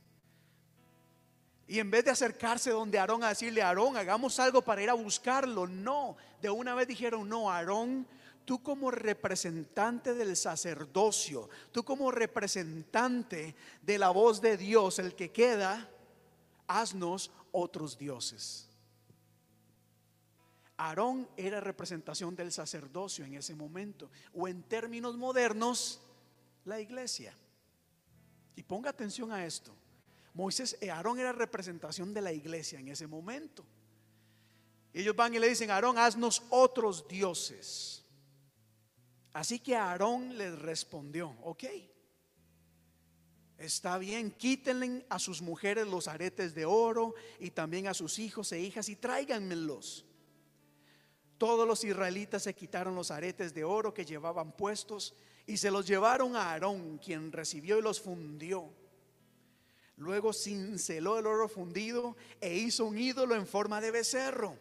Y 1.68 1.80
en 1.80 1.91
vez 1.91 2.05
de 2.05 2.11
acercarse 2.11 2.72
donde 2.72 2.97
Aarón 2.97 3.24
a 3.24 3.30
decirle, 3.30 3.61
Aarón, 3.61 3.97
hagamos 3.97 4.39
algo 4.39 4.61
para 4.63 4.82
ir 4.82 4.89
a 4.89 4.93
buscarlo, 4.93 5.68
no, 5.68 6.15
de 6.41 6.49
una 6.49 6.74
vez 6.74 6.88
dijeron, 6.88 7.28
no, 7.28 7.51
Aarón 7.51 8.07
tú 8.48 8.64
como 8.64 8.91
representante 8.91 10.14
del 10.14 10.38
sacerdocio, 10.38 11.50
tú 11.74 11.84
como 11.84 12.12
representante 12.12 13.54
de 13.82 13.98
la 13.98 14.10
voz 14.10 14.39
de 14.39 14.56
Dios, 14.56 15.00
el 15.00 15.16
que 15.16 15.34
queda, 15.34 15.91
haznos 16.66 17.30
otros 17.52 17.98
dioses. 17.98 18.70
Aarón 20.78 21.28
era 21.36 21.60
representación 21.60 22.38
del 22.38 22.54
sacerdocio 22.54 23.26
en 23.26 23.34
ese 23.34 23.54
momento, 23.54 24.10
o 24.34 24.48
en 24.48 24.64
términos 24.64 25.18
modernos, 25.18 26.00
la 26.64 26.80
iglesia. 26.80 27.36
Y 28.56 28.64
ponga 28.64 28.91
atención 28.91 29.34
a 29.34 29.45
esto. 29.45 29.74
Moisés, 30.34 30.78
Aarón 30.89 31.20
era 31.20 31.34
representación 31.34 32.14
de 32.14 32.22
la 32.22 32.32
iglesia 32.32 32.80
en 32.80 32.88
ese 32.88 33.08
momento. 33.08 33.66
Ellos 34.93 35.18
van 35.18 35.36
y 35.36 35.39
le 35.39 35.50
dicen, 35.50 35.70
Aarón, 35.70 35.98
haznos 35.98 36.43
otros 36.50 37.10
dioses. 37.10 38.07
Así 39.34 39.60
que 39.60 39.76
Aarón 39.76 40.38
les 40.38 40.58
respondió, 40.60 41.36
ok, 41.44 41.66
está 43.58 43.98
bien, 43.98 44.32
quítenle 44.32 45.06
a 45.10 45.20
sus 45.20 45.42
mujeres 45.42 45.88
los 45.88 46.08
aretes 46.08 46.54
de 46.56 46.66
oro 46.66 47.14
y 47.40 47.52
también 47.52 47.88
a 47.88 47.94
sus 47.94 48.20
hijos 48.20 48.52
e 48.52 48.60
hijas 48.60 48.90
y 48.90 48.96
tráiganmelos. 48.96 50.06
Todos 51.38 51.68
los 51.68 51.84
israelitas 51.84 52.44
se 52.44 52.56
quitaron 52.56 52.96
los 52.96 53.12
aretes 53.12 53.54
de 53.54 53.64
oro 53.64 53.94
que 53.94 54.06
llevaban 54.06 54.52
puestos 54.52 55.14
y 55.46 55.58
se 55.58 55.70
los 55.70 55.86
llevaron 55.86 56.36
a 56.36 56.52
Aarón, 56.52 56.98
quien 56.98 57.32
recibió 57.32 57.78
y 57.78 57.82
los 57.82 58.02
fundió. 58.02 58.70
Luego 59.98 60.34
cinceló 60.34 61.18
el 61.18 61.26
oro 61.26 61.48
fundido 61.48 62.16
e 62.42 62.56
hizo 62.56 62.86
un 62.86 62.98
ídolo 62.98 63.36
en 63.36 63.48
forma 63.48 63.82
de 63.82 63.92
becerro. 63.92 64.58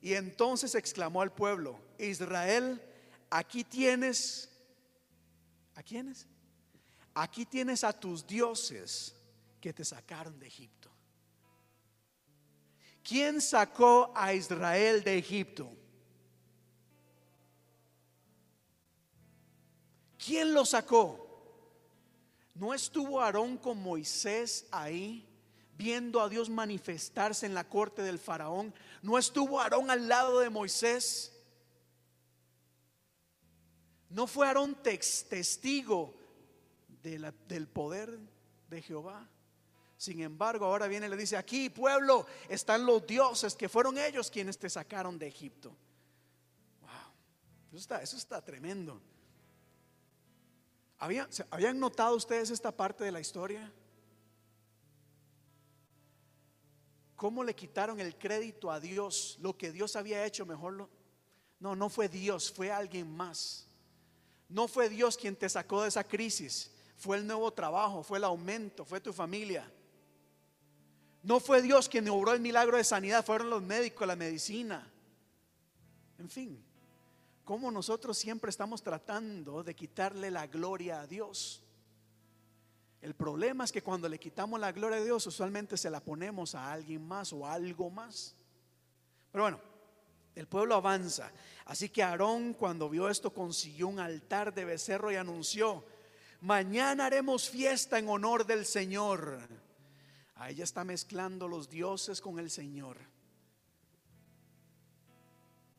Y 0.00 0.14
entonces 0.14 0.74
exclamó 0.74 1.22
al 1.22 1.32
pueblo, 1.32 1.80
Israel, 1.98 2.80
aquí 3.30 3.64
tienes, 3.64 4.48
¿a 5.74 5.82
quiénes? 5.82 6.26
Aquí 7.14 7.44
tienes 7.44 7.84
a 7.84 7.92
tus 7.92 8.26
dioses 8.26 9.14
que 9.60 9.72
te 9.72 9.84
sacaron 9.84 10.38
de 10.38 10.46
Egipto. 10.46 10.90
¿Quién 13.02 13.40
sacó 13.40 14.12
a 14.14 14.34
Israel 14.34 15.02
de 15.02 15.18
Egipto? 15.18 15.72
¿Quién 20.24 20.52
lo 20.52 20.66
sacó? 20.66 21.26
¿No 22.54 22.74
estuvo 22.74 23.20
Aarón 23.20 23.56
con 23.56 23.82
Moisés 23.82 24.66
ahí 24.70 25.26
viendo 25.76 26.20
a 26.20 26.28
Dios 26.28 26.50
manifestarse 26.50 27.46
en 27.46 27.54
la 27.54 27.68
corte 27.68 28.02
del 28.02 28.18
faraón? 28.18 28.74
¿No 29.00 29.16
estuvo 29.16 29.60
Aarón 29.60 29.90
al 29.90 30.06
lado 30.06 30.40
de 30.40 30.50
Moisés? 30.50 31.32
¿No 34.10 34.26
fue 34.26 34.46
Aarón 34.46 34.76
testigo 34.82 36.14
del 37.02 37.68
poder 37.68 38.18
de 38.68 38.82
Jehová? 38.82 39.28
Sin 39.98 40.20
embargo, 40.20 40.64
ahora 40.64 40.86
viene 40.86 41.06
y 41.06 41.10
le 41.10 41.16
dice, 41.16 41.36
aquí 41.36 41.68
pueblo 41.70 42.26
están 42.48 42.86
los 42.86 43.06
dioses 43.06 43.54
que 43.54 43.68
fueron 43.68 43.98
ellos 43.98 44.30
quienes 44.30 44.56
te 44.56 44.70
sacaron 44.70 45.18
de 45.18 45.26
Egipto. 45.26 45.76
Wow, 46.82 47.78
eso 48.00 48.16
está, 48.16 48.40
tremendo. 48.42 49.00
¿Habían 50.98 51.78
notado 51.78 52.16
ustedes 52.16 52.50
esta 52.50 52.70
parte 52.70 53.04
de 53.04 53.12
la 53.12 53.20
historia? 53.20 53.72
¿Cómo 57.16 57.42
le 57.42 57.54
quitaron 57.54 57.98
el 57.98 58.16
crédito 58.16 58.70
a 58.70 58.78
Dios? 58.78 59.36
Lo 59.40 59.58
que 59.58 59.72
Dios 59.72 59.96
había 59.96 60.24
hecho 60.24 60.46
mejor. 60.46 60.74
Lo, 60.74 60.88
no, 61.58 61.74
no 61.74 61.88
fue 61.88 62.08
Dios, 62.08 62.52
fue 62.52 62.70
alguien 62.70 63.10
más. 63.10 63.67
No 64.48 64.66
fue 64.66 64.88
Dios 64.88 65.16
quien 65.16 65.36
te 65.36 65.48
sacó 65.48 65.82
de 65.82 65.88
esa 65.88 66.04
crisis, 66.04 66.70
fue 66.96 67.18
el 67.18 67.26
nuevo 67.26 67.52
trabajo, 67.52 68.02
fue 68.02 68.18
el 68.18 68.24
aumento, 68.24 68.84
fue 68.84 69.00
tu 69.00 69.12
familia. 69.12 69.70
No 71.22 71.40
fue 71.40 71.60
Dios 71.62 71.88
quien 71.88 72.08
obró 72.08 72.32
el 72.32 72.40
milagro 72.40 72.76
de 72.76 72.84
sanidad, 72.84 73.24
fueron 73.24 73.50
los 73.50 73.62
médicos, 73.62 74.06
la 74.06 74.16
medicina. 74.16 74.90
En 76.18 76.30
fin, 76.30 76.64
como 77.44 77.70
nosotros 77.70 78.16
siempre 78.16 78.50
estamos 78.50 78.82
tratando 78.82 79.62
de 79.62 79.74
quitarle 79.74 80.30
la 80.30 80.46
gloria 80.46 81.00
a 81.00 81.06
Dios. 81.06 81.62
El 83.00 83.14
problema 83.14 83.64
es 83.64 83.70
que 83.70 83.82
cuando 83.82 84.08
le 84.08 84.18
quitamos 84.18 84.58
la 84.58 84.72
gloria 84.72 84.98
a 84.98 85.04
Dios, 85.04 85.26
usualmente 85.26 85.76
se 85.76 85.90
la 85.90 86.00
ponemos 86.00 86.54
a 86.54 86.72
alguien 86.72 87.06
más 87.06 87.32
o 87.32 87.46
a 87.46 87.52
algo 87.52 87.90
más. 87.90 88.34
Pero 89.30 89.44
bueno, 89.44 89.60
el 90.38 90.46
pueblo 90.46 90.76
avanza. 90.76 91.32
Así 91.64 91.88
que 91.88 92.02
Aarón 92.02 92.54
cuando 92.54 92.88
vio 92.88 93.08
esto 93.08 93.32
consiguió 93.32 93.88
un 93.88 93.98
altar 93.98 94.54
de 94.54 94.64
becerro 94.64 95.10
y 95.10 95.16
anunció, 95.16 95.84
mañana 96.40 97.06
haremos 97.06 97.50
fiesta 97.50 97.98
en 97.98 98.08
honor 98.08 98.46
del 98.46 98.64
Señor. 98.64 99.40
Ahí 100.36 100.54
ya 100.54 100.64
está 100.64 100.84
mezclando 100.84 101.48
los 101.48 101.68
dioses 101.68 102.20
con 102.20 102.38
el 102.38 102.50
Señor. 102.50 102.98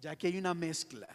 Ya 0.01 0.18
que 0.18 0.28
hay 0.28 0.38
una 0.38 0.53
mezcla. 0.53 1.07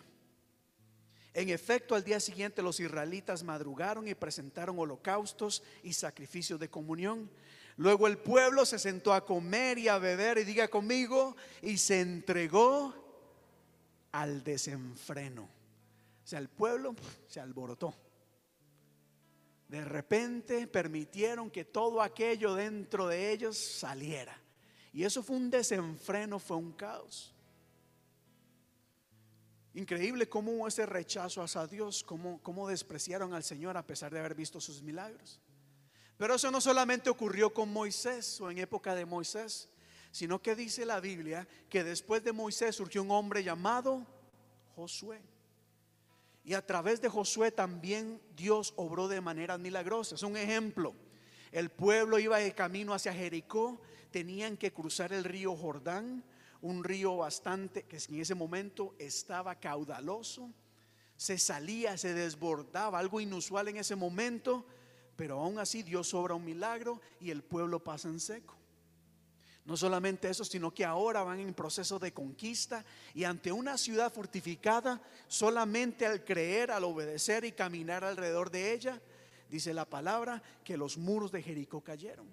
En 1.34 1.51
efecto, 1.51 1.95
al 1.95 2.05
día 2.05 2.20
siguiente 2.20 2.62
los 2.62 2.80
israelitas 2.80 3.42
madrugaron 3.42 4.09
y 4.09 4.14
presentaron 4.14 4.78
holocaustos 4.78 5.62
y 5.82 5.92
sacrificios 5.92 6.59
de 6.59 6.70
comunión. 6.70 7.30
Luego 7.76 8.07
el 8.07 8.16
pueblo 8.16 8.64
se 8.64 8.78
sentó 8.78 9.12
a 9.12 9.26
comer 9.26 9.78
y 9.78 9.88
a 9.88 9.99
beber 9.99 10.38
y 10.38 10.45
diga 10.45 10.68
conmigo, 10.68 11.36
y 11.61 11.76
se 11.76 12.01
entregó 12.01 13.03
al 14.14 14.44
desenfreno. 14.44 15.42
O 15.42 16.26
sea, 16.26 16.38
el 16.38 16.48
pueblo 16.48 16.94
se 17.26 17.40
alborotó. 17.40 17.92
De 19.68 19.84
repente 19.84 20.68
permitieron 20.68 21.50
que 21.50 21.64
todo 21.64 22.00
aquello 22.00 22.54
dentro 22.54 23.08
de 23.08 23.32
ellos 23.32 23.58
saliera. 23.58 24.40
Y 24.92 25.02
eso 25.02 25.20
fue 25.20 25.34
un 25.34 25.50
desenfreno, 25.50 26.38
fue 26.38 26.56
un 26.56 26.72
caos. 26.72 27.34
Increíble 29.74 30.28
cómo 30.28 30.68
ese 30.68 30.86
rechazo 30.86 31.42
hacia 31.42 31.66
Dios, 31.66 32.04
cómo, 32.04 32.40
cómo 32.40 32.68
despreciaron 32.68 33.34
al 33.34 33.42
Señor 33.42 33.76
a 33.76 33.84
pesar 33.84 34.12
de 34.14 34.20
haber 34.20 34.36
visto 34.36 34.60
sus 34.60 34.80
milagros. 34.80 35.40
Pero 36.16 36.36
eso 36.36 36.52
no 36.52 36.60
solamente 36.60 37.10
ocurrió 37.10 37.52
con 37.52 37.72
Moisés 37.72 38.40
o 38.40 38.48
en 38.48 38.58
época 38.58 38.94
de 38.94 39.06
Moisés 39.06 39.68
sino 40.14 40.40
que 40.40 40.54
dice 40.54 40.86
la 40.86 41.00
Biblia 41.00 41.44
que 41.68 41.82
después 41.82 42.22
de 42.22 42.32
Moisés 42.32 42.76
surgió 42.76 43.02
un 43.02 43.10
hombre 43.10 43.42
llamado 43.42 44.06
Josué. 44.76 45.20
Y 46.44 46.54
a 46.54 46.64
través 46.64 47.00
de 47.00 47.08
Josué 47.08 47.50
también 47.50 48.22
Dios 48.36 48.74
obró 48.76 49.08
de 49.08 49.20
maneras 49.20 49.58
milagrosas. 49.58 50.22
Un 50.22 50.36
ejemplo, 50.36 50.94
el 51.50 51.68
pueblo 51.68 52.20
iba 52.20 52.38
de 52.38 52.54
camino 52.54 52.94
hacia 52.94 53.12
Jericó, 53.12 53.80
tenían 54.12 54.56
que 54.56 54.72
cruzar 54.72 55.12
el 55.12 55.24
río 55.24 55.56
Jordán, 55.56 56.22
un 56.60 56.84
río 56.84 57.16
bastante 57.16 57.82
que 57.82 57.96
en 57.96 58.20
ese 58.20 58.36
momento 58.36 58.94
estaba 59.00 59.58
caudaloso, 59.58 60.48
se 61.16 61.38
salía, 61.38 61.98
se 61.98 62.14
desbordaba, 62.14 63.00
algo 63.00 63.20
inusual 63.20 63.66
en 63.66 63.78
ese 63.78 63.96
momento, 63.96 64.64
pero 65.16 65.40
aún 65.40 65.58
así 65.58 65.82
Dios 65.82 66.14
obra 66.14 66.36
un 66.36 66.44
milagro 66.44 67.00
y 67.18 67.30
el 67.30 67.42
pueblo 67.42 67.82
pasa 67.82 68.06
en 68.06 68.20
seco. 68.20 68.56
No 69.64 69.76
solamente 69.78 70.28
eso, 70.28 70.44
sino 70.44 70.74
que 70.74 70.84
ahora 70.84 71.22
van 71.22 71.40
en 71.40 71.54
proceso 71.54 71.98
de 71.98 72.12
conquista 72.12 72.84
y 73.14 73.24
ante 73.24 73.50
una 73.50 73.78
ciudad 73.78 74.12
fortificada, 74.12 75.00
solamente 75.26 76.06
al 76.06 76.22
creer, 76.22 76.70
al 76.70 76.84
obedecer 76.84 77.44
y 77.44 77.52
caminar 77.52 78.04
alrededor 78.04 78.50
de 78.50 78.74
ella, 78.74 79.00
dice 79.48 79.72
la 79.72 79.88
palabra 79.88 80.42
que 80.62 80.76
los 80.76 80.98
muros 80.98 81.32
de 81.32 81.42
Jericó 81.42 81.80
cayeron. 81.80 82.28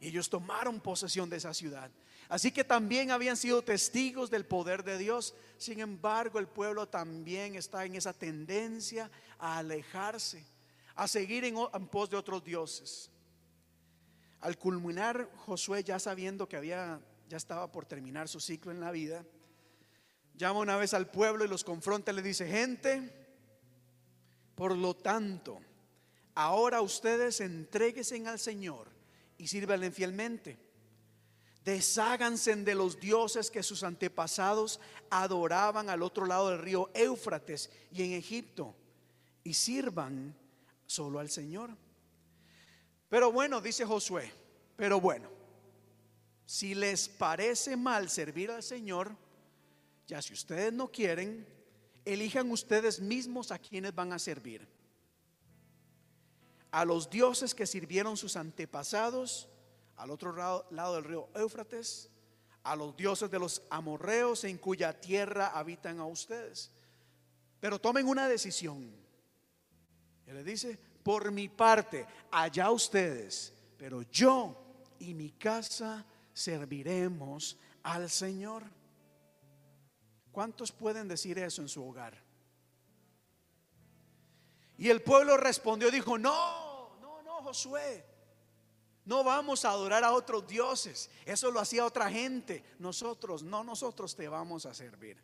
Y 0.00 0.08
ellos 0.08 0.30
tomaron 0.30 0.80
posesión 0.80 1.28
de 1.28 1.36
esa 1.36 1.52
ciudad. 1.52 1.90
Así 2.32 2.50
que 2.50 2.64
también 2.64 3.10
habían 3.10 3.36
sido 3.36 3.62
testigos 3.62 4.30
del 4.30 4.46
poder 4.46 4.82
de 4.84 4.96
Dios. 4.96 5.34
Sin 5.58 5.80
embargo, 5.80 6.38
el 6.38 6.48
pueblo 6.48 6.88
también 6.88 7.56
está 7.56 7.84
en 7.84 7.94
esa 7.94 8.14
tendencia 8.14 9.10
a 9.38 9.58
alejarse, 9.58 10.42
a 10.94 11.06
seguir 11.06 11.44
en, 11.44 11.56
pos 11.88 12.08
de 12.08 12.16
otros 12.16 12.42
dioses. 12.42 13.11
Al 14.42 14.58
culminar 14.58 15.30
Josué 15.46 15.84
ya 15.84 15.98
sabiendo 15.98 16.48
que 16.48 16.56
había 16.56 17.00
ya 17.28 17.36
estaba 17.36 17.72
por 17.72 17.86
terminar 17.86 18.28
su 18.28 18.40
ciclo 18.40 18.72
en 18.72 18.80
la 18.80 18.90
vida, 18.90 19.24
llama 20.36 20.60
una 20.60 20.76
vez 20.76 20.92
al 20.92 21.10
pueblo 21.10 21.44
y 21.44 21.48
los 21.48 21.64
confronta 21.64 22.12
y 22.12 22.16
le 22.16 22.22
dice, 22.22 22.46
"Gente, 22.46 23.10
por 24.54 24.76
lo 24.76 24.94
tanto, 24.94 25.60
ahora 26.34 26.82
ustedes 26.82 27.40
entréguesen 27.40 28.26
al 28.26 28.38
Señor 28.38 28.88
y 29.38 29.46
sírvanle 29.46 29.90
fielmente. 29.92 30.58
Desháganse 31.64 32.54
de 32.56 32.74
los 32.74 32.98
dioses 32.98 33.50
que 33.50 33.62
sus 33.62 33.84
antepasados 33.84 34.80
adoraban 35.08 35.88
al 35.88 36.02
otro 36.02 36.26
lado 36.26 36.50
del 36.50 36.58
río 36.58 36.90
Éufrates 36.94 37.70
y 37.92 38.02
en 38.02 38.12
Egipto 38.12 38.74
y 39.44 39.54
sirvan 39.54 40.36
solo 40.84 41.20
al 41.20 41.30
Señor." 41.30 41.70
Pero 43.12 43.30
bueno, 43.30 43.60
dice 43.60 43.84
Josué, 43.84 44.32
pero 44.74 44.98
bueno, 44.98 45.28
si 46.46 46.74
les 46.74 47.10
parece 47.10 47.76
mal 47.76 48.08
servir 48.08 48.50
al 48.50 48.62
Señor, 48.62 49.14
ya 50.06 50.22
si 50.22 50.32
ustedes 50.32 50.72
no 50.72 50.90
quieren, 50.90 51.46
elijan 52.06 52.50
ustedes 52.50 53.00
mismos 53.00 53.52
a 53.52 53.58
quienes 53.58 53.94
van 53.94 54.14
a 54.14 54.18
servir. 54.18 54.66
A 56.70 56.86
los 56.86 57.10
dioses 57.10 57.54
que 57.54 57.66
sirvieron 57.66 58.16
sus 58.16 58.34
antepasados 58.34 59.46
al 59.96 60.10
otro 60.10 60.34
lado, 60.34 60.66
lado 60.70 60.94
del 60.94 61.04
río 61.04 61.28
Éufrates, 61.34 62.08
a 62.62 62.74
los 62.74 62.96
dioses 62.96 63.30
de 63.30 63.38
los 63.38 63.60
amorreos 63.68 64.44
en 64.44 64.56
cuya 64.56 64.98
tierra 64.98 65.48
habitan 65.48 66.00
a 66.00 66.06
ustedes. 66.06 66.70
Pero 67.60 67.78
tomen 67.78 68.08
una 68.08 68.26
decisión. 68.26 68.90
Él 70.24 70.34
le 70.34 70.44
dice, 70.44 70.78
por 71.02 71.30
mi 71.30 71.48
parte, 71.48 72.06
allá 72.30 72.70
ustedes, 72.70 73.52
pero 73.76 74.02
yo 74.02 74.56
y 74.98 75.14
mi 75.14 75.30
casa 75.32 76.04
serviremos 76.32 77.58
al 77.82 78.08
Señor. 78.08 78.64
¿Cuántos 80.30 80.72
pueden 80.72 81.08
decir 81.08 81.38
eso 81.38 81.62
en 81.62 81.68
su 81.68 81.84
hogar? 81.84 82.22
Y 84.78 84.88
el 84.88 85.02
pueblo 85.02 85.36
respondió, 85.36 85.90
dijo, 85.90 86.18
no, 86.18 86.98
no, 87.00 87.22
no, 87.22 87.42
Josué, 87.42 88.04
no 89.04 89.24
vamos 89.24 89.64
a 89.64 89.70
adorar 89.70 90.04
a 90.04 90.12
otros 90.12 90.46
dioses. 90.46 91.10
Eso 91.26 91.50
lo 91.50 91.60
hacía 91.60 91.84
otra 91.84 92.10
gente. 92.10 92.64
Nosotros, 92.78 93.42
no 93.42 93.64
nosotros 93.64 94.14
te 94.14 94.28
vamos 94.28 94.64
a 94.66 94.74
servir. 94.74 95.18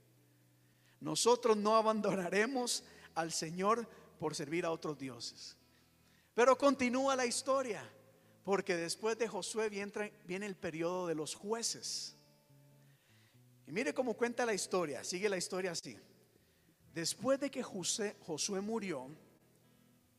Nosotros 1.00 1.56
no 1.56 1.76
abandonaremos 1.76 2.84
al 3.14 3.32
Señor 3.32 3.88
por 4.18 4.34
servir 4.34 4.64
a 4.64 4.70
otros 4.70 4.98
dioses. 4.98 5.57
Pero 6.38 6.56
continúa 6.56 7.16
la 7.16 7.26
historia, 7.26 7.82
porque 8.44 8.76
después 8.76 9.18
de 9.18 9.26
Josué 9.26 9.68
viene, 9.68 10.46
el 10.46 10.54
periodo 10.54 11.08
de 11.08 11.16
los 11.16 11.34
jueces. 11.34 12.16
Y 13.66 13.72
mire 13.72 13.92
cómo 13.92 14.14
cuenta 14.14 14.46
la 14.46 14.54
historia, 14.54 15.02
sigue 15.02 15.28
la 15.28 15.36
historia 15.36 15.72
así. 15.72 15.98
Después 16.94 17.40
de 17.40 17.50
que 17.50 17.64
Josué 17.64 18.60
murió, 18.60 19.08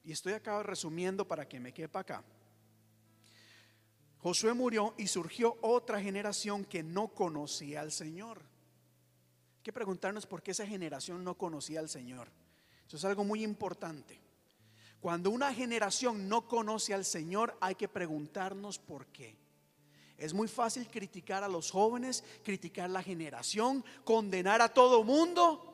y 0.03 0.11
estoy 0.11 0.33
acá 0.33 0.61
resumiendo 0.61 1.25
para 1.25 1.47
que 1.47 1.57
me 1.57 1.73
quepa 1.73 2.01
acá, 2.01 2.21
Josué 4.17 4.53
murió 4.53 4.95
y 4.97 5.07
surgió 5.07 5.57
otra 5.61 6.01
generación 6.01 6.65
que 6.65 6.83
no 6.83 7.07
conocía 7.07 7.79
al 7.79 7.93
Señor. 7.93 8.39
Hay 8.39 9.63
que 9.63 9.71
preguntarnos 9.71 10.25
por 10.25 10.43
qué 10.43 10.51
esa 10.51 10.67
generación 10.67 11.23
no 11.23 11.37
conocía 11.37 11.79
al 11.79 11.87
Señor. 11.87 12.27
Eso 12.85 12.97
es 12.97 13.05
algo 13.05 13.23
muy 13.23 13.41
importante. 13.41 14.27
Cuando 15.01 15.29
una 15.29 15.53
generación 15.53 16.27
no 16.27 16.47
conoce 16.47 16.93
al 16.93 17.05
Señor, 17.05 17.57
hay 17.61 17.75
que 17.75 17.87
preguntarnos 17.87 18.79
por 18.79 19.07
qué. 19.07 19.37
Es 20.17 20.33
muy 20.33 20.49
fácil 20.49 20.87
criticar 20.89 21.43
a 21.43 21.47
los 21.47 21.71
jóvenes, 21.71 22.25
criticar 22.43 22.89
la 22.89 23.01
generación, 23.01 23.85
condenar 24.03 24.61
a 24.61 24.73
todo 24.73 25.03
mundo, 25.05 25.69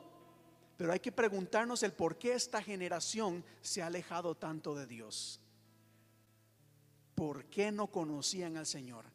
pero 0.76 0.92
hay 0.92 1.00
que 1.00 1.10
preguntarnos 1.10 1.82
el 1.82 1.92
por 1.92 2.16
qué 2.16 2.34
esta 2.34 2.62
generación 2.62 3.44
se 3.60 3.82
ha 3.82 3.88
alejado 3.88 4.36
tanto 4.36 4.76
de 4.76 4.86
Dios. 4.86 5.40
¿Por 7.16 7.46
qué 7.46 7.72
no 7.72 7.88
conocían 7.88 8.56
al 8.56 8.66
Señor? 8.66 9.06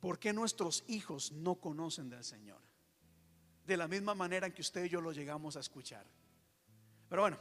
¿Por 0.00 0.18
qué 0.18 0.34
nuestros 0.34 0.84
hijos 0.88 1.32
no 1.32 1.54
conocen 1.54 2.10
del 2.10 2.24
Señor? 2.24 2.60
De 3.64 3.78
la 3.78 3.88
misma 3.88 4.14
manera 4.14 4.46
en 4.46 4.52
que 4.52 4.60
usted 4.60 4.84
y 4.84 4.88
yo 4.90 5.00
lo 5.00 5.12
llegamos 5.12 5.56
a 5.56 5.60
escuchar. 5.60 6.04
Pero 7.08 7.22
bueno, 7.22 7.38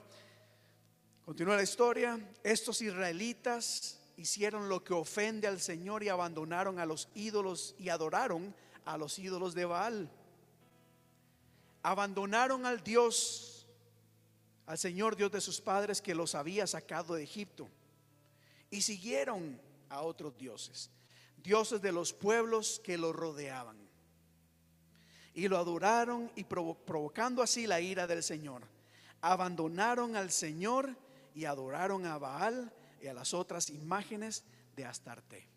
Continúa 1.25 1.55
la 1.55 1.63
historia. 1.63 2.19
Estos 2.43 2.83
israelitas 2.83 3.99
hicieron 4.15 4.69
lo 4.69 4.83
que 4.83 4.93
ofende 4.93 5.47
al 5.47 5.59
Señor 5.59 6.03
y 6.03 6.09
abandonaron 6.09 6.77
a 6.77 6.85
los 6.85 7.09
ídolos 7.15 7.73
y 7.79 7.89
adoraron 7.89 8.53
a 8.85 8.95
los 8.95 9.17
ídolos 9.17 9.55
de 9.55 9.65
Baal. 9.65 10.07
Abandonaron 11.81 12.67
al 12.67 12.83
Dios, 12.83 13.65
al 14.67 14.77
Señor 14.77 15.15
Dios 15.15 15.31
de 15.31 15.41
sus 15.41 15.59
padres 15.59 15.99
que 15.99 16.13
los 16.13 16.35
había 16.35 16.67
sacado 16.67 17.15
de 17.15 17.23
Egipto. 17.23 17.67
Y 18.69 18.83
siguieron 18.83 19.59
a 19.89 20.01
otros 20.01 20.37
dioses, 20.37 20.91
dioses 21.37 21.81
de 21.81 21.91
los 21.91 22.13
pueblos 22.13 22.79
que 22.83 22.99
los 22.99 23.15
rodeaban. 23.15 23.77
Y 25.33 25.47
lo 25.47 25.57
adoraron 25.57 26.31
y 26.35 26.43
provocando 26.43 27.41
así 27.41 27.65
la 27.65 27.81
ira 27.81 28.05
del 28.05 28.21
Señor. 28.21 28.61
Abandonaron 29.21 30.15
al 30.15 30.31
Señor 30.31 30.95
y 31.35 31.45
adoraron 31.45 32.05
a 32.05 32.17
Baal 32.17 32.73
y 33.01 33.07
a 33.07 33.13
las 33.13 33.33
otras 33.33 33.69
imágenes 33.69 34.45
de 34.75 34.85
Astarte. 34.85 35.47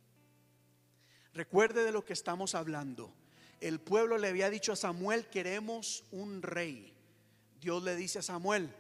Recuerde 1.32 1.84
de 1.84 1.92
lo 1.92 2.04
que 2.04 2.12
estamos 2.12 2.54
hablando. 2.54 3.14
El 3.60 3.80
pueblo 3.80 4.18
le 4.18 4.28
había 4.28 4.50
dicho 4.50 4.72
a 4.72 4.76
Samuel, 4.76 5.28
queremos 5.28 6.04
un 6.10 6.42
rey. 6.42 6.92
Dios 7.60 7.82
le 7.82 7.96
dice 7.96 8.18
a 8.18 8.22
Samuel, 8.22 8.74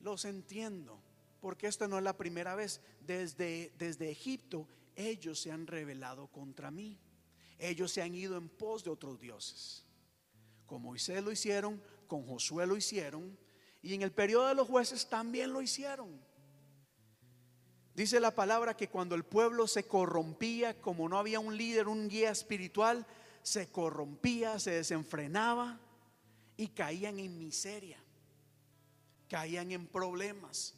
los 0.00 0.24
entiendo, 0.24 1.00
porque 1.40 1.68
esta 1.68 1.88
no 1.88 1.96
es 1.96 2.04
la 2.04 2.16
primera 2.16 2.54
vez. 2.54 2.80
Desde, 3.06 3.72
desde 3.78 4.10
Egipto 4.10 4.68
ellos 4.96 5.40
se 5.40 5.52
han 5.52 5.66
rebelado 5.66 6.26
contra 6.26 6.72
mí. 6.72 6.98
Ellos 7.58 7.92
se 7.92 8.02
han 8.02 8.14
ido 8.14 8.36
en 8.36 8.48
pos 8.48 8.82
de 8.82 8.90
otros 8.90 9.20
dioses. 9.20 9.84
Con 10.66 10.82
Moisés 10.82 11.22
lo 11.22 11.32
hicieron, 11.32 11.80
con 12.06 12.26
Josué 12.26 12.66
lo 12.66 12.76
hicieron, 12.76 13.38
y 13.88 13.94
en 13.94 14.02
el 14.02 14.12
periodo 14.12 14.48
de 14.48 14.54
los 14.54 14.68
jueces 14.68 15.08
también 15.08 15.50
lo 15.50 15.62
hicieron. 15.62 16.20
Dice 17.94 18.20
la 18.20 18.34
palabra 18.34 18.76
que 18.76 18.90
cuando 18.90 19.14
el 19.14 19.24
pueblo 19.24 19.66
se 19.66 19.84
corrompía, 19.84 20.78
como 20.78 21.08
no 21.08 21.18
había 21.18 21.40
un 21.40 21.56
líder, 21.56 21.88
un 21.88 22.06
guía 22.06 22.30
espiritual, 22.30 23.06
se 23.42 23.70
corrompía, 23.70 24.58
se 24.58 24.72
desenfrenaba 24.72 25.80
y 26.58 26.68
caían 26.68 27.18
en 27.18 27.38
miseria, 27.38 27.98
caían 29.26 29.72
en 29.72 29.86
problemas. 29.86 30.74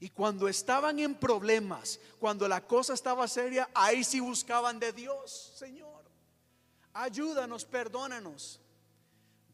Y 0.00 0.10
cuando 0.10 0.48
estaban 0.48 0.98
en 0.98 1.14
problemas, 1.14 2.00
cuando 2.18 2.48
la 2.48 2.66
cosa 2.66 2.92
estaba 2.92 3.28
seria, 3.28 3.70
ahí 3.72 4.02
sí 4.02 4.18
buscaban 4.18 4.80
de 4.80 4.92
Dios, 4.92 5.52
Señor. 5.56 6.02
Ayúdanos, 6.92 7.64
perdónanos. 7.64 8.60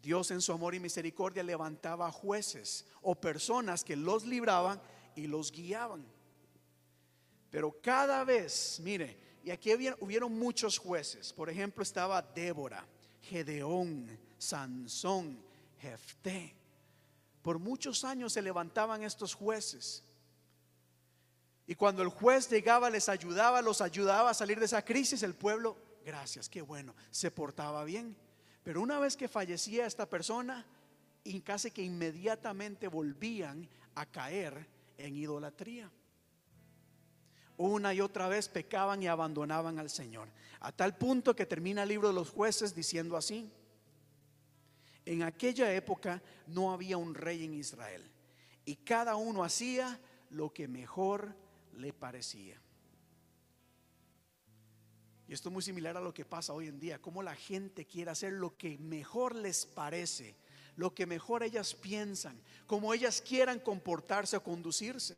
Dios 0.04 0.30
en 0.30 0.42
su 0.42 0.52
amor 0.52 0.74
y 0.74 0.80
misericordia 0.80 1.42
levantaba 1.42 2.12
jueces 2.12 2.84
o 3.00 3.14
personas 3.14 3.82
que 3.82 3.96
los 3.96 4.26
libraban 4.26 4.80
y 5.16 5.26
los 5.26 5.50
guiaban. 5.50 6.04
Pero 7.50 7.80
cada 7.80 8.22
vez, 8.22 8.80
mire, 8.82 9.16
y 9.42 9.50
aquí 9.50 9.72
hubieron 10.00 10.38
muchos 10.38 10.76
jueces. 10.76 11.32
Por 11.32 11.48
ejemplo, 11.48 11.82
estaba 11.82 12.20
Débora, 12.20 12.86
Gedeón, 13.22 14.18
Sansón, 14.36 15.42
Jefté. 15.80 16.54
Por 17.40 17.58
muchos 17.58 18.04
años 18.04 18.34
se 18.34 18.42
levantaban 18.42 19.02
estos 19.02 19.34
jueces. 19.34 20.04
Y 21.66 21.74
cuando 21.76 22.02
el 22.02 22.08
juez 22.08 22.50
llegaba, 22.50 22.90
les 22.90 23.08
ayudaba, 23.08 23.62
los 23.62 23.80
ayudaba 23.80 24.30
a 24.30 24.34
salir 24.34 24.58
de 24.58 24.66
esa 24.66 24.84
crisis, 24.84 25.22
el 25.22 25.34
pueblo, 25.34 25.78
gracias, 26.04 26.50
qué 26.50 26.60
bueno, 26.60 26.94
se 27.10 27.30
portaba 27.30 27.84
bien. 27.84 28.14
Pero 28.64 28.82
una 28.82 28.98
vez 28.98 29.16
que 29.16 29.28
fallecía 29.28 29.86
esta 29.86 30.08
persona, 30.08 30.66
y 31.24 31.40
casi 31.40 31.70
que 31.70 31.82
inmediatamente 31.82 32.88
volvían 32.88 33.68
a 33.94 34.06
caer 34.06 34.66
en 34.98 35.16
idolatría. 35.16 35.90
Una 37.56 37.94
y 37.94 38.00
otra 38.00 38.28
vez 38.28 38.48
pecaban 38.48 39.02
y 39.02 39.06
abandonaban 39.06 39.78
al 39.78 39.88
Señor. 39.88 40.28
A 40.60 40.72
tal 40.72 40.96
punto 40.98 41.34
que 41.34 41.46
termina 41.46 41.84
el 41.84 41.88
libro 41.88 42.08
de 42.08 42.14
los 42.14 42.30
jueces 42.30 42.74
diciendo 42.74 43.16
así. 43.16 43.50
En 45.06 45.22
aquella 45.22 45.72
época 45.72 46.22
no 46.46 46.72
había 46.72 46.96
un 46.96 47.14
rey 47.14 47.44
en 47.44 47.54
Israel 47.54 48.10
y 48.64 48.76
cada 48.76 49.16
uno 49.16 49.44
hacía 49.44 50.00
lo 50.30 50.52
que 50.52 50.66
mejor 50.66 51.36
le 51.76 51.92
parecía. 51.92 52.60
Esto 55.34 55.48
es 55.48 55.52
muy 55.52 55.62
similar 55.62 55.96
a 55.96 56.00
lo 56.00 56.14
que 56.14 56.24
pasa 56.24 56.52
hoy 56.52 56.68
en 56.68 56.78
día, 56.78 57.02
cómo 57.02 57.20
la 57.20 57.34
gente 57.34 57.84
quiere 57.84 58.12
hacer 58.12 58.32
lo 58.34 58.56
que 58.56 58.78
mejor 58.78 59.34
les 59.34 59.66
parece, 59.66 60.36
lo 60.76 60.94
que 60.94 61.06
mejor 61.06 61.42
ellas 61.42 61.74
piensan, 61.74 62.40
como 62.68 62.94
ellas 62.94 63.20
quieran 63.20 63.58
comportarse 63.58 64.36
o 64.36 64.42
conducirse. 64.44 65.16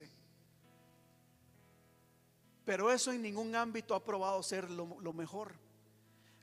Pero 2.64 2.90
eso 2.90 3.12
en 3.12 3.20
ningún 3.20 3.54
ámbito 3.54 3.94
ha 3.94 4.02
probado 4.02 4.42
ser 4.42 4.70
lo, 4.70 4.98
lo 5.02 5.12
mejor. 5.12 5.52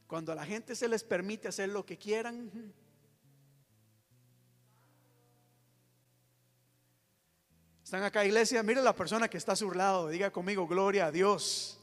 Cuando 0.05 0.31
a 0.31 0.35
la 0.35 0.45
gente 0.45 0.75
se 0.75 0.87
les 0.87 1.03
permite 1.03 1.47
hacer 1.47 1.69
lo 1.69 1.83
que 1.83 1.97
quieran, 1.97 2.73
¿Están 7.83 8.03
acá, 8.03 8.25
iglesia? 8.25 8.63
Mire 8.63 8.81
la 8.81 8.95
persona 8.95 9.27
que 9.27 9.37
está 9.37 9.51
a 9.51 9.55
su 9.55 9.71
lado. 9.71 10.07
Diga 10.07 10.31
conmigo, 10.31 10.65
gloria 10.67 11.07
a 11.07 11.11
Dios. 11.11 11.79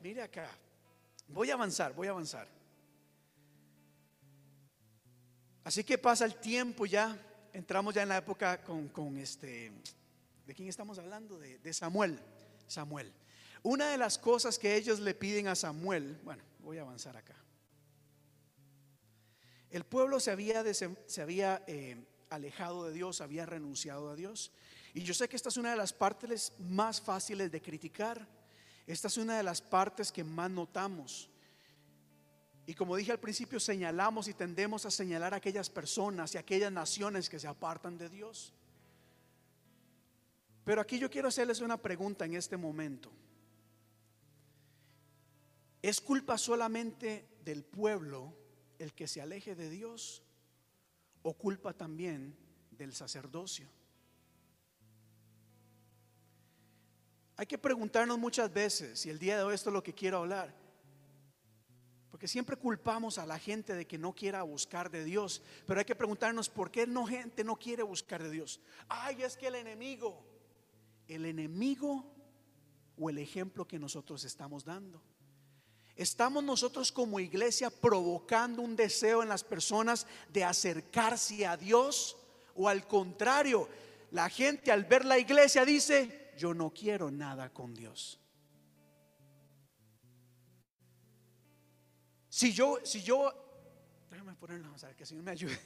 Mire 0.00 0.22
acá. 0.22 0.48
Voy 1.28 1.50
a 1.50 1.54
avanzar, 1.54 1.94
voy 1.94 2.06
a 2.06 2.10
avanzar. 2.10 2.48
Así 5.64 5.82
que 5.82 5.98
pasa 5.98 6.24
el 6.24 6.36
tiempo 6.36 6.86
ya. 6.86 7.18
Entramos 7.52 7.94
ya 7.94 8.02
en 8.02 8.08
la 8.08 8.18
época 8.18 8.62
con, 8.62 9.16
este. 9.16 9.72
¿De 10.46 10.54
quién 10.54 10.68
estamos 10.68 10.98
hablando? 10.98 11.38
De, 11.38 11.58
de 11.58 11.72
Samuel. 11.72 12.18
Samuel. 12.66 13.12
Una 13.62 13.88
de 13.88 13.98
las 13.98 14.18
cosas 14.18 14.58
que 14.58 14.76
ellos 14.76 15.00
le 15.00 15.14
piden 15.14 15.48
a 15.48 15.54
Samuel. 15.54 16.20
Bueno, 16.22 16.42
voy 16.60 16.78
a 16.78 16.82
avanzar 16.82 17.16
acá. 17.16 17.34
El 19.70 19.84
pueblo 19.84 20.20
se 20.20 20.30
había, 20.30 20.62
se 20.72 21.22
había 21.22 21.64
eh, 21.66 21.96
alejado 22.30 22.84
de 22.84 22.92
Dios, 22.92 23.20
había 23.20 23.44
renunciado 23.44 24.10
a 24.10 24.14
Dios. 24.14 24.52
Y 24.92 25.02
yo 25.02 25.14
sé 25.14 25.28
que 25.28 25.34
esta 25.34 25.48
es 25.48 25.56
una 25.56 25.72
de 25.72 25.76
las 25.76 25.92
partes 25.92 26.52
más 26.60 27.00
fáciles 27.00 27.50
de 27.50 27.60
criticar. 27.60 28.28
Esta 28.86 29.08
es 29.08 29.16
una 29.16 29.36
de 29.36 29.42
las 29.42 29.62
partes 29.62 30.12
que 30.12 30.24
más 30.24 30.50
notamos. 30.50 31.30
Y 32.66 32.74
como 32.74 32.96
dije 32.96 33.12
al 33.12 33.20
principio, 33.20 33.60
señalamos 33.60 34.28
y 34.28 34.34
tendemos 34.34 34.86
a 34.86 34.90
señalar 34.90 35.34
a 35.34 35.38
aquellas 35.38 35.68
personas 35.68 36.34
y 36.34 36.38
aquellas 36.38 36.72
naciones 36.72 37.28
que 37.28 37.38
se 37.38 37.46
apartan 37.46 37.98
de 37.98 38.08
Dios. 38.08 38.52
Pero 40.64 40.80
aquí 40.80 40.98
yo 40.98 41.10
quiero 41.10 41.28
hacerles 41.28 41.60
una 41.60 41.76
pregunta 41.76 42.24
en 42.24 42.34
este 42.34 42.56
momento. 42.56 43.10
¿Es 45.82 46.00
culpa 46.00 46.38
solamente 46.38 47.28
del 47.44 47.62
pueblo 47.64 48.34
el 48.78 48.94
que 48.94 49.06
se 49.06 49.20
aleje 49.20 49.54
de 49.54 49.68
Dios 49.68 50.22
o 51.22 51.34
culpa 51.34 51.74
también 51.74 52.34
del 52.70 52.94
sacerdocio? 52.94 53.68
Hay 57.36 57.46
que 57.46 57.58
preguntarnos 57.58 58.18
muchas 58.18 58.52
veces, 58.52 59.04
y 59.06 59.10
el 59.10 59.18
día 59.18 59.36
de 59.36 59.42
hoy 59.42 59.54
esto 59.54 59.70
es 59.70 59.74
lo 59.74 59.82
que 59.82 59.92
quiero 59.92 60.18
hablar, 60.18 60.54
porque 62.10 62.28
siempre 62.28 62.56
culpamos 62.56 63.18
a 63.18 63.26
la 63.26 63.40
gente 63.40 63.74
de 63.74 63.86
que 63.86 63.98
no 63.98 64.12
quiera 64.14 64.44
buscar 64.44 64.88
de 64.88 65.02
Dios, 65.02 65.42
pero 65.66 65.80
hay 65.80 65.84
que 65.84 65.96
preguntarnos 65.96 66.48
por 66.48 66.70
qué 66.70 66.86
no 66.86 67.06
gente 67.06 67.42
no 67.42 67.56
quiere 67.56 67.82
buscar 67.82 68.22
de 68.22 68.30
Dios. 68.30 68.60
Ay, 68.88 69.20
es 69.22 69.36
que 69.36 69.48
el 69.48 69.56
enemigo, 69.56 70.24
el 71.08 71.26
enemigo 71.26 72.04
o 72.96 73.10
el 73.10 73.18
ejemplo 73.18 73.66
que 73.66 73.80
nosotros 73.80 74.22
estamos 74.22 74.64
dando. 74.64 75.02
Estamos 75.96 76.42
nosotros 76.42 76.92
como 76.92 77.18
iglesia 77.18 77.68
provocando 77.68 78.62
un 78.62 78.76
deseo 78.76 79.22
en 79.22 79.28
las 79.28 79.42
personas 79.42 80.06
de 80.32 80.44
acercarse 80.44 81.46
a 81.46 81.56
Dios 81.56 82.16
o 82.54 82.68
al 82.68 82.86
contrario, 82.86 83.68
la 84.12 84.28
gente 84.28 84.70
al 84.70 84.84
ver 84.84 85.04
la 85.04 85.18
iglesia 85.18 85.64
dice, 85.64 86.23
yo 86.36 86.54
no 86.54 86.70
quiero 86.70 87.10
nada 87.10 87.52
con 87.52 87.74
Dios. 87.74 88.20
Si 92.28 92.52
yo, 92.52 92.78
si 92.82 93.00
yo, 93.00 93.32
déjame 94.10 94.34
ponerlo, 94.34 94.66
a 94.66 94.86
ver 94.86 94.96
que 94.96 95.04
el 95.04 95.06
Señor 95.06 95.22
me 95.24 95.30
ayude. 95.30 95.58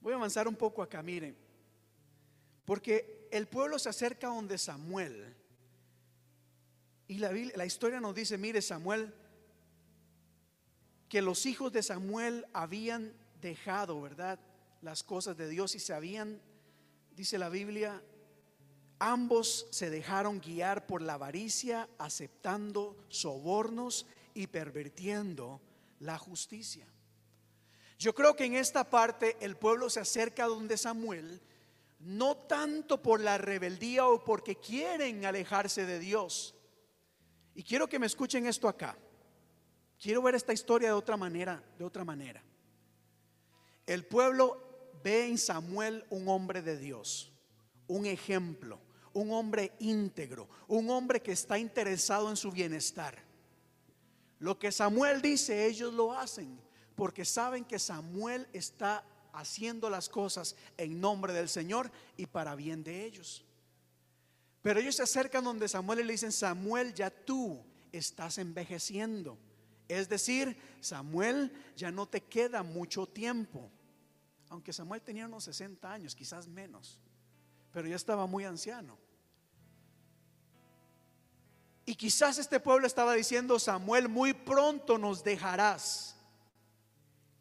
Voy 0.00 0.12
a 0.12 0.16
avanzar 0.16 0.48
un 0.48 0.56
poco 0.56 0.82
acá, 0.82 1.02
miren, 1.02 1.36
porque 2.64 3.28
el 3.30 3.46
pueblo 3.46 3.78
se 3.78 3.88
acerca 3.90 4.28
donde 4.28 4.56
Samuel. 4.58 5.36
Y 7.06 7.18
la, 7.18 7.32
la 7.32 7.66
historia 7.66 8.00
nos 8.00 8.14
dice, 8.14 8.38
mire 8.38 8.62
Samuel, 8.62 9.12
que 11.08 11.20
los 11.20 11.44
hijos 11.46 11.72
de 11.72 11.82
Samuel 11.82 12.46
habían 12.52 13.12
dejado, 13.40 14.00
¿verdad? 14.00 14.40
Las 14.80 15.02
cosas 15.02 15.36
de 15.36 15.48
Dios 15.48 15.74
y 15.74 15.80
se 15.80 15.92
habían 15.92 16.40
dice 17.14 17.38
la 17.38 17.48
Biblia, 17.48 18.02
ambos 18.98 19.66
se 19.70 19.90
dejaron 19.90 20.40
guiar 20.40 20.86
por 20.86 21.02
la 21.02 21.14
avaricia, 21.14 21.88
aceptando 21.98 22.96
sobornos 23.08 24.06
y 24.34 24.46
pervirtiendo 24.46 25.60
la 26.00 26.18
justicia. 26.18 26.86
Yo 27.98 28.14
creo 28.14 28.34
que 28.34 28.44
en 28.44 28.54
esta 28.54 28.88
parte 28.90 29.36
el 29.40 29.56
pueblo 29.56 29.88
se 29.88 30.00
acerca 30.00 30.46
donde 30.46 30.76
Samuel, 30.76 31.40
no 32.00 32.36
tanto 32.36 33.00
por 33.00 33.20
la 33.20 33.38
rebeldía 33.38 34.06
o 34.06 34.22
porque 34.22 34.56
quieren 34.56 35.24
alejarse 35.24 35.86
de 35.86 35.98
Dios. 35.98 36.54
Y 37.54 37.62
quiero 37.62 37.88
que 37.88 37.98
me 37.98 38.06
escuchen 38.06 38.46
esto 38.46 38.68
acá. 38.68 38.98
Quiero 40.00 40.20
ver 40.22 40.34
esta 40.34 40.52
historia 40.52 40.88
de 40.88 40.94
otra 40.94 41.16
manera, 41.16 41.62
de 41.78 41.84
otra 41.84 42.04
manera. 42.04 42.42
El 43.86 44.04
pueblo 44.04 44.73
ve 45.04 45.26
en 45.26 45.36
Samuel 45.36 46.02
un 46.08 46.26
hombre 46.28 46.62
de 46.62 46.78
Dios, 46.78 47.30
un 47.86 48.06
ejemplo, 48.06 48.80
un 49.12 49.30
hombre 49.30 49.72
íntegro, 49.78 50.48
un 50.66 50.88
hombre 50.88 51.20
que 51.20 51.32
está 51.32 51.58
interesado 51.58 52.30
en 52.30 52.36
su 52.36 52.50
bienestar. 52.50 53.22
Lo 54.38 54.58
que 54.58 54.72
Samuel 54.72 55.20
dice, 55.20 55.66
ellos 55.66 55.92
lo 55.92 56.12
hacen, 56.12 56.58
porque 56.96 57.26
saben 57.26 57.66
que 57.66 57.78
Samuel 57.78 58.48
está 58.54 59.04
haciendo 59.34 59.90
las 59.90 60.08
cosas 60.08 60.56
en 60.78 61.00
nombre 61.00 61.34
del 61.34 61.50
Señor 61.50 61.90
y 62.16 62.24
para 62.24 62.54
bien 62.54 62.82
de 62.82 63.04
ellos. 63.04 63.44
Pero 64.62 64.80
ellos 64.80 64.96
se 64.96 65.02
acercan 65.02 65.44
donde 65.44 65.68
Samuel 65.68 66.00
y 66.00 66.04
le 66.04 66.12
dicen, 66.12 66.32
Samuel, 66.32 66.94
ya 66.94 67.10
tú 67.10 67.62
estás 67.92 68.38
envejeciendo. 68.38 69.36
Es 69.86 70.08
decir, 70.08 70.56
Samuel, 70.80 71.52
ya 71.76 71.90
no 71.90 72.06
te 72.06 72.22
queda 72.22 72.62
mucho 72.62 73.06
tiempo 73.06 73.70
aunque 74.48 74.72
Samuel 74.72 75.02
tenía 75.02 75.26
unos 75.26 75.44
60 75.44 75.92
años, 75.92 76.14
quizás 76.14 76.48
menos, 76.48 77.00
pero 77.72 77.88
ya 77.88 77.96
estaba 77.96 78.26
muy 78.26 78.44
anciano. 78.44 78.98
Y 81.86 81.96
quizás 81.96 82.38
este 82.38 82.60
pueblo 82.60 82.86
estaba 82.86 83.12
diciendo, 83.14 83.58
Samuel, 83.58 84.08
muy 84.08 84.32
pronto 84.32 84.96
nos 84.96 85.22
dejarás. 85.22 86.16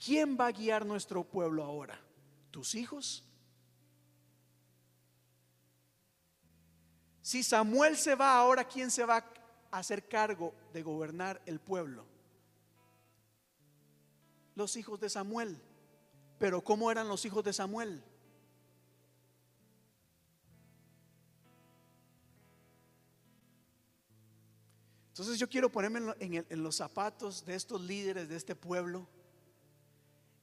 ¿Quién 0.04 0.38
va 0.38 0.48
a 0.48 0.52
guiar 0.52 0.86
nuestro 0.86 1.24
pueblo 1.24 1.64
ahora? 1.64 1.98
¿Tus 2.52 2.76
hijos? 2.76 3.24
Si 7.22 7.42
Samuel 7.42 7.96
se 7.96 8.16
va 8.16 8.38
ahora, 8.38 8.68
¿quién 8.68 8.92
se 8.92 9.06
va 9.06 9.18
a 9.72 9.78
hacer 9.80 10.10
cargo 10.10 10.54
de 10.74 10.84
gobernar 10.84 11.42
el 11.46 11.62
pueblo? 11.62 12.06
Los 14.56 14.76
hijos 14.76 15.00
de 15.00 15.10
Samuel. 15.10 15.58
Pero 16.44 16.62
¿cómo 16.62 16.92
eran 16.92 17.08
los 17.08 17.24
hijos 17.24 17.42
de 17.46 17.54
Samuel? 17.54 18.04
Entonces 25.08 25.40
yo 25.40 25.48
quiero 25.48 25.72
ponerme 25.72 26.14
en, 26.20 26.62
los 26.62 26.76
zapatos 26.76 27.46
de 27.46 27.56
estos 27.56 27.80
líderes 27.80 28.28
de 28.28 28.36
este 28.36 28.56
pueblo 28.56 29.08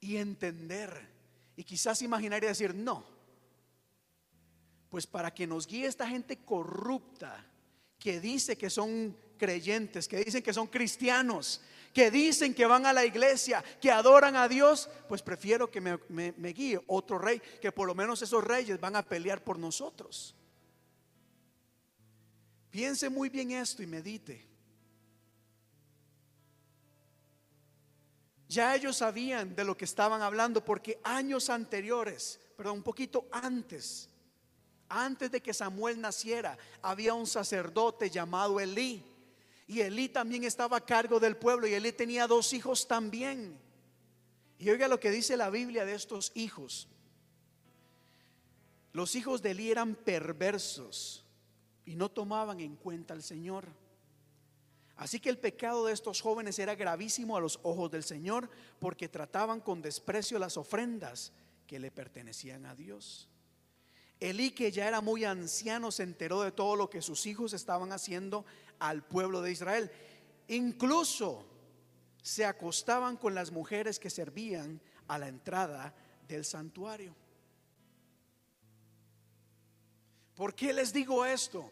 y 0.00 0.16
entender 0.16 1.06
y 1.54 1.64
quizás 1.64 2.00
imaginar 2.00 2.42
y 2.44 2.46
decir, 2.46 2.74
no, 2.74 3.04
pues 4.88 5.06
para 5.06 5.34
que 5.34 5.46
nos 5.46 5.66
guíe 5.66 5.84
esta 5.84 6.08
gente 6.08 6.38
corrupta 6.38 7.44
que 7.98 8.20
dice 8.20 8.56
que 8.56 8.70
son 8.70 9.14
creyentes, 9.36 10.08
que 10.08 10.24
dicen 10.24 10.42
que 10.42 10.54
son 10.54 10.68
cristianos, 10.68 11.60
que 11.92 12.10
dicen 12.10 12.54
que 12.54 12.66
van 12.66 12.86
a 12.86 12.92
la 12.92 13.04
iglesia, 13.04 13.64
que 13.80 13.90
adoran 13.90 14.36
a 14.36 14.48
Dios, 14.48 14.88
pues 15.08 15.22
prefiero 15.22 15.70
que 15.70 15.80
me, 15.80 16.52
guíe 16.52 16.80
otro 16.86 17.18
rey, 17.18 17.40
que 17.60 17.72
por 17.72 17.86
lo 17.86 17.94
menos 17.94 18.22
esos 18.22 18.42
reyes 18.44 18.80
van 18.80 18.96
a 18.96 19.02
pelear 19.02 19.42
por 19.42 19.58
nosotros. 19.58 20.34
Piense 22.70 23.08
muy 23.08 23.28
bien 23.28 23.50
esto 23.50 23.82
y 23.82 23.86
medite. 23.86 24.48
Ya 28.48 28.74
ellos 28.74 28.96
sabían 28.96 29.54
de 29.54 29.64
lo 29.64 29.76
que 29.76 29.84
estaban 29.84 30.22
hablando 30.22 30.64
porque 30.64 31.00
años 31.04 31.50
anteriores, 31.50 32.40
perdón, 32.56 32.78
un 32.78 32.82
poquito 32.82 33.28
antes, 33.30 34.10
Antes 34.92 35.30
de 35.30 35.40
que 35.40 35.54
Samuel 35.54 36.00
naciera, 36.00 36.58
había 36.82 37.14
un 37.14 37.28
sacerdote 37.28 38.10
llamado 38.10 38.58
Elí. 38.58 39.04
Y 39.70 39.82
Elí 39.82 40.08
también 40.08 40.42
estaba 40.42 40.78
a 40.78 40.84
cargo 40.84 41.20
del 41.20 41.36
pueblo 41.36 41.64
y 41.64 41.74
Elí 41.74 41.92
tenía 41.92 42.26
dos 42.26 42.52
hijos 42.54 42.88
también. 42.88 43.56
Y 44.58 44.68
oiga 44.68 44.88
lo 44.88 44.98
que 44.98 45.12
dice 45.12 45.36
la 45.36 45.48
Biblia 45.48 45.84
de 45.84 45.94
estos 45.94 46.32
hijos. 46.34 46.88
Los 48.92 49.14
hijos 49.14 49.42
de 49.42 49.52
Elí 49.52 49.70
eran 49.70 49.94
perversos 49.94 51.24
y 51.84 51.94
no 51.94 52.10
tomaban 52.10 52.58
en 52.58 52.74
cuenta 52.74 53.14
al 53.14 53.22
Señor. 53.22 53.68
Así 54.96 55.20
que 55.20 55.30
el 55.30 55.38
pecado 55.38 55.86
de 55.86 55.92
estos 55.92 56.20
jóvenes 56.20 56.58
era 56.58 56.74
gravísimo 56.74 57.36
a 57.36 57.40
los 57.40 57.60
ojos 57.62 57.92
del 57.92 58.02
Señor 58.02 58.50
porque 58.80 59.08
trataban 59.08 59.60
con 59.60 59.82
desprecio 59.82 60.40
las 60.40 60.56
ofrendas 60.56 61.32
que 61.68 61.78
le 61.78 61.92
pertenecían 61.92 62.66
a 62.66 62.74
Dios. 62.74 63.28
Elí, 64.20 64.50
que 64.50 64.70
ya 64.70 64.86
era 64.86 65.00
muy 65.00 65.24
anciano, 65.24 65.90
se 65.90 66.02
enteró 66.02 66.42
de 66.42 66.52
todo 66.52 66.76
lo 66.76 66.90
que 66.90 67.00
sus 67.00 67.24
hijos 67.24 67.54
estaban 67.54 67.90
haciendo 67.90 68.44
al 68.80 69.04
pueblo 69.04 69.40
de 69.42 69.52
Israel. 69.52 69.90
Incluso 70.48 71.46
se 72.22 72.44
acostaban 72.44 73.16
con 73.16 73.34
las 73.34 73.52
mujeres 73.52 73.98
que 73.98 74.10
servían 74.10 74.80
a 75.06 75.18
la 75.18 75.28
entrada 75.28 75.94
del 76.26 76.44
santuario. 76.44 77.14
¿Por 80.34 80.54
qué 80.54 80.72
les 80.72 80.92
digo 80.92 81.24
esto? 81.24 81.70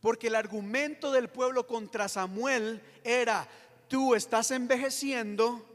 Porque 0.00 0.28
el 0.28 0.34
argumento 0.34 1.10
del 1.12 1.28
pueblo 1.28 1.66
contra 1.66 2.08
Samuel 2.08 2.82
era, 3.02 3.48
tú 3.88 4.14
estás 4.14 4.50
envejeciendo, 4.50 5.66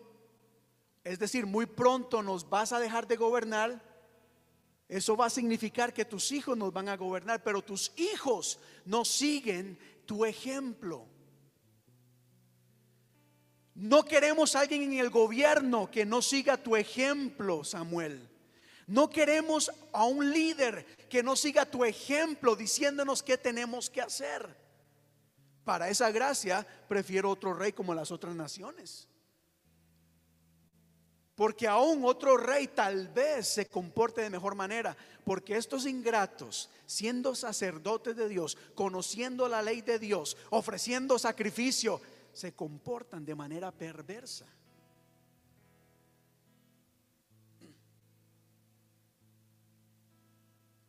es 1.04 1.20
decir, 1.20 1.46
muy 1.46 1.66
pronto 1.66 2.22
nos 2.24 2.50
vas 2.50 2.72
a 2.72 2.80
dejar 2.80 3.08
de 3.08 3.18
gobernar, 3.18 3.82
eso 4.88 5.18
va 5.18 5.26
a 5.26 5.32
significar 5.32 5.94
que 5.94 6.06
tus 6.06 6.32
hijos 6.32 6.56
nos 6.56 6.72
van 6.72 6.90
a 6.90 6.98
gobernar, 6.98 7.44
pero 7.44 7.64
tus 7.64 7.92
hijos 7.96 8.60
no 8.86 9.04
siguen 9.04 9.80
tu 10.06 10.26
ejemplo. 10.26 11.08
No 13.74 14.06
queremos 14.06 14.56
a 14.56 14.62
alguien 14.62 14.84
en 14.84 15.00
el 15.00 15.10
gobierno 15.10 15.92
que 15.92 16.06
no 16.06 16.22
siga 16.22 16.58
tu 16.58 16.76
ejemplo, 16.76 17.64
Samuel. 17.64 18.30
No 18.88 19.10
queremos 19.10 19.72
a 19.92 20.06
un 20.06 20.32
líder 20.32 20.86
que 21.10 21.24
no 21.24 21.36
siga 21.36 21.66
tu 21.66 21.84
ejemplo 21.84 22.56
diciéndonos 22.56 23.24
qué 23.24 23.38
tenemos 23.38 23.90
que 23.90 24.02
hacer. 24.02 24.56
Para 25.64 25.90
esa 25.90 26.12
gracia 26.12 26.66
prefiero 26.88 27.32
otro 27.32 27.54
rey 27.54 27.74
como 27.74 27.94
las 27.94 28.12
otras 28.12 28.36
naciones. 28.36 29.08
Porque 31.36 31.68
aún 31.68 32.06
otro 32.06 32.38
rey 32.38 32.68
tal 32.68 33.10
vez 33.10 33.48
se 33.48 33.68
comporte 33.68 34.22
de 34.22 34.30
mejor 34.30 34.56
manera. 34.56 34.96
Porque 35.26 35.58
estos 35.58 35.86
ingratos, 35.86 36.70
siendo 36.86 37.36
sacerdotes 37.36 38.16
de 38.16 38.30
Dios, 38.30 38.58
conociendo 38.74 39.50
la 39.50 39.62
ley 39.62 39.82
de 39.82 40.00
Dios, 40.00 40.38
ofreciendo 40.50 41.20
sacrificio, 41.20 42.02
se 42.32 42.54
comportan 42.54 43.26
de 43.26 43.36
manera 43.36 43.72
perversa. 43.72 44.46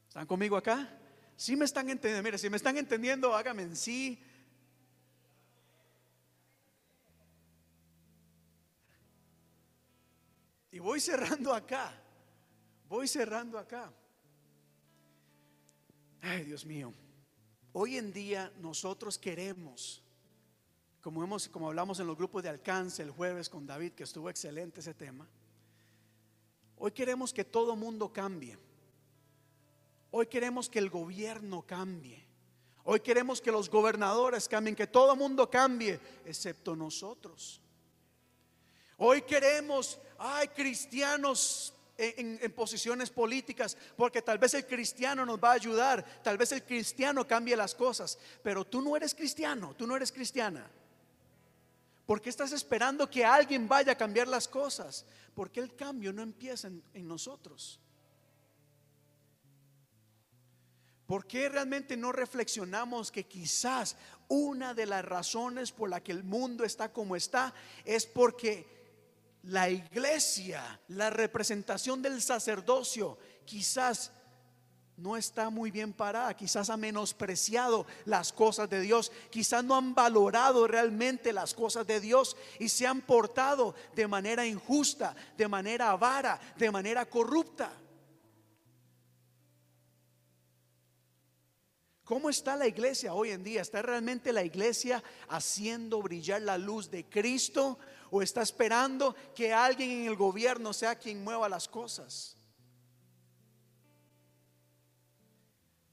¿Están 0.09 0.27
conmigo 0.27 0.57
acá? 0.57 0.89
Si 1.37 1.57
me 1.57 1.67
están 1.67 1.91
entendiendo? 1.91 2.23
Mire, 2.23 2.39
si 2.39 2.49
me 2.49 2.57
están 2.57 2.79
entendiendo, 2.79 3.35
hágame 3.35 3.63
en 3.63 3.77
sí. 3.77 4.19
Y 10.77 10.79
voy 10.79 11.01
cerrando 11.01 11.55
acá. 11.55 11.91
Voy 12.87 13.09
cerrando 13.09 13.59
acá. 13.59 13.91
Ay, 16.21 16.45
Dios 16.45 16.67
mío. 16.67 16.93
Hoy 17.73 17.97
en 17.97 18.13
día 18.13 18.53
nosotros 18.61 19.17
queremos, 19.17 20.03
como, 21.01 21.25
hemos, 21.25 21.49
como 21.49 21.69
hablamos 21.69 21.99
en 21.99 22.07
los 22.07 22.15
grupos 22.15 22.43
de 22.43 22.51
alcance 22.51 23.03
el 23.03 23.11
jueves 23.11 23.49
con 23.49 23.67
David, 23.67 23.93
que 23.93 24.03
estuvo 24.03 24.29
excelente 24.29 24.81
ese 24.81 24.93
tema, 24.93 25.27
hoy 26.77 26.91
queremos 26.91 27.33
que 27.33 27.47
todo 27.47 27.75
mundo 27.75 28.13
cambie. 28.13 28.59
Hoy 30.11 30.27
queremos 30.27 30.69
que 30.69 30.79
el 30.79 30.91
gobierno 30.91 31.63
cambie. 31.63 32.23
Hoy 32.85 33.01
queremos 33.01 33.41
que 33.41 33.51
los 33.51 33.71
gobernadores 33.71 34.47
cambien, 34.47 34.77
que 34.77 34.87
todo 34.87 35.17
mundo 35.17 35.49
cambie, 35.49 35.99
excepto 36.27 36.77
nosotros. 36.77 37.63
Hoy 38.99 39.23
queremos, 39.23 39.99
hay 40.19 40.49
cristianos 40.49 41.75
en, 41.99 42.39
en, 42.41 42.53
posiciones 42.53 43.11
políticas, 43.11 43.77
porque 43.97 44.23
tal 44.23 44.39
vez 44.39 44.55
el 44.55 44.67
cristiano 44.67 45.27
nos 45.27 45.39
va 45.39 45.51
a 45.51 45.55
ayudar, 45.55 46.05
tal 46.23 46.39
vez 46.39 46.53
el 46.53 46.63
cristiano 46.63 47.27
cambie 47.27 47.57
las 47.57 47.75
cosas, 47.75 48.19
pero 48.43 48.65
tú 48.65 48.81
no 48.81 48.97
eres 48.97 49.15
cristiano, 49.15 49.75
tú 49.77 49.87
no 49.87 49.97
eres 49.97 50.13
cristiana. 50.13 50.67
¿Por 52.07 52.21
qué 52.21 52.31
estás 52.31 52.53
esperando 52.53 53.11
que 53.11 53.25
alguien 53.25 53.69
vaya 53.69 53.93
a 53.93 53.99
cambiar 53.99 54.29
las 54.29 54.47
cosas? 54.47 55.05
Porque 55.35 55.61
el 55.61 55.75
cambio 55.75 56.13
no 56.13 56.23
empieza 56.23 56.69
en, 56.69 56.83
en 56.95 57.09
nosotros. 57.09 57.81
¿Por 61.07 61.27
qué 61.27 61.49
realmente 61.49 61.97
no 61.97 62.13
reflexionamos 62.13 63.13
que 63.13 63.25
quizás 63.25 63.97
una 64.29 64.75
de 64.75 64.87
las 64.87 65.05
razones 65.05 65.71
por 65.71 65.89
la 65.89 66.03
que 66.03 66.13
el 66.13 66.25
mundo 66.25 66.65
está 66.65 66.93
como 66.93 67.15
está 67.15 67.55
es 67.85 68.07
porque 68.07 68.77
la 69.47 69.71
iglesia, 69.71 70.81
la 70.89 71.09
representación 71.11 72.03
del 72.03 72.21
sacerdocio, 72.21 73.17
quizás 73.45 74.11
no 74.97 75.17
está 75.17 75.51
muy 75.51 75.71
bien 75.71 75.93
parada, 75.93 76.35
quizás 76.35 76.69
ha 76.69 76.77
menospreciado 76.77 77.87
las 78.07 78.33
cosas 78.33 78.69
de 78.69 78.81
Dios, 78.81 79.13
quizás 79.31 79.63
no 79.63 79.77
han 79.77 79.95
valorado 79.95 80.67
realmente 80.67 81.33
las 81.33 81.55
cosas 81.55 81.87
de 81.87 82.01
Dios 82.01 82.37
y 82.59 82.69
se 82.69 82.87
han 82.87 83.03
portado 83.03 83.75
de 83.95 84.09
manera 84.09 84.45
injusta, 84.45 85.15
de 85.37 85.47
manera 85.47 85.91
avara, 85.91 86.41
de 86.57 86.71
manera 86.71 87.07
corrupta. 87.07 87.71
¿Cómo 92.03 92.31
está 92.31 92.57
la 92.57 92.67
iglesia 92.67 93.15
hoy 93.15 93.31
en 93.31 93.45
día? 93.45 93.63
¿Está 93.63 93.83
realmente 93.83 94.33
la 94.33 94.45
iglesia 94.45 95.03
haciendo 95.29 96.01
brillar 96.03 96.43
la 96.43 96.57
luz 96.57 96.91
de 96.91 97.05
Cristo 97.09 97.79
o 98.11 98.23
está 98.23 98.43
esperando 98.43 99.15
que 99.35 99.53
alguien 99.53 99.91
en 99.91 100.07
el 100.07 100.17
gobierno 100.17 100.73
sea 100.73 100.97
quien 100.97 101.23
mueva 101.23 101.49
las 101.49 101.69
cosas? 101.69 102.37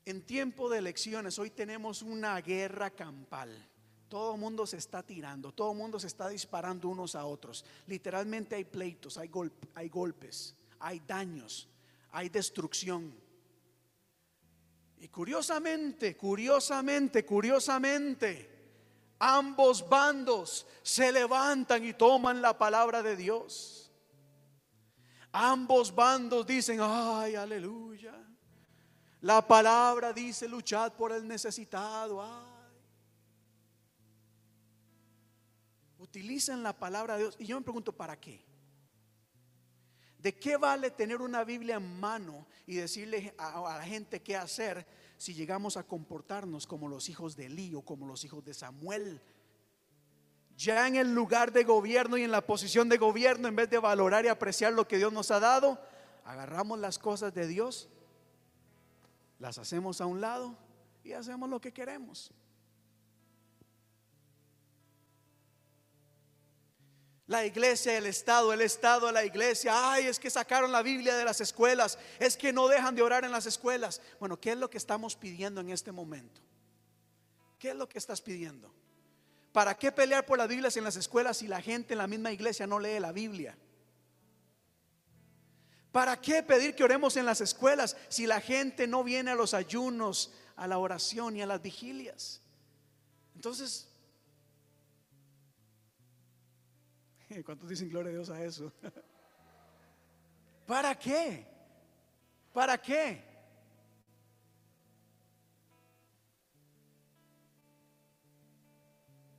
En 0.06 0.22
tiempo 0.24 0.70
de 0.70 0.80
elecciones 0.80 1.40
hoy 1.40 1.50
tenemos 1.50 2.02
una 2.02 2.40
guerra 2.42 2.90
campal. 2.90 3.70
Todo 4.10 4.36
el 4.36 4.40
mundo 4.40 4.68
se 4.68 4.78
está 4.78 5.02
tirando, 5.02 5.54
todo 5.54 5.72
el 5.72 5.78
mundo 5.78 6.00
se 6.00 6.08
está 6.08 6.28
disparando 6.30 6.90
unos 6.90 7.16
a 7.16 7.26
otros. 7.26 7.66
Literalmente 7.88 8.56
hay 8.56 8.66
pleitos, 8.66 9.18
hay, 9.18 9.32
hay 9.74 9.90
golpes, 9.90 10.56
hay 10.80 11.02
daños, 11.08 11.70
hay 12.12 12.30
destrucción. 12.30 13.14
Y 15.00 15.08
curiosamente, 15.08 16.16
curiosamente, 16.16 17.26
curiosamente, 17.26 18.53
ambos 19.24 19.88
bandos 19.88 20.68
se 20.82 21.10
levantan 21.12 21.86
y 21.86 21.94
toman 21.94 22.42
la 22.42 22.58
palabra 22.58 23.02
de 23.02 23.16
Dios. 23.16 23.90
Ambos 25.32 25.96
bandos 25.96 26.46
dicen, 26.46 26.80
ay, 26.82 27.36
aleluya. 27.36 28.14
La 29.22 29.48
palabra 29.48 30.12
dice, 30.12 30.48
luchad 30.50 30.92
por 30.94 31.14
el 31.14 31.26
necesitado. 31.26 32.22
Ay. 32.22 32.54
Utilizan 36.00 36.62
la 36.62 36.74
palabra 36.74 37.16
de 37.16 37.22
Dios. 37.22 37.38
Y 37.40 37.46
yo 37.46 37.58
me 37.58 37.64
pregunto, 37.64 37.94
¿para 37.94 38.20
qué? 38.20 38.46
¿De 40.20 40.38
qué 40.38 40.58
vale 40.58 40.92
tener 40.92 41.22
una 41.22 41.46
Biblia 41.46 41.78
en 41.78 42.00
mano 42.00 42.46
y 42.68 42.76
decirle 42.76 43.34
a, 43.38 43.74
a 43.74 43.78
la 43.78 43.86
gente 43.86 44.22
qué 44.22 44.36
hacer 44.36 44.86
si 45.24 45.34
llegamos 45.34 45.78
a 45.78 45.88
comportarnos 45.88 46.68
como 46.68 46.90
los 46.90 47.08
hijos 47.08 47.38
de 47.38 47.46
Elí 47.46 47.74
o 47.76 47.82
como 47.82 48.06
los 48.06 48.26
hijos 48.26 48.44
de 48.44 48.54
Samuel. 48.54 49.22
Ya 50.58 50.86
en 50.86 50.98
el 50.98 51.16
lugar 51.16 51.54
de 51.54 51.64
gobierno 51.64 52.18
y 52.18 52.24
en 52.24 52.32
la 52.32 52.46
posición 52.46 52.90
de 52.90 52.98
gobierno, 52.98 53.48
en 53.48 53.56
vez 53.56 53.70
de 53.70 53.78
valorar 53.78 54.26
y 54.26 54.28
apreciar 54.28 54.74
lo 54.74 54.86
que 54.86 54.98
Dios 54.98 55.14
nos 55.14 55.32
ha 55.32 55.40
dado, 55.40 55.80
agarramos 56.26 56.78
las 56.78 57.00
cosas 57.00 57.34
de 57.34 57.48
Dios, 57.48 57.88
las 59.40 59.58
hacemos 59.58 60.02
a 60.02 60.08
un 60.08 60.20
lado 60.20 60.58
y 61.06 61.14
hacemos 61.14 61.50
lo 61.50 61.62
que 61.62 61.72
queremos. 61.72 62.34
La 67.28 67.46
iglesia, 67.46 67.98
el 67.98 68.06
Estado, 68.06 68.52
el 68.52 68.62
Estado, 68.62 69.12
la 69.12 69.24
iglesia. 69.24 69.94
Ay, 69.94 70.08
es 70.08 70.20
que 70.20 70.30
sacaron 70.30 70.72
la 70.72 70.82
Biblia 70.82 71.16
de 71.16 71.24
las 71.24 71.40
escuelas. 71.40 71.98
Es 72.20 72.36
que 72.36 72.52
no 72.52 72.68
dejan 72.68 72.96
de 72.96 73.02
orar 73.02 73.24
en 73.24 73.32
las 73.32 73.46
escuelas. 73.46 74.02
Bueno, 74.20 74.40
¿qué 74.40 74.52
es 74.52 74.58
lo 74.58 74.70
que 74.70 74.78
estamos 74.78 75.16
pidiendo 75.16 75.62
en 75.62 75.70
este 75.70 75.92
momento? 75.92 76.42
¿Qué 77.58 77.70
es 77.70 77.76
lo 77.76 77.88
que 77.88 77.98
estás 77.98 78.22
pidiendo? 78.22 78.74
¿Para 79.54 79.78
qué 79.78 79.92
pelear 79.92 80.26
por 80.26 80.38
las 80.38 80.50
Biblias 80.50 80.76
en 80.76 80.84
las 80.84 80.98
escuelas 80.98 81.38
si 81.38 81.48
la 81.48 81.62
gente 81.62 81.94
en 81.94 82.00
la 82.00 82.08
misma 82.08 82.32
iglesia 82.32 82.68
no 82.68 82.80
lee 82.80 83.00
la 83.00 83.14
Biblia? 83.14 83.56
¿Para 85.94 86.20
qué 86.20 86.44
pedir 86.44 86.76
que 86.76 86.84
oremos 86.84 87.16
en 87.16 87.26
las 87.26 87.40
escuelas 87.40 87.96
si 88.10 88.26
la 88.26 88.42
gente 88.42 88.88
no 88.88 89.04
viene 89.04 89.32
a 89.32 89.36
los 89.36 89.54
ayunos, 89.54 90.34
a 90.56 90.68
la 90.68 90.80
oración 90.80 91.38
y 91.38 91.42
a 91.44 91.46
las 91.46 91.62
vigilias? 91.62 92.42
Entonces, 93.36 93.88
¿cuántos 97.46 97.70
dicen 97.70 97.90
gloria 97.90 98.10
a 98.10 98.14
Dios 98.14 98.30
a 98.30 98.44
eso? 98.44 98.72
¿Para 100.68 100.98
qué? 100.98 101.46
¿Para 102.54 102.78
qué? 102.78 103.24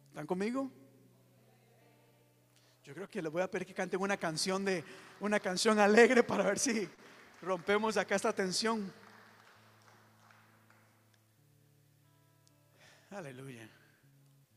¿Están 0.09 0.27
conmigo? 0.27 0.71
Yo 2.85 2.95
creo 2.95 3.09
que 3.09 3.23
les 3.23 3.33
voy 3.33 3.43
a 3.43 3.51
pedir 3.51 3.67
que 3.67 3.75
canten 3.75 4.01
una 4.01 4.17
canción 4.17 4.65
de 4.65 4.85
una 5.21 5.41
canción 5.41 5.79
alegre 5.79 6.23
para 6.23 6.45
ver 6.45 6.59
si 6.59 6.89
rompemos 7.41 7.97
acá 7.97 8.15
esta 8.15 8.33
tensión. 8.33 8.93
Aleluya. 13.11 13.74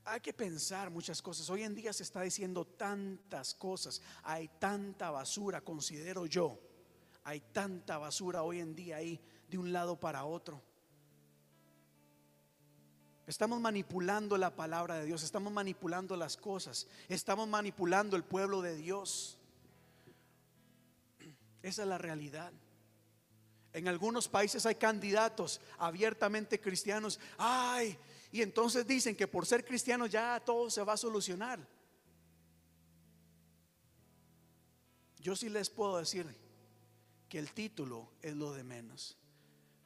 Hay 0.10 0.22
que 0.22 0.32
pensar 0.32 0.90
muchas 0.90 1.22
cosas. 1.22 1.50
Hoy 1.50 1.64
en 1.64 1.76
día 1.76 1.92
se 1.92 2.04
está 2.04 2.22
diciendo 2.22 2.64
tantas 2.64 3.54
cosas. 3.54 4.02
Hay 4.24 4.48
tanta 4.48 5.12
basura, 5.12 5.60
considero 5.60 6.26
yo. 6.26 6.58
Hay 7.26 7.42
tanta 7.42 7.98
basura 7.98 8.44
hoy 8.44 8.62
en 8.62 8.74
día 8.74 8.98
ahí 8.98 9.20
de 9.50 9.58
un 9.58 9.74
lado 9.74 10.00
para 10.00 10.24
otro. 10.24 10.62
Estamos 13.26 13.60
manipulando 13.60 14.38
la 14.38 14.56
palabra 14.56 14.96
de 14.96 15.06
Dios, 15.06 15.24
estamos 15.24 15.52
manipulando 15.52 16.16
las 16.16 16.38
cosas, 16.38 16.88
estamos 17.10 17.46
manipulando 17.50 18.16
el 18.16 18.24
pueblo 18.24 18.62
de 18.62 18.78
Dios. 18.78 19.38
Esa 21.62 21.82
es 21.82 21.88
la 21.90 21.98
realidad. 21.98 22.54
En 23.74 23.90
algunos 23.90 24.30
países 24.30 24.66
hay 24.66 24.76
candidatos 24.76 25.60
abiertamente 25.78 26.62
cristianos. 26.62 27.20
Ay, 27.38 27.98
y 28.32 28.42
entonces 28.42 28.86
dicen 28.86 29.16
que 29.16 29.28
por 29.28 29.46
ser 29.46 29.66
cristianos 29.66 30.10
ya 30.10 30.40
todo 30.44 30.70
se 30.70 30.84
va 30.84 30.94
a 30.94 30.98
solucionar. 30.98 31.60
Yo 35.20 35.36
sí 35.36 35.50
les 35.50 35.70
puedo 35.70 35.98
decir 35.98 36.28
que 37.28 37.40
el 37.40 37.52
título 37.52 38.12
es 38.22 38.36
lo 38.36 38.54
de 38.54 38.64
menos. 38.64 39.18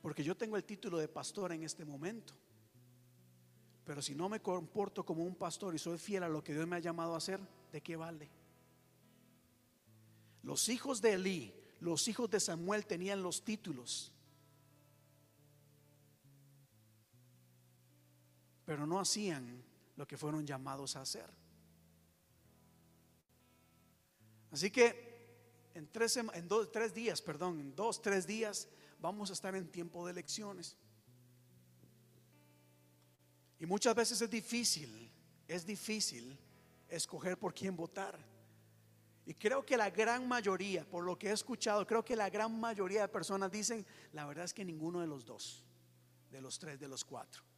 Porque 0.01 0.23
yo 0.23 0.35
tengo 0.35 0.57
el 0.57 0.63
título 0.63 0.97
de 0.97 1.07
pastor 1.07 1.51
en 1.51 1.63
este 1.63 1.85
momento. 1.85 2.33
Pero 3.85 4.01
si 4.01 4.15
no 4.15 4.29
me 4.29 4.41
comporto 4.41 5.05
como 5.05 5.23
un 5.23 5.35
pastor 5.35 5.75
y 5.75 5.79
soy 5.79 5.97
fiel 5.97 6.23
a 6.23 6.29
lo 6.29 6.43
que 6.43 6.53
Dios 6.53 6.67
me 6.67 6.75
ha 6.75 6.79
llamado 6.79 7.13
a 7.13 7.17
hacer, 7.17 7.39
¿de 7.71 7.81
qué 7.81 7.95
vale? 7.95 8.29
Los 10.43 10.69
hijos 10.69 11.01
de 11.01 11.13
Elí, 11.13 11.53
los 11.79 12.07
hijos 12.07 12.29
de 12.29 12.39
Samuel 12.39 12.85
tenían 12.85 13.21
los 13.21 13.43
títulos. 13.43 14.11
Pero 18.71 18.87
no 18.87 19.01
hacían 19.01 19.61
lo 19.97 20.07
que 20.07 20.17
fueron 20.17 20.47
llamados 20.47 20.95
a 20.95 21.01
hacer. 21.01 21.29
Así 24.49 24.71
que 24.71 25.69
en 25.73 25.91
tres, 25.91 26.15
días, 26.93 27.21
perdón, 27.21 27.59
en 27.59 27.75
dos, 27.75 28.01
tres 28.01 28.25
días, 28.25 28.69
vamos 29.01 29.29
a 29.29 29.33
estar 29.33 29.53
en 29.57 29.67
tiempo 29.67 30.05
de 30.05 30.13
elecciones. 30.13 30.77
Y 33.59 33.65
muchas 33.65 33.93
veces 33.93 34.21
es 34.21 34.29
difícil, 34.29 35.11
es 35.49 35.65
difícil 35.65 36.39
escoger 36.87 37.37
por 37.37 37.53
quién 37.53 37.75
votar. 37.75 38.17
Y 39.25 39.33
creo 39.33 39.65
que 39.65 39.75
la 39.75 39.89
gran 39.89 40.25
mayoría, 40.29 40.89
por 40.89 41.03
lo 41.03 41.19
que 41.19 41.27
he 41.27 41.33
escuchado, 41.33 41.85
creo 41.85 42.05
que 42.05 42.15
la 42.15 42.29
gran 42.29 42.57
mayoría 42.57 43.01
de 43.01 43.09
personas 43.09 43.51
dicen, 43.51 43.85
la 44.13 44.25
verdad 44.25 44.45
es 44.45 44.53
que 44.53 44.63
ninguno 44.63 45.01
de 45.01 45.07
los 45.07 45.25
dos, 45.25 45.65
de 46.29 46.39
los 46.39 46.57
tres, 46.57 46.79
de 46.79 46.87
los 46.87 47.03
cuatro. 47.03 47.50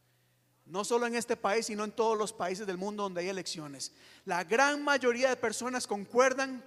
No 0.66 0.84
solo 0.84 1.06
en 1.06 1.14
este 1.14 1.36
país, 1.36 1.66
sino 1.66 1.84
en 1.84 1.92
todos 1.92 2.16
los 2.16 2.32
países 2.32 2.66
del 2.66 2.78
mundo 2.78 3.02
donde 3.02 3.20
hay 3.20 3.28
elecciones. 3.28 3.92
La 4.24 4.44
gran 4.44 4.82
mayoría 4.82 5.28
de 5.28 5.36
personas 5.36 5.86
concuerdan 5.86 6.64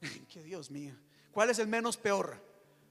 que 0.28 0.42
Dios 0.42 0.70
mío, 0.70 0.94
¿cuál 1.32 1.50
es 1.50 1.58
el 1.58 1.66
menos 1.66 1.96
peor? 1.96 2.42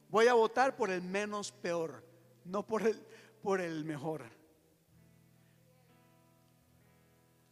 Voy 0.10 0.28
a 0.28 0.34
votar 0.34 0.76
por 0.76 0.90
el 0.90 1.02
menos 1.02 1.52
peor, 1.52 2.04
no 2.44 2.66
por 2.66 2.84
el, 2.88 3.00
por 3.42 3.62
el 3.62 3.84
mejor. 3.86 4.24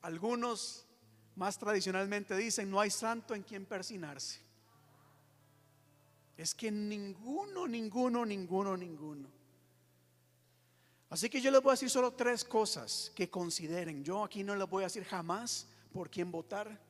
Algunos 0.01 0.85
más 1.35 1.57
tradicionalmente 1.57 2.35
dicen, 2.35 2.69
no 2.69 2.79
hay 2.79 2.89
santo 2.89 3.33
en 3.35 3.43
quien 3.43 3.65
persinarse. 3.65 4.41
Es 6.35 6.53
que 6.53 6.71
ninguno, 6.71 7.67
ninguno, 7.67 8.25
ninguno, 8.25 8.75
ninguno. 8.75 9.29
Así 11.13 11.29
que 11.29 11.39
yo 11.39 11.51
les 11.51 11.61
voy 11.61 11.69
a 11.69 11.73
decir 11.73 11.91
solo 11.91 12.09
tres 12.09 12.43
cosas 12.43 13.11
que 13.13 13.29
consideren. 13.29 14.03
Yo 14.03 14.23
aquí 14.23 14.43
no 14.43 14.55
les 14.55 14.67
voy 14.67 14.81
a 14.81 14.87
decir 14.87 15.03
jamás 15.03 15.67
por 15.91 16.09
quién 16.09 16.31
votar. 16.31 16.81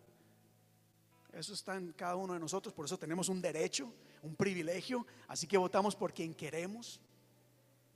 Eso 1.33 1.53
está 1.53 1.75
en 1.75 1.91
cada 1.91 2.15
uno 2.15 2.33
de 2.33 2.39
nosotros, 2.39 2.73
por 2.73 2.85
eso 2.85 2.97
tenemos 2.97 3.27
un 3.27 3.41
derecho, 3.41 3.91
un 4.21 4.33
privilegio. 4.33 5.05
Así 5.27 5.45
que 5.45 5.57
votamos 5.57 5.93
por 5.93 6.13
quien 6.13 6.33
queremos. 6.33 7.01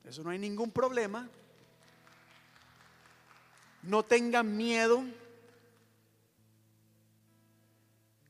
Eso 0.04 0.22
no 0.22 0.30
hay 0.30 0.38
ningún 0.38 0.70
problema. 0.70 1.30
No 3.82 4.04
tengan 4.04 4.54
miedo. 4.54 5.06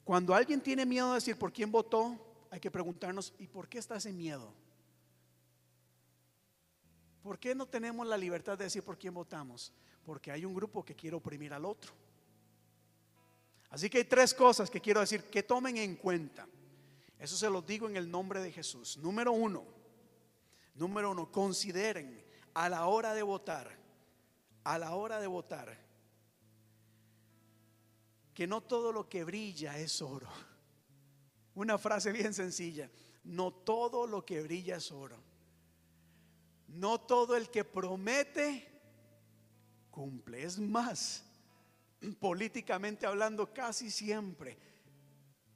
Cuando 0.03 0.35
alguien 0.35 0.61
tiene 0.61 0.85
miedo 0.85 1.07
de 1.07 1.15
decir 1.15 1.35
por 1.35 1.51
quién 1.51 1.71
votó, 1.71 2.15
hay 2.51 2.59
que 2.59 2.69
preguntarnos, 2.69 3.33
¿y 3.39 3.47
por 3.47 3.67
qué 3.67 3.79
está 3.79 3.95
ese 3.95 4.13
miedo? 4.13 4.53
¿Por 7.27 7.37
qué 7.37 7.53
no 7.53 7.65
tenemos 7.65 8.07
la 8.07 8.15
libertad 8.17 8.57
de 8.57 8.63
decir 8.63 8.83
por 8.83 8.97
quién 8.97 9.13
votamos? 9.13 9.73
Porque 10.05 10.31
hay 10.31 10.45
un 10.45 10.53
grupo 10.53 10.85
que 10.85 10.95
quiere 10.95 11.17
oprimir 11.17 11.53
al 11.53 11.65
otro. 11.65 11.91
Así 13.69 13.89
que 13.89 13.97
hay 13.97 14.05
tres 14.05 14.33
cosas 14.33 14.69
que 14.69 14.79
quiero 14.79 15.01
decir 15.01 15.25
que 15.25 15.43
tomen 15.43 15.75
en 15.75 15.97
cuenta. 15.97 16.47
Eso 17.19 17.35
se 17.35 17.49
los 17.49 17.65
digo 17.65 17.89
en 17.89 17.97
el 17.97 18.09
nombre 18.09 18.41
de 18.41 18.49
Jesús. 18.49 18.95
Número 18.95 19.33
uno, 19.33 19.65
número 20.75 21.11
uno, 21.11 21.29
consideren 21.29 22.23
a 22.53 22.69
la 22.69 22.85
hora 22.85 23.13
de 23.13 23.23
votar 23.23 23.75
a 24.63 24.77
la 24.77 24.95
hora 24.95 25.19
de 25.19 25.27
votar 25.27 25.77
que 28.33 28.47
no 28.47 28.61
todo 28.61 28.93
lo 28.93 29.09
que 29.09 29.25
brilla 29.25 29.77
es 29.77 30.01
oro. 30.01 30.29
Una 31.55 31.77
frase 31.77 32.13
bien 32.13 32.33
sencilla, 32.33 32.89
no 33.25 33.51
todo 33.51 34.07
lo 34.07 34.25
que 34.25 34.41
brilla 34.41 34.77
es 34.77 34.93
oro. 34.93 35.26
No 36.67 36.99
todo 36.99 37.35
el 37.35 37.49
que 37.49 37.63
promete 37.63 38.67
cumple. 39.89 40.43
Es 40.43 40.59
más, 40.59 41.23
políticamente 42.19 43.05
hablando 43.05 43.53
casi 43.53 43.89
siempre. 43.89 44.57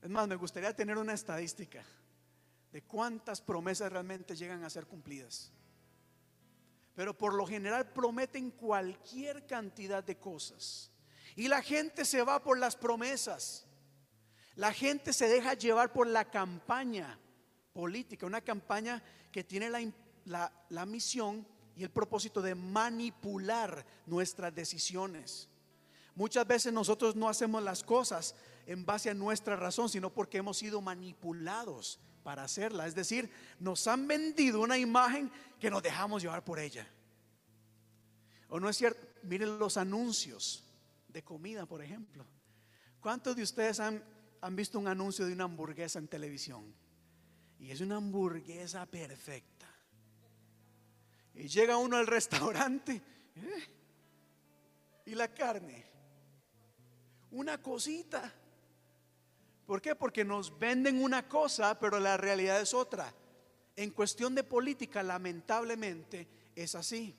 Es 0.01 0.09
más, 0.09 0.27
me 0.27 0.35
gustaría 0.35 0.75
tener 0.75 0.97
una 0.97 1.13
estadística 1.13 1.83
de 2.71 2.81
cuántas 2.83 3.41
promesas 3.41 3.91
realmente 3.91 4.35
llegan 4.35 4.63
a 4.63 4.69
ser 4.69 4.87
cumplidas 4.87 5.51
pero 6.95 7.17
por 7.17 7.33
lo 7.33 7.45
general 7.47 7.91
prometen 7.91 8.51
cualquier 8.51 9.45
cantidad 9.45 10.03
de 10.03 10.17
cosas. 10.17 10.91
Y 11.35 11.47
la 11.47 11.61
gente 11.61 12.05
se 12.05 12.21
va 12.21 12.43
por 12.43 12.57
las 12.57 12.75
promesas. 12.75 13.65
La 14.55 14.73
gente 14.73 15.13
se 15.13 15.27
deja 15.27 15.53
llevar 15.53 15.93
por 15.93 16.07
la 16.07 16.29
campaña 16.29 17.17
política, 17.73 18.25
una 18.25 18.41
campaña 18.41 19.01
que 19.31 19.43
tiene 19.43 19.69
la, 20.25 20.85
misión 20.85 21.45
y 21.75 21.83
el 21.83 21.89
propósito 21.89 22.41
de 22.41 22.55
manipular 22.55 23.85
nuestras 24.05 24.53
decisiones. 24.53 25.49
Muchas 26.15 26.45
veces 26.45 26.73
nosotros 26.73 27.15
no 27.15 27.29
hacemos 27.29 27.63
las 27.63 27.83
cosas 27.83 28.35
en 28.65 28.85
base 28.85 29.09
a 29.09 29.13
nuestra 29.13 29.55
razón, 29.55 29.89
sino 29.89 30.13
porque 30.13 30.37
hemos 30.37 30.57
sido 30.57 30.81
manipulados 30.81 31.99
para 32.23 32.43
hacerla. 32.43 32.87
Es 32.87 32.95
decir, 32.95 33.31
nos 33.59 33.87
han 33.87 34.07
vendido 34.07 34.61
una 34.61 34.77
imagen 34.77 35.31
que 35.59 35.71
nos 35.71 35.81
dejamos 35.81 36.21
llevar 36.21 36.43
por 36.43 36.59
ella. 36.59 36.87
¿O 38.49 38.59
no 38.59 38.69
es 38.69 38.77
cierto? 38.77 39.07
Miren 39.23 39.57
los 39.57 39.77
anuncios 39.77 40.63
de 41.07 41.23
comida, 41.23 41.65
por 41.65 41.81
ejemplo. 41.81 42.25
¿Cuántos 42.99 43.35
de 43.35 43.43
ustedes 43.43 43.79
han 43.79 44.03
visto 44.51 44.77
un 44.77 44.87
anuncio 44.87 45.25
de 45.25 45.33
una 45.33 45.45
hamburguesa 45.45 45.99
en 45.99 46.07
televisión? 46.07 46.75
Y 47.61 47.69
es 47.69 47.79
una 47.79 47.97
hamburguesa 47.97 48.85
perfecta. 48.87 49.70
Y 51.33 51.47
llega 51.47 51.77
uno 51.77 51.97
al 51.97 52.07
restaurante 52.07 53.01
¿eh? 53.35 53.63
y 55.05 55.15
la 55.15 55.33
carne, 55.33 55.85
una 57.31 57.61
cosita. 57.61 58.33
¿Por 59.65 59.81
qué? 59.81 59.95
Porque 59.95 60.25
nos 60.25 60.57
venden 60.59 61.01
una 61.01 61.27
cosa, 61.27 61.79
pero 61.79 61.99
la 61.99 62.17
realidad 62.17 62.59
es 62.59 62.73
otra. 62.73 63.13
En 63.75 63.91
cuestión 63.91 64.35
de 64.35 64.43
política, 64.43 65.01
lamentablemente, 65.01 66.27
es 66.55 66.75
así. 66.75 67.17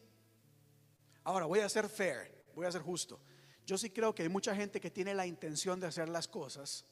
Ahora, 1.25 1.47
voy 1.47 1.61
a 1.61 1.69
ser 1.69 1.89
fair, 1.89 2.45
voy 2.55 2.67
a 2.67 2.73
ser 2.73 2.83
justo. 2.83 3.19
Yo 3.65 3.79
sí 3.79 3.91
creo 3.91 4.15
que 4.15 4.23
hay 4.23 4.29
mucha 4.29 4.55
gente 4.55 4.81
que 4.81 4.91
tiene 4.91 5.15
la 5.15 5.27
intención 5.27 5.81
de 5.81 5.87
hacer 5.87 6.09
las 6.09 6.29
cosas. 6.29 6.85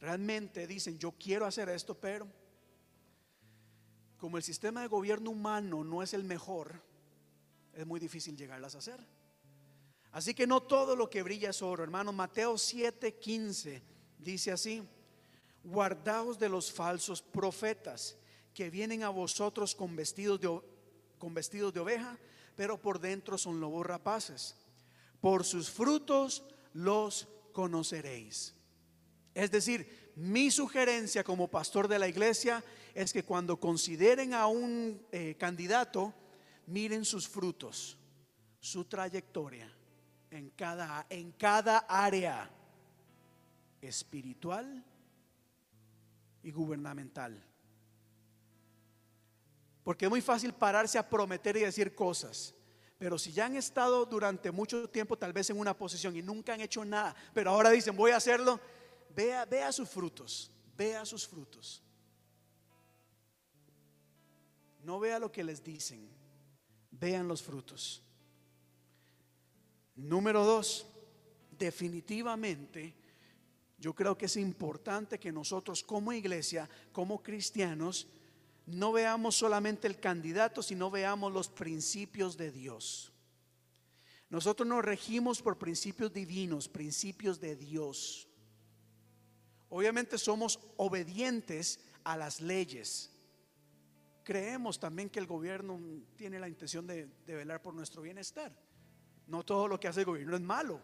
Realmente 0.00 0.66
dicen, 0.66 0.98
yo 0.98 1.12
quiero 1.12 1.46
hacer 1.46 1.68
esto, 1.68 1.94
pero 1.94 2.26
como 4.20 4.36
el 4.36 4.42
sistema 4.42 4.82
de 4.82 4.86
gobierno 4.86 5.30
humano 5.30 5.82
no 5.82 6.02
es 6.02 6.12
el 6.12 6.24
mejor, 6.24 6.82
es 7.72 7.86
muy 7.86 7.98
difícil 7.98 8.36
llegarlas 8.36 8.74
a 8.74 8.78
hacer. 8.78 9.00
Así 10.12 10.34
que 10.34 10.46
no 10.46 10.60
todo 10.60 10.94
lo 10.94 11.08
que 11.08 11.22
brilla 11.22 11.50
es 11.50 11.62
oro, 11.62 11.82
hermano. 11.82 12.12
Mateo 12.12 12.54
7:15 12.54 13.80
dice 14.18 14.52
así: 14.52 14.82
Guardaos 15.64 16.38
de 16.38 16.50
los 16.50 16.70
falsos 16.70 17.22
profetas 17.22 18.18
que 18.52 18.68
vienen 18.68 19.04
a 19.04 19.08
vosotros 19.08 19.74
con 19.74 19.96
vestidos 19.96 20.40
de, 20.40 20.60
con 21.18 21.32
vestidos 21.32 21.72
de 21.72 21.80
oveja, 21.80 22.18
pero 22.56 22.80
por 22.80 23.00
dentro 23.00 23.38
son 23.38 23.58
lobos 23.58 23.86
rapaces. 23.86 24.56
Por 25.20 25.44
sus 25.44 25.70
frutos 25.70 26.44
los 26.74 27.26
conoceréis. 27.52 28.54
Es 29.32 29.50
decir, 29.50 30.12
mi 30.16 30.50
sugerencia 30.50 31.24
como 31.24 31.48
pastor 31.48 31.88
de 31.88 31.98
la 31.98 32.08
iglesia 32.08 32.62
es 32.94 33.12
que 33.12 33.24
cuando 33.24 33.58
consideren 33.58 34.34
a 34.34 34.46
un 34.46 35.06
eh, 35.12 35.36
candidato, 35.38 36.14
miren 36.66 37.04
sus 37.04 37.28
frutos, 37.28 37.98
su 38.58 38.84
trayectoria 38.84 39.70
en 40.30 40.50
cada, 40.50 41.06
en 41.08 41.32
cada 41.32 41.78
área 41.78 42.50
espiritual 43.80 44.84
y 46.42 46.50
gubernamental. 46.50 47.42
Porque 49.82 50.04
es 50.04 50.10
muy 50.10 50.20
fácil 50.20 50.52
pararse 50.52 50.98
a 50.98 51.08
prometer 51.08 51.56
y 51.56 51.60
decir 51.60 51.94
cosas. 51.94 52.54
Pero 52.98 53.18
si 53.18 53.32
ya 53.32 53.46
han 53.46 53.56
estado 53.56 54.04
durante 54.04 54.50
mucho 54.50 54.88
tiempo 54.90 55.16
tal 55.16 55.32
vez 55.32 55.48
en 55.48 55.58
una 55.58 55.76
posición 55.76 56.14
y 56.16 56.22
nunca 56.22 56.52
han 56.52 56.60
hecho 56.60 56.84
nada, 56.84 57.16
pero 57.32 57.50
ahora 57.50 57.70
dicen 57.70 57.96
voy 57.96 58.10
a 58.10 58.16
hacerlo, 58.16 58.60
vea, 59.14 59.46
vea 59.46 59.72
sus 59.72 59.88
frutos, 59.88 60.52
vea 60.76 61.04
sus 61.06 61.26
frutos. 61.26 61.82
No 64.90 64.98
vea 64.98 65.20
lo 65.20 65.30
que 65.30 65.44
les 65.44 65.62
dicen, 65.62 66.08
vean 66.90 67.28
los 67.28 67.44
frutos. 67.44 68.02
Número 69.94 70.44
dos, 70.44 70.84
definitivamente 71.56 72.96
yo 73.78 73.94
creo 73.94 74.18
que 74.18 74.26
es 74.26 74.36
importante 74.36 75.20
que 75.20 75.30
nosotros 75.30 75.84
como 75.84 76.12
iglesia, 76.12 76.68
como 76.90 77.22
cristianos, 77.22 78.08
no 78.66 78.90
veamos 78.90 79.36
solamente 79.36 79.86
el 79.86 80.00
candidato, 80.00 80.60
sino 80.60 80.90
veamos 80.90 81.32
los 81.32 81.48
principios 81.48 82.36
de 82.36 82.50
Dios. 82.50 83.12
Nosotros 84.28 84.68
nos 84.68 84.84
regimos 84.84 85.40
por 85.40 85.56
principios 85.56 86.12
divinos, 86.12 86.68
principios 86.68 87.38
de 87.38 87.54
Dios. 87.54 88.26
Obviamente 89.68 90.18
somos 90.18 90.58
obedientes 90.76 91.78
a 92.02 92.16
las 92.16 92.40
leyes. 92.40 93.12
Creemos 94.30 94.78
también 94.78 95.10
que 95.10 95.18
el 95.18 95.26
gobierno 95.26 95.80
tiene 96.14 96.38
la 96.38 96.46
intención 96.48 96.86
de, 96.86 97.08
velar 97.26 97.60
por 97.60 97.74
nuestro 97.74 98.00
bienestar. 98.00 98.52
No 99.26 99.44
todo 99.44 99.66
lo 99.66 99.80
que 99.80 99.88
hace 99.88 100.02
el 100.02 100.06
gobierno 100.06 100.36
es 100.36 100.40
malo. 100.40 100.80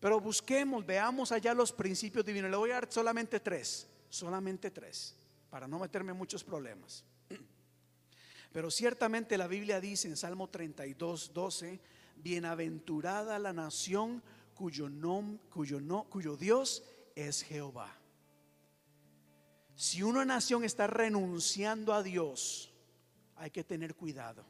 Pero 0.00 0.22
busquemos, 0.22 0.86
veamos 0.86 1.30
allá 1.30 1.52
los 1.52 1.70
principios 1.70 2.24
divinos. 2.24 2.50
Le 2.50 2.56
voy 2.56 2.70
a 2.70 2.76
dar 2.76 2.90
solamente 2.90 3.40
tres, 3.40 3.86
solamente 4.08 4.70
tres, 4.70 5.14
para 5.50 5.68
no 5.68 5.78
meterme 5.78 6.12
en 6.12 6.16
muchos 6.16 6.42
problemas. 6.42 7.04
Pero 8.50 8.70
ciertamente 8.70 9.36
la 9.36 9.48
Biblia 9.48 9.82
dice 9.82 10.08
en 10.08 10.16
Salmo 10.16 10.48
32, 10.48 11.34
12, 11.34 11.78
bienaventurada 12.16 13.38
la 13.38 13.52
nación 13.52 14.22
cuyo, 14.54 14.88
nom- 14.88 15.38
cuyo, 15.50 15.78
no- 15.78 16.04
cuyo 16.04 16.38
Dios 16.38 16.82
es 17.14 17.42
Jehová. 17.42 17.97
Si 19.78 20.02
una 20.02 20.24
nación 20.24 20.64
está 20.64 20.88
renunciando 20.88 21.94
a 21.94 22.02
Dios, 22.02 22.74
hay 23.36 23.52
que 23.52 23.62
tener 23.62 23.94
cuidado. 23.94 24.44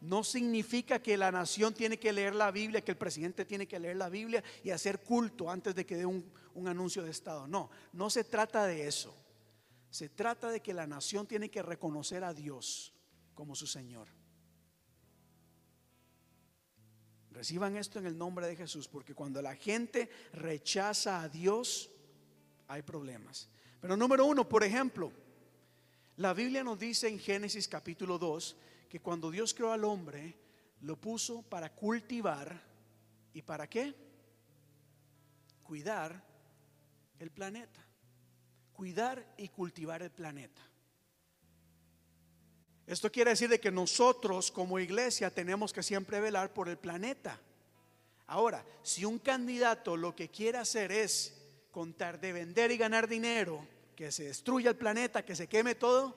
No 0.00 0.24
significa 0.24 1.02
que 1.02 1.18
la 1.18 1.30
nación 1.30 1.74
tiene 1.74 1.98
que 1.98 2.10
leer 2.10 2.34
la 2.34 2.50
Biblia, 2.50 2.80
que 2.80 2.92
el 2.92 2.96
presidente 2.96 3.44
tiene 3.44 3.68
que 3.68 3.78
leer 3.78 3.98
la 3.98 4.08
Biblia 4.08 4.42
y 4.64 4.70
hacer 4.70 5.00
culto 5.02 5.50
antes 5.50 5.74
de 5.74 5.84
que 5.84 5.98
dé 5.98 6.06
un, 6.06 6.32
un 6.54 6.68
anuncio 6.68 7.02
de 7.02 7.10
Estado. 7.10 7.46
No, 7.46 7.68
no 7.92 8.08
se 8.08 8.24
trata 8.24 8.64
de 8.64 8.88
eso. 8.88 9.14
Se 9.90 10.08
trata 10.08 10.50
de 10.50 10.62
que 10.62 10.72
la 10.72 10.86
nación 10.86 11.26
tiene 11.26 11.50
que 11.50 11.60
reconocer 11.60 12.24
a 12.24 12.32
Dios 12.32 12.94
como 13.34 13.54
su 13.54 13.66
Señor. 13.66 14.08
Reciban 17.30 17.76
esto 17.76 17.98
en 17.98 18.06
el 18.06 18.16
nombre 18.16 18.46
de 18.46 18.56
Jesús, 18.56 18.88
porque 18.88 19.14
cuando 19.14 19.42
la 19.42 19.54
gente 19.54 20.08
rechaza 20.32 21.20
a 21.20 21.28
Dios, 21.28 21.90
hay 22.68 22.80
problemas. 22.80 23.50
Pero 23.86 23.96
número 23.96 24.26
uno, 24.26 24.48
por 24.48 24.64
ejemplo, 24.64 25.12
la 26.16 26.34
Biblia 26.34 26.64
nos 26.64 26.76
dice 26.76 27.06
en 27.06 27.20
Génesis 27.20 27.68
capítulo 27.68 28.18
2 28.18 28.56
que 28.88 28.98
cuando 28.98 29.30
Dios 29.30 29.54
creó 29.54 29.70
al 29.70 29.84
hombre, 29.84 30.34
lo 30.80 31.00
puso 31.00 31.42
para 31.42 31.72
cultivar 31.72 32.60
y 33.32 33.42
para 33.42 33.68
qué? 33.68 33.94
Cuidar 35.62 36.20
el 37.20 37.30
planeta. 37.30 37.86
Cuidar 38.72 39.24
y 39.36 39.50
cultivar 39.50 40.02
el 40.02 40.10
planeta. 40.10 40.62
Esto 42.88 43.12
quiere 43.12 43.30
decir 43.30 43.48
de 43.48 43.60
que 43.60 43.70
nosotros 43.70 44.50
como 44.50 44.80
iglesia 44.80 45.30
tenemos 45.30 45.72
que 45.72 45.84
siempre 45.84 46.18
velar 46.18 46.52
por 46.52 46.68
el 46.68 46.76
planeta. 46.76 47.38
Ahora, 48.26 48.66
si 48.82 49.04
un 49.04 49.20
candidato 49.20 49.96
lo 49.96 50.16
que 50.16 50.28
quiere 50.28 50.58
hacer 50.58 50.90
es 50.90 51.40
contar 51.70 52.18
de 52.18 52.32
vender 52.32 52.72
y 52.72 52.78
ganar 52.78 53.06
dinero, 53.06 53.75
que 53.96 54.12
se 54.12 54.24
destruya 54.24 54.70
el 54.70 54.76
planeta, 54.76 55.24
que 55.24 55.34
se 55.34 55.48
queme 55.48 55.74
todo, 55.74 56.14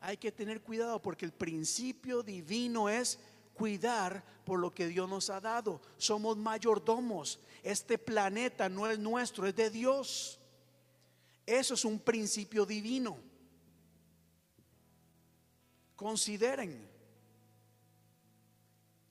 hay 0.00 0.16
que 0.16 0.32
tener 0.32 0.62
cuidado 0.62 1.02
porque 1.02 1.24
el 1.24 1.32
principio 1.32 2.22
divino 2.22 2.88
es 2.88 3.18
cuidar 3.54 4.24
por 4.44 4.60
lo 4.60 4.72
que 4.72 4.86
Dios 4.86 5.08
nos 5.08 5.28
ha 5.28 5.40
dado. 5.40 5.82
Somos 5.98 6.36
mayordomos. 6.36 7.40
Este 7.62 7.98
planeta 7.98 8.68
no 8.68 8.88
es 8.88 8.98
nuestro, 8.98 9.46
es 9.46 9.54
de 9.54 9.68
Dios. 9.68 10.38
Eso 11.44 11.74
es 11.74 11.84
un 11.84 11.98
principio 11.98 12.64
divino. 12.64 13.18
Consideren, 15.96 16.88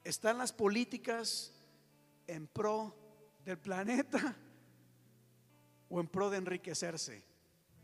¿están 0.03 0.37
las 0.37 0.51
políticas 0.51 1.53
en 2.27 2.47
pro 2.47 2.95
del 3.45 3.57
planeta 3.57 4.35
o 5.89 5.99
en 5.99 6.07
pro 6.07 6.29
de 6.29 6.37
enriquecerse 6.37 7.30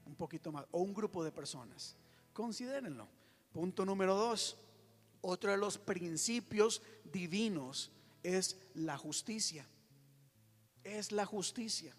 un 0.07 0.15
poquito 0.15 0.51
más 0.51 0.65
o 0.71 0.79
un 0.79 0.93
grupo 0.93 1.23
de 1.23 1.31
personas? 1.31 1.95
Considérenlo. 2.33 3.07
Punto 3.51 3.85
número 3.85 4.15
dos. 4.15 4.57
Otro 5.21 5.51
de 5.51 5.57
los 5.57 5.77
principios 5.77 6.81
divinos 7.03 7.91
es 8.23 8.57
la 8.73 8.97
justicia. 8.97 9.65
Es 10.83 11.11
la 11.11 11.25
justicia. 11.25 11.95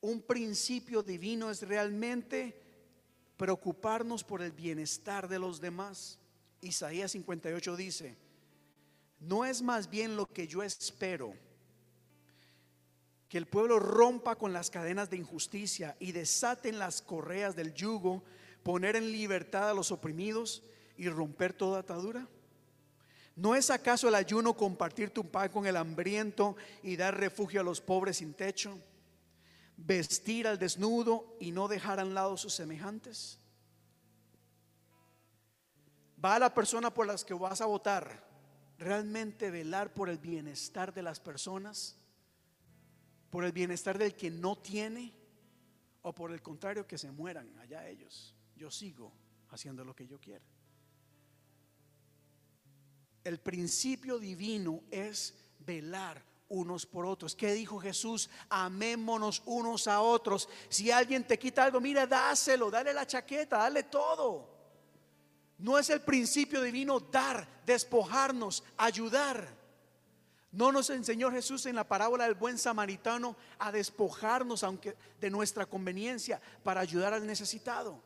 Un 0.00 0.22
principio 0.22 1.02
divino 1.02 1.50
es 1.50 1.62
realmente 1.62 2.60
preocuparnos 3.36 4.24
por 4.24 4.42
el 4.42 4.52
bienestar 4.52 5.28
de 5.28 5.38
los 5.38 5.60
demás. 5.60 6.18
Isaías 6.60 7.12
58 7.12 7.76
dice, 7.76 8.16
no 9.20 9.44
es 9.44 9.62
más 9.62 9.88
bien 9.90 10.16
lo 10.16 10.26
que 10.26 10.46
yo 10.46 10.62
espero, 10.62 11.34
que 13.28 13.38
el 13.38 13.46
pueblo 13.46 13.78
rompa 13.78 14.36
con 14.36 14.52
las 14.52 14.70
cadenas 14.70 15.10
de 15.10 15.18
injusticia 15.18 15.96
y 16.00 16.12
desaten 16.12 16.78
las 16.78 17.02
correas 17.02 17.54
del 17.54 17.74
yugo, 17.74 18.22
poner 18.62 18.96
en 18.96 19.12
libertad 19.12 19.70
a 19.70 19.74
los 19.74 19.92
oprimidos 19.92 20.62
y 20.96 21.08
romper 21.08 21.52
toda 21.52 21.80
atadura. 21.80 22.26
¿No 23.36 23.54
es 23.54 23.70
acaso 23.70 24.08
el 24.08 24.14
ayuno 24.14 24.54
compartir 24.54 25.10
tu 25.10 25.30
pan 25.30 25.48
con 25.50 25.66
el 25.66 25.76
hambriento 25.76 26.56
y 26.82 26.96
dar 26.96 27.16
refugio 27.18 27.60
a 27.60 27.64
los 27.64 27.80
pobres 27.80 28.16
sin 28.16 28.34
techo? 28.34 28.78
vestir 29.78 30.46
al 30.48 30.58
desnudo 30.58 31.36
y 31.38 31.52
no 31.52 31.68
dejar 31.68 32.00
a 32.00 32.04
un 32.04 32.12
lado 32.12 32.36
sus 32.36 32.52
semejantes? 32.52 33.38
¿Va 36.22 36.34
a 36.34 36.38
la 36.40 36.52
persona 36.52 36.92
por 36.92 37.06
las 37.06 37.24
que 37.24 37.32
vas 37.32 37.60
a 37.60 37.66
votar 37.66 38.26
realmente 38.76 39.50
velar 39.50 39.94
por 39.94 40.08
el 40.08 40.18
bienestar 40.18 40.92
de 40.92 41.02
las 41.02 41.20
personas? 41.20 41.96
¿Por 43.30 43.44
el 43.44 43.52
bienestar 43.52 43.98
del 43.98 44.14
que 44.14 44.30
no 44.30 44.56
tiene? 44.56 45.12
¿O 46.02 46.14
por 46.14 46.32
el 46.32 46.40
contrario 46.40 46.86
que 46.86 46.98
se 46.98 47.10
mueran 47.10 47.58
allá 47.58 47.86
ellos? 47.88 48.34
Yo 48.56 48.70
sigo 48.70 49.12
haciendo 49.50 49.84
lo 49.84 49.94
que 49.94 50.06
yo 50.06 50.20
quiero. 50.20 50.44
El 53.24 53.38
principio 53.40 54.18
divino 54.18 54.82
es 54.90 55.34
velar 55.58 56.24
unos 56.48 56.86
por 56.86 57.04
otros. 57.04 57.34
¿Qué 57.34 57.52
dijo 57.52 57.78
Jesús? 57.78 58.30
Amémonos 58.48 59.42
unos 59.44 59.86
a 59.86 60.00
otros. 60.00 60.48
Si 60.68 60.90
alguien 60.90 61.26
te 61.26 61.38
quita 61.38 61.64
algo, 61.64 61.80
mira, 61.80 62.06
dáselo, 62.06 62.70
dale 62.70 62.92
la 62.92 63.06
chaqueta, 63.06 63.58
dale 63.58 63.84
todo. 63.84 64.56
No 65.58 65.78
es 65.78 65.90
el 65.90 66.00
principio 66.00 66.62
divino 66.62 67.00
dar, 67.00 67.62
despojarnos, 67.66 68.64
ayudar. 68.76 69.57
¿No 70.50 70.72
nos 70.72 70.88
enseñó 70.90 71.30
Jesús 71.30 71.66
en 71.66 71.76
la 71.76 71.86
parábola 71.86 72.24
del 72.24 72.34
buen 72.34 72.56
samaritano 72.56 73.36
a 73.58 73.70
despojarnos 73.70 74.62
aunque 74.64 74.96
de 75.20 75.30
nuestra 75.30 75.66
conveniencia 75.66 76.40
para 76.62 76.80
ayudar 76.80 77.12
al 77.12 77.26
necesitado? 77.26 78.02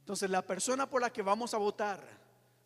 Entonces, 0.00 0.30
la 0.30 0.40
persona 0.40 0.88
por 0.88 1.02
la 1.02 1.12
que 1.12 1.20
vamos 1.20 1.52
a 1.52 1.58
votar 1.58 2.02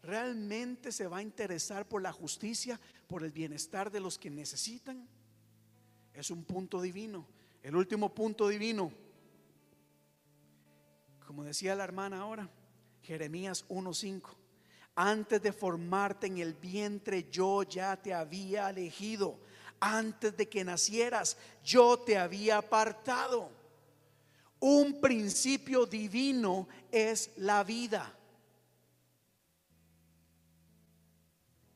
realmente 0.03 0.93
se 0.93 1.09
va 1.09 1.19
a 1.19 1.23
interesar 1.23 1.89
por 1.89 2.01
la 2.01 2.13
justicia, 2.13 2.81
por 3.09 3.25
el 3.25 3.33
bienestar 3.33 3.91
de 3.91 3.99
los 3.99 4.17
que 4.17 4.31
necesitan. 4.31 5.09
Es 6.15 6.31
un 6.31 6.45
punto 6.45 6.81
divino. 6.81 7.27
El 7.63 7.75
último 7.75 8.15
punto 8.15 8.47
divino, 8.47 8.93
como 11.27 11.43
decía 11.43 11.75
la 11.75 11.83
hermana 11.85 12.21
ahora, 12.21 12.49
Jeremías 13.03 13.65
1.5. 13.69 14.42
Antes 14.95 15.41
de 15.43 15.53
formarte 15.53 16.27
en 16.27 16.39
el 16.39 16.55
vientre, 16.55 17.29
yo 17.31 17.63
ya 17.63 17.97
te 17.97 18.13
había 18.13 18.69
elegido. 18.71 19.39
Antes 19.81 20.37
de 20.37 20.49
que 20.49 20.65
nacieras, 20.65 21.37
yo 21.65 21.99
te 21.99 22.19
había 22.19 22.59
apartado. 22.59 23.51
Un 24.61 25.01
principio 25.01 25.87
divino 25.87 26.69
es 26.91 27.31
la 27.37 27.65
vida. 27.65 28.17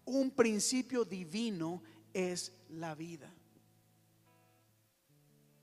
Un 0.05 0.31
principio 0.31 1.05
divino 1.05 1.83
es 2.13 2.53
la 2.69 2.95
vida. 2.95 3.33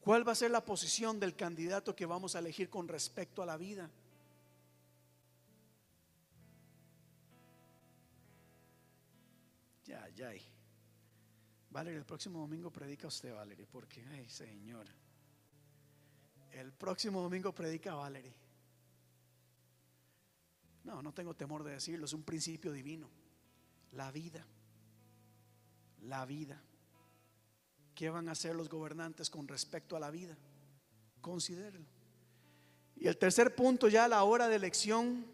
¿Cuál 0.02 0.28
va 0.28 0.34
a 0.34 0.36
ser 0.36 0.52
la 0.52 0.66
posición 0.66 1.18
del 1.18 1.34
candidato 1.34 1.96
que 1.96 2.06
vamos 2.06 2.36
a 2.36 2.40
elegir 2.40 2.70
con 2.70 2.90
respecto 2.90 3.42
a 3.42 3.46
la 3.46 3.56
vida? 3.56 3.90
Ya. 10.32 10.42
Valerie, 11.70 12.00
el 12.00 12.06
próximo 12.06 12.40
domingo 12.40 12.72
predica 12.72 13.08
usted, 13.08 13.34
Valerie, 13.34 13.66
porque, 13.66 14.06
ay, 14.12 14.30
Señor. 14.30 14.86
El 16.52 16.72
próximo 16.72 17.22
domingo 17.22 17.52
predica 17.54 17.96
Valerie. 17.96 18.34
No, 20.84 21.02
no 21.02 21.14
tengo 21.14 21.34
temor 21.34 21.64
de 21.64 21.72
decirlo, 21.72 22.06
es 22.06 22.14
un 22.14 22.24
principio 22.24 22.72
divino. 22.72 23.10
La 23.94 24.12
vida. 24.12 24.46
La 26.04 26.26
vida. 26.26 26.62
¿Qué 27.96 28.10
van 28.10 28.30
a 28.30 28.34
hacer 28.34 28.56
los 28.56 28.70
gobernantes 28.70 29.30
con 29.30 29.48
respecto 29.48 29.98
a 29.98 30.00
la 30.00 30.12
vida? 30.12 30.38
Considérenlo. 31.22 31.90
Y 32.96 33.08
el 33.08 33.18
tercer 33.18 33.56
punto 33.56 33.90
ya 33.90 34.06
a 34.06 34.08
la 34.08 34.24
hora 34.24 34.48
de 34.48 34.56
elección 34.56 35.26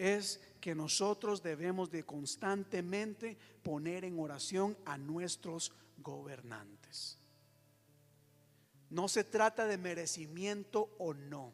es 0.00 0.40
que 0.62 0.74
nosotros 0.74 1.42
debemos 1.42 1.90
de 1.90 2.04
constantemente 2.04 3.36
poner 3.62 4.06
en 4.06 4.18
oración 4.18 4.78
a 4.86 4.96
nuestros 4.96 5.72
gobernantes. 5.98 7.18
No 8.88 9.08
se 9.08 9.24
trata 9.24 9.66
de 9.66 9.76
merecimiento 9.76 10.88
o 10.98 11.12
no. 11.12 11.52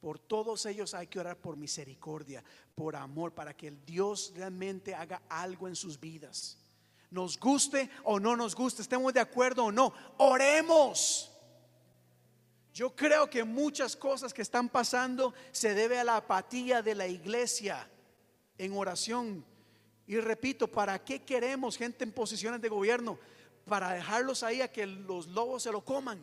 Por 0.00 0.18
todos 0.18 0.66
ellos 0.66 0.94
hay 0.94 1.06
que 1.06 1.20
orar 1.20 1.36
por 1.36 1.56
misericordia, 1.56 2.42
por 2.74 2.96
amor, 2.96 3.32
para 3.34 3.56
que 3.56 3.68
el 3.68 3.86
Dios 3.86 4.32
realmente 4.34 4.92
haga 4.92 5.22
algo 5.28 5.68
en 5.68 5.76
sus 5.76 6.00
vidas. 6.00 6.58
Nos 7.12 7.38
guste 7.38 7.88
o 8.02 8.18
no 8.18 8.34
nos 8.34 8.56
guste, 8.56 8.82
estemos 8.82 9.14
de 9.14 9.20
acuerdo 9.20 9.66
o 9.66 9.72
no, 9.72 9.92
oremos. 10.18 11.35
Yo 12.76 12.94
creo 12.94 13.30
que 13.30 13.42
muchas 13.42 13.96
cosas 13.96 14.34
que 14.34 14.42
están 14.42 14.68
pasando 14.68 15.32
se 15.50 15.72
debe 15.72 15.98
a 15.98 16.04
la 16.04 16.18
apatía 16.18 16.82
de 16.82 16.94
la 16.94 17.06
iglesia 17.06 17.88
en 18.58 18.76
oración. 18.76 19.42
Y 20.06 20.18
repito, 20.20 20.68
¿para 20.68 21.02
qué 21.02 21.24
queremos 21.24 21.78
gente 21.78 22.04
en 22.04 22.12
posiciones 22.12 22.60
de 22.60 22.68
gobierno? 22.68 23.18
Para 23.64 23.92
dejarlos 23.92 24.42
ahí 24.42 24.60
a 24.60 24.70
que 24.70 24.84
los 24.84 25.26
lobos 25.28 25.62
se 25.62 25.72
lo 25.72 25.82
coman. 25.82 26.22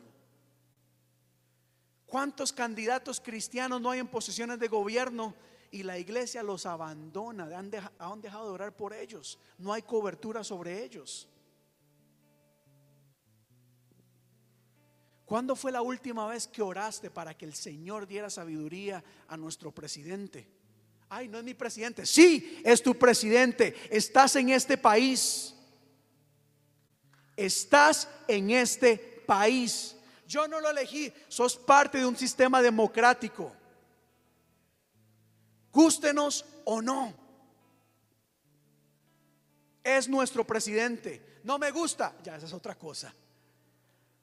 ¿Cuántos 2.05 2.53
candidatos 2.53 3.19
cristianos 3.19 3.81
no 3.81 3.89
hay 3.89 4.01
en 4.01 4.07
posiciones 4.07 4.59
de 4.59 4.67
gobierno 4.67 5.33
y 5.71 5.81
la 5.81 5.97
iglesia 5.97 6.43
los 6.43 6.67
abandona? 6.67 7.45
Han, 7.45 7.71
han 7.97 8.21
dejado 8.21 8.45
de 8.45 8.53
orar 8.53 8.75
por 8.75 8.93
ellos. 8.93 9.39
No 9.57 9.73
hay 9.73 9.81
cobertura 9.81 10.43
sobre 10.43 10.83
ellos. 10.83 11.27
¿Cuándo 15.33 15.55
fue 15.55 15.71
la 15.71 15.81
última 15.81 16.27
vez 16.27 16.45
que 16.47 16.61
oraste 16.61 17.09
para 17.09 17.35
que 17.35 17.45
el 17.45 17.55
Señor 17.55 18.05
diera 18.05 18.29
sabiduría 18.29 19.03
a 19.27 19.35
nuestro 19.35 19.71
presidente? 19.71 20.47
Ay, 21.09 21.27
no 21.27 21.39
es 21.39 21.43
mi 21.43 21.55
presidente. 21.55 22.05
Sí, 22.05 22.61
es 22.63 22.83
tu 22.83 22.93
presidente. 22.93 23.75
Estás 23.89 24.35
en 24.35 24.49
este 24.49 24.77
país. 24.77 25.55
Estás 27.35 28.07
en 28.27 28.51
este 28.51 29.23
país. 29.25 29.95
Yo 30.27 30.47
no 30.47 30.61
lo 30.61 30.69
elegí. 30.69 31.11
Sos 31.29 31.57
parte 31.57 31.97
de 31.97 32.05
un 32.05 32.15
sistema 32.15 32.61
democrático. 32.61 33.51
Gústenos 35.71 36.45
o 36.63 36.79
no. 36.79 37.11
Es 39.83 40.07
nuestro 40.07 40.45
presidente. 40.45 41.39
No 41.43 41.57
me 41.57 41.71
gusta. 41.71 42.15
Ya, 42.21 42.35
esa 42.35 42.45
es 42.45 42.53
otra 42.53 42.75
cosa. 42.75 43.11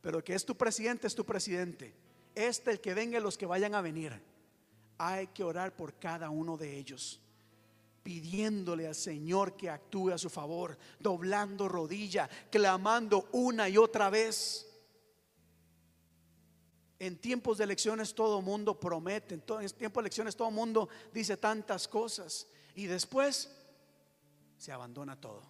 Pero 0.01 0.25
que 0.25 0.35
es 0.35 0.45
tu 0.45 0.57
presidente, 0.57 1.07
es 1.07 1.15
tu 1.15 1.25
presidente. 1.25 1.95
Este, 2.35 2.71
el 2.71 2.81
que 2.81 2.95
venga, 2.95 3.21
los 3.21 3.37
que 3.37 3.47
vayan 3.47 3.75
a 3.75 3.81
venir. 3.81 4.21
Hay 4.99 5.29
que 5.29 5.45
orar 5.45 5.75
por 5.75 5.95
cada 5.95 6.31
uno 6.31 6.57
de 6.57 6.79
ellos. 6.79 7.21
Pidiéndole 8.03 8.87
al 8.87 8.95
Señor 8.95 9.57
que 9.57 9.69
actúe 9.69 10.11
a 10.11 10.19
su 10.19 10.31
favor. 10.31 10.79
Doblando 10.99 11.69
rodilla. 11.69 12.29
Clamando 12.51 13.29
una 13.33 13.69
y 13.69 13.77
otra 13.77 14.11
vez. 14.11 14.67
En 16.99 17.17
tiempos 17.19 17.59
de 17.59 17.65
elecciones 17.65 18.15
todo 18.15 18.43
mundo 18.43 18.79
promete, 18.79 19.35
en, 19.35 19.41
todo, 19.41 19.63
en 19.63 19.71
tiempos 19.71 20.03
de 20.03 20.07
elecciones 20.07 20.37
todo 20.37 20.51
mundo 20.51 20.91
dice 21.15 21.39
tantas 21.39 21.89
cosas 21.89 22.47
y 22.75 22.85
después 22.85 23.51
se 24.59 24.71
abandona 24.71 25.19
todo. 25.19 25.43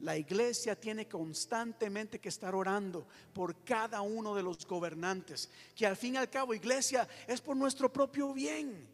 La 0.00 0.16
iglesia 0.16 0.80
tiene 0.80 1.06
constantemente 1.06 2.18
que 2.18 2.30
estar 2.30 2.54
orando 2.54 3.06
por 3.34 3.62
cada 3.64 4.00
uno 4.00 4.34
de 4.34 4.42
los 4.42 4.66
gobernantes, 4.66 5.50
que 5.74 5.86
al 5.86 5.96
fin 5.96 6.14
y 6.14 6.16
al 6.16 6.30
cabo, 6.30 6.54
iglesia, 6.54 7.06
es 7.26 7.40
por 7.40 7.56
nuestro 7.56 7.92
propio 7.92 8.32
bien. 8.32 8.88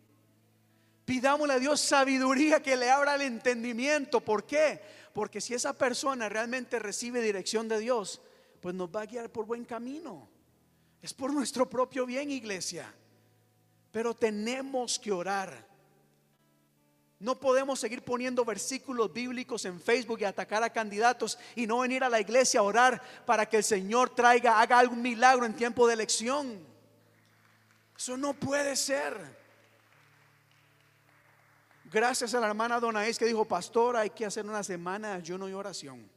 Pidámosle 1.04 1.54
a 1.54 1.58
Dios 1.60 1.80
sabiduría 1.80 2.60
que 2.60 2.76
le 2.76 2.90
abra 2.90 3.14
el 3.14 3.22
entendimiento. 3.22 4.20
¿Por 4.20 4.44
qué? 4.44 4.80
Porque 5.12 5.40
si 5.40 5.54
esa 5.54 5.72
persona 5.72 6.28
realmente 6.28 6.80
recibe 6.80 7.22
dirección 7.22 7.68
de 7.68 7.78
Dios, 7.78 8.20
pues 8.60 8.74
nos 8.74 8.88
va 8.88 9.02
a 9.02 9.06
guiar 9.06 9.30
por 9.30 9.46
buen 9.46 9.64
camino. 9.64 10.28
Es 11.00 11.14
por 11.14 11.32
nuestro 11.32 11.70
propio 11.70 12.04
bien, 12.04 12.32
iglesia. 12.32 12.92
Pero 13.92 14.12
tenemos 14.12 14.98
que 14.98 15.12
orar. 15.12 15.68
No 17.18 17.40
podemos 17.40 17.80
seguir 17.80 18.02
poniendo 18.02 18.44
versículos 18.44 19.10
bíblicos 19.10 19.64
en 19.64 19.80
Facebook 19.80 20.20
y 20.20 20.24
atacar 20.24 20.62
a 20.62 20.70
candidatos 20.70 21.38
y 21.54 21.66
no 21.66 21.78
venir 21.78 22.04
a 22.04 22.10
la 22.10 22.20
iglesia 22.20 22.60
a 22.60 22.64
orar 22.64 23.02
para 23.24 23.46
que 23.46 23.56
el 23.56 23.64
Señor 23.64 24.10
traiga, 24.10 24.60
haga 24.60 24.78
algún 24.78 25.00
milagro 25.00 25.46
en 25.46 25.54
tiempo 25.54 25.86
de 25.86 25.94
elección. 25.94 26.58
Eso 27.96 28.16
no 28.18 28.34
puede 28.34 28.76
ser. 28.76 29.16
Gracias 31.90 32.34
a 32.34 32.40
la 32.40 32.48
hermana 32.48 32.80
Donaís 32.80 33.18
que 33.18 33.24
dijo, 33.24 33.46
pastor, 33.46 33.96
hay 33.96 34.10
que 34.10 34.26
hacer 34.26 34.44
una 34.44 34.62
semana 34.62 35.10
de 35.10 35.14
ayuno 35.14 35.48
y 35.48 35.54
oración. 35.54 36.15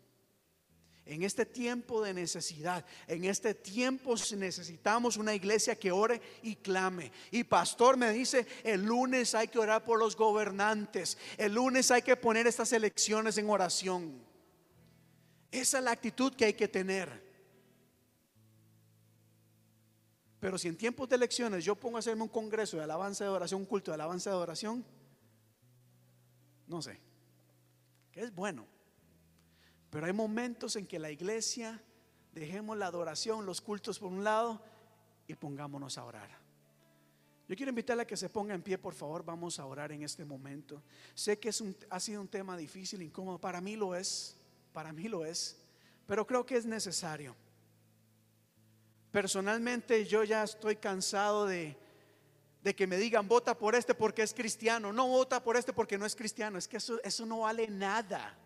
En 1.09 1.23
este 1.23 1.43
tiempo 1.43 2.03
de 2.03 2.13
necesidad, 2.13 2.85
en 3.07 3.25
este 3.25 3.55
tiempo 3.55 4.13
necesitamos 4.37 5.17
una 5.17 5.33
iglesia 5.33 5.75
que 5.75 5.91
ore 5.91 6.21
y 6.43 6.57
clame. 6.57 7.11
Y 7.31 7.43
pastor 7.45 7.97
me 7.97 8.11
dice, 8.11 8.45
el 8.63 8.83
lunes 8.83 9.33
hay 9.33 9.47
que 9.47 9.57
orar 9.57 9.83
por 9.83 9.97
los 9.97 10.15
gobernantes, 10.15 11.17
el 11.39 11.55
lunes 11.55 11.89
hay 11.89 12.03
que 12.03 12.15
poner 12.15 12.45
estas 12.45 12.73
elecciones 12.73 13.39
en 13.39 13.49
oración. 13.49 14.23
Esa 15.49 15.79
es 15.79 15.83
la 15.83 15.89
actitud 15.89 16.31
que 16.35 16.45
hay 16.45 16.53
que 16.53 16.67
tener. 16.67 17.09
Pero 20.39 20.59
si 20.59 20.67
en 20.67 20.77
tiempos 20.77 21.09
de 21.09 21.15
elecciones 21.15 21.65
yo 21.65 21.75
pongo 21.75 21.97
a 21.97 22.01
hacerme 22.01 22.21
un 22.21 22.29
congreso 22.29 22.77
de 22.77 22.83
alabanza 22.83 23.23
de 23.23 23.31
oración, 23.31 23.61
un 23.61 23.65
culto 23.65 23.89
de 23.89 23.95
alabanza 23.95 24.29
de 24.29 24.35
oración, 24.35 24.85
no 26.67 26.83
sé, 26.83 26.99
que 28.11 28.21
es 28.21 28.35
bueno. 28.35 28.78
Pero 29.89 30.05
hay 30.05 30.13
momentos 30.13 30.75
en 30.75 30.85
que 30.85 30.99
la 30.99 31.11
iglesia 31.11 31.81
dejemos 32.31 32.77
la 32.77 32.87
adoración, 32.87 33.45
los 33.45 33.61
cultos 33.61 33.99
por 33.99 34.11
un 34.11 34.23
lado 34.23 34.61
y 35.27 35.35
pongámonos 35.35 35.97
a 35.97 36.05
orar. 36.05 36.29
Yo 37.47 37.55
quiero 37.55 37.71
invitarle 37.71 38.03
a 38.03 38.07
que 38.07 38.15
se 38.15 38.29
ponga 38.29 38.53
en 38.53 38.61
pie, 38.61 38.77
por 38.77 38.93
favor, 38.93 39.25
vamos 39.25 39.57
a 39.59 39.65
orar 39.65 39.91
en 39.91 40.03
este 40.03 40.23
momento. 40.23 40.83
Sé 41.15 41.39
que 41.39 41.49
es 41.49 41.59
un, 41.61 41.75
ha 41.89 41.99
sido 41.99 42.21
un 42.21 42.27
tema 42.27 42.55
difícil, 42.55 43.01
incómodo, 43.01 43.39
para 43.39 43.59
mí 43.59 43.75
lo 43.75 43.95
es, 43.95 44.37
para 44.71 44.93
mí 44.93 45.07
lo 45.07 45.25
es, 45.25 45.57
pero 46.05 46.27
creo 46.27 46.45
que 46.45 46.57
es 46.57 46.67
necesario. 46.67 47.35
Personalmente 49.11 50.05
yo 50.05 50.23
ya 50.23 50.43
estoy 50.43 50.75
cansado 50.75 51.47
de, 51.47 51.75
de 52.61 52.75
que 52.75 52.85
me 52.85 52.97
digan, 52.97 53.27
vota 53.27 53.57
por 53.57 53.73
este 53.73 53.95
porque 53.95 54.21
es 54.21 54.35
cristiano, 54.35 54.93
no 54.93 55.07
vota 55.07 55.41
por 55.41 55.57
este 55.57 55.73
porque 55.73 55.97
no 55.97 56.05
es 56.05 56.15
cristiano, 56.15 56.59
es 56.59 56.67
que 56.67 56.77
eso, 56.77 57.01
eso 57.03 57.25
no 57.25 57.39
vale 57.39 57.67
nada. 57.67 58.37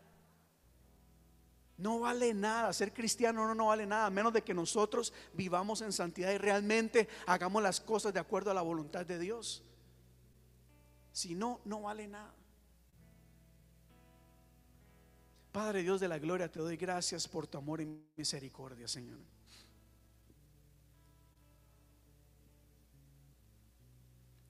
No 1.78 2.00
vale 2.00 2.34
nada, 2.34 2.72
ser 2.72 2.94
cristiano 2.94 3.48
no, 3.48 3.56
no 3.56 3.68
vale 3.68 3.86
nada, 3.86 4.06
a 4.06 4.12
menos 4.12 4.32
de 4.32 4.44
que 4.44 4.54
nosotros 4.54 5.12
vivamos 5.34 5.82
en 5.82 5.92
santidad 5.92 6.32
y 6.32 6.38
realmente 6.38 7.08
hagamos 7.26 7.64
las 7.64 7.82
cosas 7.82 8.14
de 8.14 8.20
acuerdo 8.20 8.52
a 8.52 8.54
la 8.54 8.62
voluntad 8.62 9.06
de 9.06 9.18
Dios. 9.18 9.64
Si 11.12 11.36
no, 11.36 11.62
no 11.66 11.82
vale 11.82 12.08
nada. 12.08 12.34
Padre 15.52 15.84
Dios 15.84 16.00
de 16.00 16.08
la 16.08 16.18
gloria, 16.18 16.52
te 16.52 16.60
doy 16.60 16.78
gracias 16.78 17.28
por 17.28 17.46
tu 17.46 17.60
amor 17.60 17.80
y 17.82 17.86
misericordia, 18.18 18.88
Señor. 18.88 19.20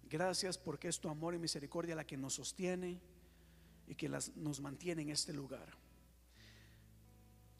Gracias 0.03 0.57
porque 0.57 0.87
es 0.87 0.99
tu 0.99 1.09
amor 1.09 1.33
y 1.33 1.39
misericordia 1.39 1.95
la 1.95 2.05
que 2.05 2.15
nos 2.15 2.35
sostiene 2.35 3.01
y 3.87 3.95
que 3.95 4.07
nos 4.07 4.61
mantiene 4.61 5.01
en 5.01 5.09
este 5.09 5.33
lugar. 5.33 5.82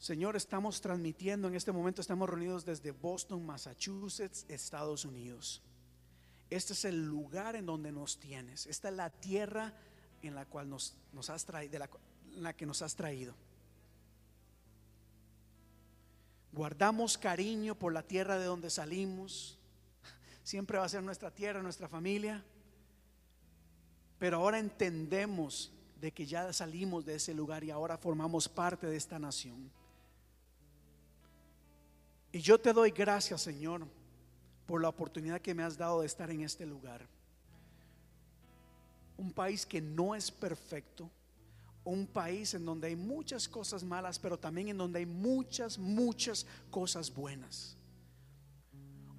Señor, 0.04 0.36
estamos 0.36 0.82
transmitiendo 0.82 1.48
en 1.48 1.54
este 1.54 1.72
momento, 1.72 2.02
estamos 2.02 2.28
reunidos 2.28 2.62
desde 2.66 2.90
Boston, 2.90 3.46
Massachusetts, 3.46 4.44
Estados 4.50 5.06
Unidos. 5.06 5.62
Este 6.50 6.74
es 6.74 6.84
el 6.84 7.06
lugar 7.06 7.56
en 7.56 7.64
donde 7.64 7.90
nos 7.90 8.20
tienes. 8.20 8.66
Esta 8.66 8.90
es 8.90 8.94
la 8.96 9.08
tierra 9.08 9.72
en 10.20 10.34
la 10.34 10.44
cual 10.44 10.68
nos, 10.68 10.94
has 11.30 11.46
traído, 11.46 11.78
la 12.36 12.52
que 12.52 12.66
nos 12.66 12.82
has 12.82 12.94
traído. 12.94 13.34
Guardamos 16.52 17.16
cariño 17.16 17.74
por 17.74 17.94
la 17.94 18.02
tierra 18.02 18.38
de 18.38 18.44
donde 18.44 18.68
salimos. 18.68 19.58
Siempre 20.42 20.76
va 20.76 20.84
a 20.84 20.90
ser 20.90 21.02
nuestra 21.02 21.30
tierra, 21.30 21.62
nuestra 21.62 21.88
familia. 21.88 22.44
Pero 24.18 24.36
ahora 24.36 24.58
entendemos 24.58 25.72
de 25.98 26.12
que 26.12 26.26
ya 26.26 26.52
salimos 26.52 27.06
de 27.06 27.14
ese 27.14 27.32
lugar 27.32 27.64
y 27.64 27.70
ahora 27.70 27.96
formamos 27.96 28.50
parte 28.50 28.86
de 28.86 28.98
esta 28.98 29.18
nación. 29.18 29.72
Y 32.34 32.40
yo 32.40 32.58
te 32.58 32.72
doy 32.72 32.90
gracias, 32.90 33.42
Señor, 33.42 33.86
por 34.66 34.82
la 34.82 34.88
oportunidad 34.88 35.40
que 35.40 35.54
me 35.54 35.62
has 35.62 35.78
dado 35.78 36.00
de 36.00 36.06
estar 36.08 36.32
en 36.32 36.40
este 36.40 36.66
lugar. 36.66 37.06
Un 39.16 39.32
país 39.32 39.64
que 39.64 39.80
no 39.80 40.16
es 40.16 40.32
perfecto, 40.32 41.08
un 41.84 42.08
país 42.08 42.52
en 42.54 42.64
donde 42.64 42.88
hay 42.88 42.96
muchas 42.96 43.48
cosas 43.48 43.84
malas, 43.84 44.18
pero 44.18 44.36
también 44.36 44.66
en 44.66 44.78
donde 44.78 44.98
hay 44.98 45.06
muchas, 45.06 45.78
muchas 45.78 46.44
cosas 46.72 47.14
buenas. 47.14 47.76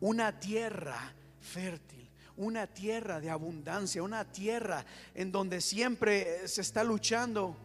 Una 0.01 0.37
tierra 0.37 1.13
fértil, 1.39 2.09
una 2.35 2.67
tierra 2.67 3.21
de 3.21 3.29
abundancia, 3.29 4.03
una 4.03 4.29
tierra 4.29 4.85
en 5.13 5.31
donde 5.31 5.61
siempre 5.61 6.45
se 6.49 6.59
está 6.59 6.83
luchando 6.83 7.55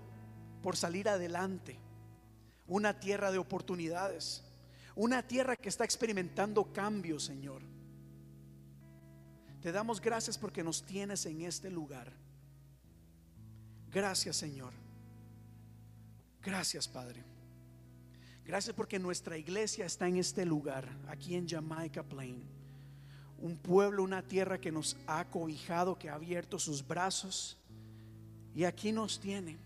por 0.62 0.76
salir 0.76 1.08
adelante, 1.08 1.76
una 2.68 3.00
tierra 3.00 3.32
de 3.32 3.38
oportunidades. 3.38 4.44
Una 5.00 5.22
tierra 5.22 5.56
que 5.56 5.70
está 5.70 5.82
experimentando 5.82 6.74
cambios, 6.74 7.24
Señor. 7.24 7.62
Te 9.62 9.72
damos 9.72 9.98
gracias 9.98 10.36
porque 10.36 10.62
nos 10.62 10.82
tienes 10.82 11.24
en 11.24 11.40
este 11.40 11.70
lugar. 11.70 12.12
Gracias, 13.90 14.36
Señor. 14.36 14.74
Gracias, 16.42 16.86
Padre. 16.86 17.24
Gracias 18.44 18.76
porque 18.76 18.98
nuestra 18.98 19.38
iglesia 19.38 19.86
está 19.86 20.06
en 20.06 20.18
este 20.18 20.44
lugar, 20.44 20.86
aquí 21.08 21.34
en 21.34 21.48
Jamaica 21.48 22.02
Plain. 22.02 22.44
Un 23.38 23.56
pueblo, 23.56 24.02
una 24.02 24.20
tierra 24.20 24.60
que 24.60 24.70
nos 24.70 24.98
ha 25.06 25.24
cobijado, 25.30 25.98
que 25.98 26.10
ha 26.10 26.14
abierto 26.16 26.58
sus 26.58 26.86
brazos 26.86 27.56
y 28.54 28.64
aquí 28.64 28.92
nos 28.92 29.18
tiene. 29.18 29.56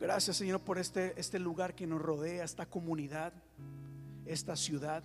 Gracias, 0.00 0.38
Señor, 0.38 0.62
por 0.62 0.78
este, 0.78 1.12
este 1.20 1.38
lugar 1.38 1.74
que 1.74 1.86
nos 1.86 2.00
rodea, 2.00 2.44
esta 2.44 2.64
comunidad 2.64 3.43
esta 4.26 4.56
ciudad. 4.56 5.02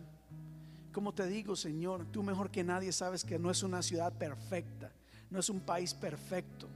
Como 0.91 1.13
te 1.13 1.27
digo, 1.27 1.55
Señor, 1.55 2.05
tú 2.11 2.23
mejor 2.23 2.49
que 2.49 2.63
nadie 2.63 2.91
sabes 2.91 3.23
que 3.23 3.37
no 3.37 3.51
es 3.51 3.63
una 3.63 3.81
ciudad 3.81 4.13
perfecta, 4.13 4.91
no 5.29 5.39
es 5.39 5.49
un 5.49 5.59
país 5.59 5.93
perfecto. 5.93 6.67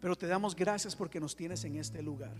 Pero 0.00 0.16
te 0.16 0.26
damos 0.26 0.54
gracias 0.54 0.94
porque 0.94 1.18
nos 1.18 1.34
tienes 1.34 1.64
en 1.64 1.76
este 1.76 2.02
lugar. 2.02 2.36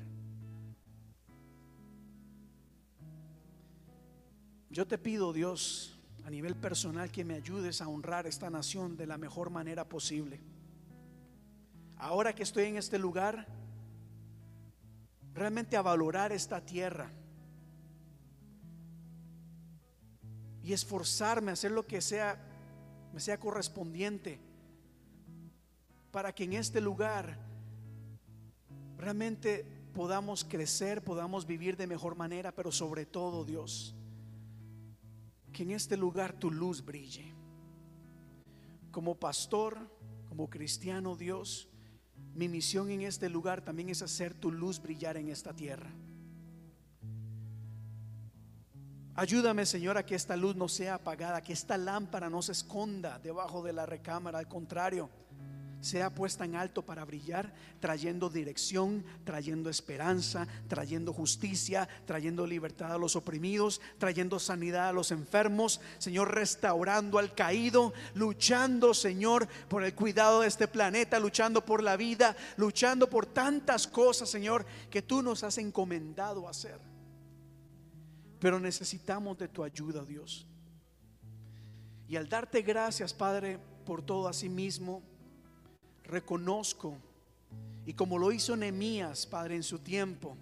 Yo 4.70 4.86
te 4.86 4.98
pido, 4.98 5.32
Dios, 5.32 5.98
a 6.24 6.31
nivel 6.31 6.56
personal, 6.56 7.10
que 7.10 7.24
me 7.24 7.35
ayudes 7.35 7.81
a 7.81 7.89
honrar 7.89 8.26
esta 8.26 8.51
nación 8.51 8.97
de 8.97 9.06
la 9.06 9.16
mejor 9.18 9.51
manera 9.51 9.89
posible. 9.89 10.40
Ahora 11.97 12.35
que 12.35 12.43
estoy 12.43 12.64
en 12.64 12.76
este 12.76 12.98
lugar, 12.98 13.47
realmente 15.32 15.76
a 15.76 15.82
valorar 15.82 16.32
esta 16.32 16.60
tierra 16.60 17.10
y 20.65 20.73
esforzarme 20.73 21.51
a 21.51 21.55
hacer 21.55 21.70
lo 21.70 21.86
que 21.86 22.01
sea 22.01 22.41
me 23.12 23.20
sea 23.20 23.39
correspondiente 23.39 24.41
para 26.11 26.35
que 26.35 26.45
en 26.45 26.55
este 26.55 26.81
lugar 26.81 27.39
realmente 28.97 29.65
podamos 29.93 30.43
crecer, 30.43 31.05
podamos 31.05 31.47
vivir 31.47 31.77
de 31.77 31.86
mejor 31.86 32.16
manera, 32.16 32.53
pero 32.53 32.73
sobre 32.73 33.07
todo, 33.07 33.45
Dios, 33.45 33.95
que 35.53 35.62
en 35.62 35.70
este 35.70 35.97
lugar 35.97 36.32
tu 36.32 36.51
luz 36.51 36.85
brille. 36.85 37.32
Como 38.91 39.15
pastor, 39.15 39.78
como 40.28 40.51
cristiano, 40.51 41.15
Dios, 41.15 41.69
mi 42.35 42.49
misión 42.49 42.91
en 42.91 43.03
este 43.03 43.28
lugar 43.28 43.61
también 43.61 43.91
es 43.91 44.03
hacer 44.03 44.35
tu 44.35 44.51
luz 44.51 44.81
brillar 44.81 45.16
en 45.16 45.28
esta 45.28 45.55
tierra. 45.55 45.91
Ayúdame, 49.16 49.65
Señor, 49.65 49.97
a 49.97 50.05
que 50.05 50.16
esta 50.16 50.36
luz 50.36 50.57
no 50.57 50.69
sea 50.69 50.97
apagada, 50.97 51.41
que 51.41 51.53
esta 51.53 51.78
lámpara 51.78 52.28
no 52.28 52.43
se 52.43 52.51
esconda 52.51 53.20
debajo 53.20 53.62
de 53.62 53.73
la 53.73 53.86
recámara, 53.86 54.41
al 54.41 54.49
contrario, 54.49 55.09
sea 55.85 56.11
puesta 56.11 56.45
en 56.45 56.57
alto 56.57 56.82
para 56.82 57.05
brillar, 57.05 57.53
trayendo 57.78 58.28
dirección, 58.28 59.05
trayendo 59.23 59.70
esperanza, 59.70 60.49
trayendo 60.66 61.12
justicia, 61.12 61.89
trayendo 62.07 62.45
libertad 62.47 62.93
a 62.93 62.99
los 62.99 63.15
oprimidos, 63.15 63.81
trayendo 63.99 64.41
sanidad 64.41 64.89
a 64.89 64.93
los 64.93 65.12
enfermos, 65.12 65.81
Señor, 65.99 66.35
restaurando 66.35 67.19
al 67.19 67.35
caído, 67.35 67.93
luchando, 68.15 68.95
Señor, 68.95 69.47
por 69.69 69.85
el 69.85 69.95
cuidado 69.95 70.41
de 70.41 70.49
este 70.49 70.66
planeta, 70.66 71.20
luchando 71.20 71.65
por 71.65 71.82
la 71.82 71.97
vida, 71.97 72.35
luchando 72.57 73.09
por 73.09 73.27
tantas 73.27 73.86
cosas, 73.86 74.28
Señor, 74.28 74.66
que 74.91 75.03
tú 75.03 75.23
nos 75.23 75.45
has 75.45 75.59
encomendado 75.59 76.49
hacer. 76.49 76.94
Pero 78.45 78.61
necesitamos 78.61 79.39
de 79.39 79.49
tu 79.49 79.65
ayuda, 79.65 80.05
Dios. 80.05 80.47
Y 82.07 82.16
al 82.16 82.29
darte 82.29 82.61
gracias, 82.61 83.15
Padre, 83.15 83.59
por 83.87 84.03
todo 84.03 84.29
a 84.29 84.35
sí 84.35 84.51
mismo, 84.51 85.03
reconozco, 86.03 86.99
y 87.87 87.95
como 87.95 88.19
lo 88.19 88.31
hizo 88.33 88.55
Nehemías, 88.55 89.27
Padre, 89.27 89.57
en 89.57 89.62
su 89.62 89.79
tiempo, 89.79 90.37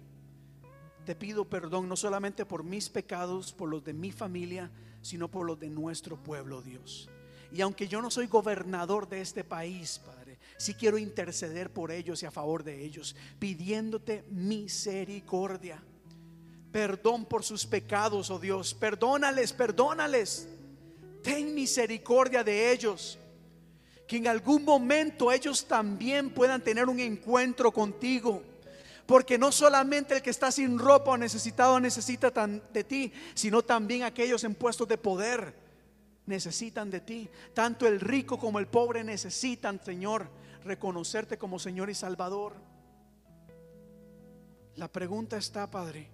te 1.05 1.15
pido 1.15 1.45
perdón 1.45 1.87
no 1.87 1.95
solamente 1.95 2.45
por 2.45 2.65
mis 2.65 2.89
pecados, 2.89 3.53
por 3.53 3.69
los 3.69 3.85
de 3.85 3.93
mi 3.93 4.11
familia, 4.11 4.69
sino 5.01 5.31
por 5.31 5.45
los 5.45 5.57
de 5.57 5.69
nuestro 5.69 6.21
pueblo, 6.21 6.61
Dios. 6.61 7.09
Y 7.53 7.61
aunque 7.61 7.87
yo 7.87 8.01
no 8.01 8.11
soy 8.11 8.27
gobernador 8.27 9.07
de 9.07 9.21
este 9.21 9.45
país, 9.45 10.01
Padre, 10.05 10.39
sí 10.57 10.73
quiero 10.73 10.97
interceder 10.97 11.71
por 11.71 11.89
ellos 11.89 12.21
y 12.21 12.25
a 12.25 12.31
favor 12.31 12.65
de 12.65 12.83
ellos, 12.83 13.15
pidiéndote 13.39 14.25
misericordia 14.29 15.81
perdón 16.73 17.25
por 17.25 17.43
sus 17.43 17.67
pecados, 17.67 18.31
oh 18.31 18.39
Dios. 18.39 18.73
Perdónales, 18.73 19.53
perdónales. 19.53 20.47
Ten 21.21 21.53
misericordia 21.53 22.43
de 22.43 22.71
ellos. 22.71 23.19
Que 24.07 24.17
en 24.17 24.27
algún 24.27 24.65
momento 24.65 25.31
ellos 25.31 25.65
también 25.67 26.31
puedan 26.31 26.61
tener 26.61 26.89
un 26.89 26.99
encuentro 26.99 27.71
contigo. 27.71 28.41
Porque 29.05 29.37
no 29.37 29.51
solamente 29.51 30.15
el 30.15 30.23
que 30.23 30.31
está 30.31 30.51
sin 30.51 30.79
ropa 30.79 31.11
o 31.11 31.17
necesitado 31.17 31.79
necesita 31.79 32.31
de 32.31 32.83
ti, 32.83 33.13
sino 33.35 33.61
también 33.61 34.01
aquellos 34.01 34.43
en 34.43 34.55
puestos 34.55 34.87
de 34.87 34.97
poder 34.97 35.53
necesitan 36.25 36.89
de 36.89 37.01
ti. 37.01 37.29
Tanto 37.53 37.85
el 37.85 37.99
rico 37.99 38.39
como 38.39 38.57
el 38.57 38.67
pobre 38.67 39.03
necesitan, 39.03 39.79
Señor, 39.83 40.27
reconocerte 40.63 41.37
como 41.37 41.59
Señor 41.59 41.91
y 41.91 41.93
Salvador. 41.93 42.53
La 44.75 44.91
pregunta 44.91 45.37
está, 45.37 45.69
Padre, 45.69 46.09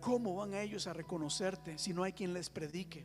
¿Cómo 0.00 0.36
van 0.36 0.54
ellos 0.54 0.86
a 0.86 0.92
reconocerte 0.92 1.78
si 1.78 1.92
no 1.92 2.02
hay 2.02 2.12
quien 2.12 2.32
les 2.32 2.48
predique? 2.48 3.04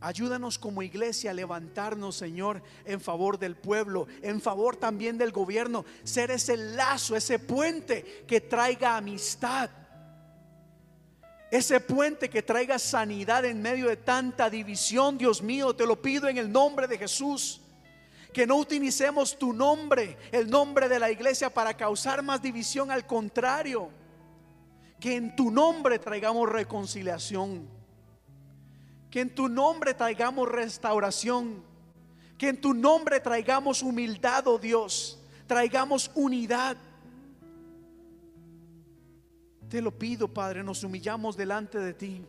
Ayúdanos 0.00 0.58
como 0.58 0.82
iglesia 0.82 1.30
a 1.30 1.34
levantarnos, 1.34 2.16
Señor, 2.16 2.62
en 2.84 3.00
favor 3.00 3.38
del 3.38 3.54
pueblo, 3.56 4.06
en 4.22 4.40
favor 4.40 4.76
también 4.76 5.18
del 5.18 5.30
gobierno, 5.30 5.84
ser 6.04 6.30
ese 6.30 6.56
lazo, 6.56 7.16
ese 7.16 7.38
puente 7.38 8.24
que 8.26 8.40
traiga 8.40 8.96
amistad, 8.96 9.68
ese 11.50 11.80
puente 11.80 12.30
que 12.30 12.42
traiga 12.42 12.78
sanidad 12.78 13.44
en 13.44 13.60
medio 13.60 13.88
de 13.88 13.96
tanta 13.98 14.48
división, 14.48 15.18
Dios 15.18 15.42
mío, 15.42 15.74
te 15.74 15.86
lo 15.86 16.00
pido 16.00 16.28
en 16.28 16.38
el 16.38 16.50
nombre 16.50 16.86
de 16.86 16.98
Jesús. 16.98 17.60
Que 18.32 18.46
no 18.46 18.56
utilicemos 18.56 19.36
tu 19.36 19.52
nombre, 19.52 20.16
el 20.30 20.48
nombre 20.48 20.88
de 20.88 21.00
la 21.00 21.10
iglesia, 21.10 21.50
para 21.52 21.76
causar 21.76 22.22
más 22.22 22.40
división, 22.40 22.92
al 22.92 23.04
contrario 23.04 23.90
que 25.00 25.16
en 25.16 25.34
tu 25.34 25.50
nombre 25.50 25.98
traigamos 25.98 26.48
reconciliación. 26.48 27.66
Que 29.10 29.22
en 29.22 29.34
tu 29.34 29.48
nombre 29.48 29.94
traigamos 29.94 30.48
restauración. 30.48 31.64
Que 32.36 32.50
en 32.50 32.60
tu 32.60 32.74
nombre 32.74 33.18
traigamos 33.18 33.82
humildad, 33.82 34.46
oh 34.46 34.58
Dios. 34.58 35.18
Traigamos 35.46 36.10
unidad. 36.14 36.76
Te 39.68 39.80
lo 39.80 39.96
pido, 39.98 40.28
Padre, 40.28 40.62
nos 40.62 40.84
humillamos 40.84 41.36
delante 41.36 41.78
de 41.78 41.94
ti. 41.94 42.22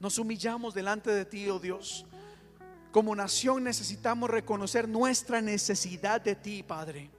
Nos 0.00 0.18
humillamos 0.18 0.72
delante 0.72 1.10
de 1.10 1.24
ti, 1.26 1.48
oh 1.50 1.58
Dios. 1.58 2.06
Como 2.92 3.14
nación 3.14 3.64
necesitamos 3.64 4.30
reconocer 4.30 4.88
nuestra 4.88 5.42
necesidad 5.42 6.20
de 6.20 6.34
ti, 6.34 6.62
Padre. 6.62 7.10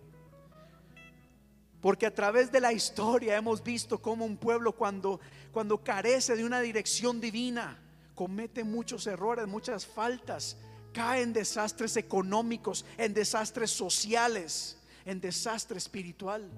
Porque 1.81 2.06
a 2.06 2.14
través 2.14 2.51
de 2.51 2.60
la 2.60 2.73
historia 2.73 3.38
hemos 3.38 3.64
visto 3.64 4.01
cómo 4.01 4.26
un 4.26 4.38
pueblo 4.38 4.73
cuando, 4.73 5.19
cuando 5.51 5.81
carece 5.81 6.35
de 6.35 6.43
una 6.43 6.60
dirección 6.60 7.22
divina, 7.22 7.80
comete 8.15 8.65
muchos 8.65 9.07
errores, 9.07 9.47
muchas 9.47 9.85
faltas, 9.85 10.57
cae 10.91 11.22
en 11.22 11.31
desastres 11.31 11.95
económicos, 11.95 12.85
en 12.97 13.14
desastres 13.14 13.72
sociales, 13.72 14.77
en 15.06 15.22
desastre 15.22 15.77
espiritual. 15.77 16.49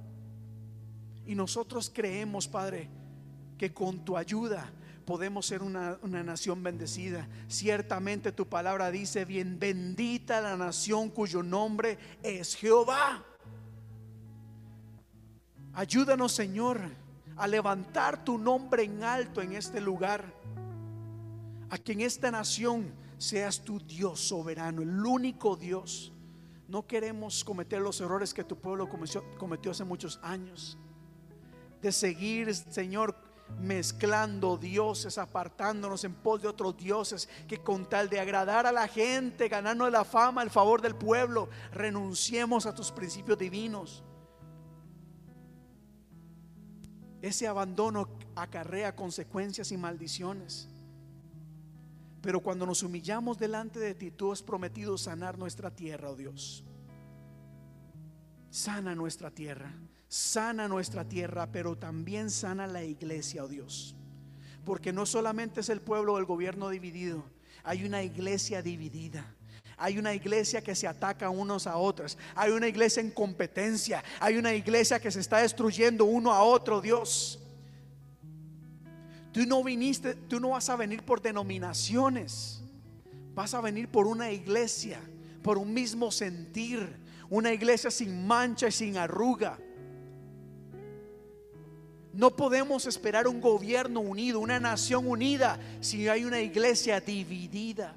Y 1.27 1.35
nosotros 1.35 1.91
creemos, 1.93 2.47
Padre, 2.47 2.89
que 3.59 3.71
con 3.71 4.03
tu 4.03 4.17
ayuda 4.17 4.73
podemos 5.05 5.45
ser 5.45 5.61
una, 5.61 5.99
una, 6.01 6.23
nación 6.23 6.63
bendecida. 6.63 7.27
Ciertamente 7.47 8.31
tu 8.31 8.47
palabra 8.47 8.89
dice, 8.89 9.25
bien 9.25 9.59
bendita 9.59 10.41
la 10.41 10.57
nación 10.57 11.09
cuyo 11.09 11.43
nombre 11.43 11.99
es 12.23 12.55
Jehová. 12.55 13.23
Ayúdanos, 15.73 16.33
Señor, 16.33 16.81
a 17.37 17.47
levantar 17.47 18.23
tu 18.25 18.37
nombre 18.37 18.83
en 18.83 19.03
alto 19.03 19.41
en 19.41 19.53
este 19.53 19.79
lugar. 19.79 20.33
A 21.69 21.77
que 21.77 21.93
en 21.93 22.01
esta 22.01 22.29
nación 22.29 22.93
seas 23.17 23.61
tu 23.61 23.79
Dios 23.79 24.19
soberano, 24.19 24.81
el 24.81 25.05
único 25.05 25.55
Dios. 25.55 26.11
No 26.67 26.85
queremos 26.85 27.43
cometer 27.43 27.81
los 27.81 28.01
errores 28.01 28.33
que 28.33 28.43
tu 28.43 28.57
pueblo 28.57 28.89
cometió, 28.89 29.71
hace 29.71 29.83
muchos 29.83 30.19
años. 30.23 30.77
De 31.81 31.91
seguir, 31.91 32.53
Señor, 32.53 33.15
mezclando 33.59 34.57
dioses, 34.57 35.17
apartándonos 35.17 36.03
en 36.03 36.13
pos 36.13 36.41
de 36.41 36.49
otros 36.49 36.75
dioses, 36.77 37.29
que 37.47 37.59
con 37.59 37.87
tal 37.87 38.09
de 38.09 38.19
agradar 38.19 38.65
a 38.65 38.71
la 38.71 38.87
gente, 38.87 39.47
ganando 39.47 39.89
la 39.89 40.03
fama, 40.03 40.43
el 40.43 40.49
favor 40.49 40.81
del 40.81 40.95
pueblo, 40.95 41.49
renunciemos 41.71 42.65
a 42.65 42.75
tus 42.75 42.91
principios 42.91 43.37
divinos. 43.37 44.03
Ese 47.21 47.47
abandono 47.47 48.09
acarrea 48.35 48.95
consecuencias 48.95 49.71
y 49.71 49.77
maldiciones. 49.77 50.67
Pero 52.21 52.41
cuando 52.41 52.65
nos 52.65 52.83
humillamos 52.83 53.37
delante 53.37 53.79
de 53.79 53.95
ti, 53.95 54.11
tú 54.11 54.31
has 54.31 54.41
prometido 54.41 54.97
sanar 54.97 55.37
nuestra 55.37 55.71
tierra, 55.71 56.09
oh 56.09 56.15
Dios. 56.15 56.63
Sana 58.49 58.95
nuestra 58.95 59.31
tierra, 59.31 59.73
sana 60.07 60.67
nuestra 60.67 61.07
tierra, 61.07 61.47
pero 61.51 61.77
también 61.77 62.29
sana 62.29 62.67
la 62.67 62.83
iglesia, 62.83 63.43
oh 63.43 63.47
Dios. 63.47 63.95
Porque 64.65 64.93
no 64.93 65.05
solamente 65.05 65.61
es 65.61 65.69
el 65.69 65.81
pueblo 65.81 66.15
del 66.15 66.25
gobierno 66.25 66.69
dividido, 66.69 67.23
hay 67.63 67.85
una 67.85 68.03
iglesia 68.03 68.61
dividida. 68.61 69.35
Hay 69.81 69.97
una 69.97 70.13
iglesia 70.13 70.61
que 70.61 70.75
se 70.75 70.87
ataca 70.87 71.31
unos 71.31 71.65
a 71.65 71.75
otros. 71.75 72.15
Hay 72.35 72.51
una 72.51 72.67
iglesia 72.67 73.01
en 73.01 73.09
competencia. 73.09 74.03
Hay 74.19 74.37
una 74.37 74.53
iglesia 74.53 74.99
que 74.99 75.09
se 75.09 75.19
está 75.19 75.39
destruyendo 75.39 76.05
uno 76.05 76.31
a 76.31 76.43
otro, 76.43 76.81
Dios. 76.81 77.39
Tú 79.31 79.43
no 79.47 79.63
viniste, 79.63 80.13
tú 80.13 80.39
no 80.39 80.49
vas 80.49 80.69
a 80.69 80.75
venir 80.75 81.01
por 81.01 81.19
denominaciones. 81.19 82.61
Vas 83.33 83.55
a 83.55 83.61
venir 83.61 83.87
por 83.87 84.05
una 84.05 84.31
iglesia, 84.31 84.99
por 85.41 85.57
un 85.57 85.73
mismo 85.73 86.11
sentir. 86.11 86.97
Una 87.27 87.51
iglesia 87.51 87.89
sin 87.89 88.27
mancha 88.27 88.67
y 88.67 88.71
sin 88.71 88.97
arruga. 88.97 89.57
No 92.13 92.35
podemos 92.35 92.85
esperar 92.85 93.27
un 93.27 93.41
gobierno 93.41 93.99
unido, 93.99 94.39
una 94.39 94.59
nación 94.59 95.07
unida, 95.07 95.59
si 95.79 96.07
hay 96.07 96.23
una 96.23 96.39
iglesia 96.39 96.99
dividida. 96.99 97.95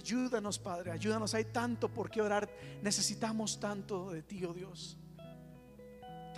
Ayúdanos, 0.00 0.58
Padre, 0.58 0.92
ayúdanos. 0.92 1.34
Hay 1.34 1.44
tanto 1.44 1.90
por 1.90 2.10
qué 2.10 2.22
orar. 2.22 2.48
Necesitamos 2.82 3.60
tanto 3.60 4.10
de 4.10 4.22
ti, 4.22 4.42
oh 4.46 4.54
Dios. 4.54 4.96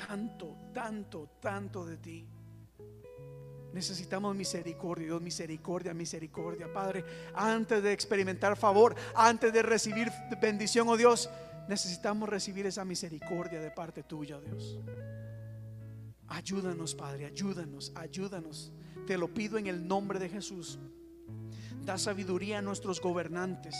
Tanto, 0.09 0.57
tanto, 0.75 1.29
tanto 1.41 1.87
de 1.87 1.97
ti. 1.97 2.27
Necesitamos 3.73 4.35
misericordia, 4.35 5.07
Dios, 5.07 5.23
misericordia, 5.23 5.95
misericordia, 5.95 6.73
Padre. 6.73 7.05
Antes 7.35 7.81
de 7.85 7.93
experimentar 7.93 8.57
favor, 8.57 8.97
antes 9.15 9.53
de 9.53 9.63
recibir 9.63 10.11
bendición, 10.41 10.89
oh 10.89 10.97
Dios, 10.97 11.31
necesitamos 11.69 12.29
recibir 12.29 12.67
esa 12.67 12.85
misericordia 12.85 13.61
de 13.61 13.71
parte 13.71 14.03
tuya, 14.03 14.39
oh 14.39 14.41
Dios. 14.41 14.77
Ayúdanos, 16.27 16.97
Padre, 16.97 17.27
ayúdanos, 17.27 17.93
ayúdanos. 17.95 18.73
Te 19.07 19.17
lo 19.17 19.33
pido 19.33 19.57
en 19.57 19.69
el 19.69 19.87
nombre 19.87 20.19
de 20.19 20.29
Jesús. 20.29 20.81
Da 21.85 21.99
sabiduría 21.99 22.59
a 22.59 22.63
nuestros 22.63 23.01
gobernantes, 23.01 23.75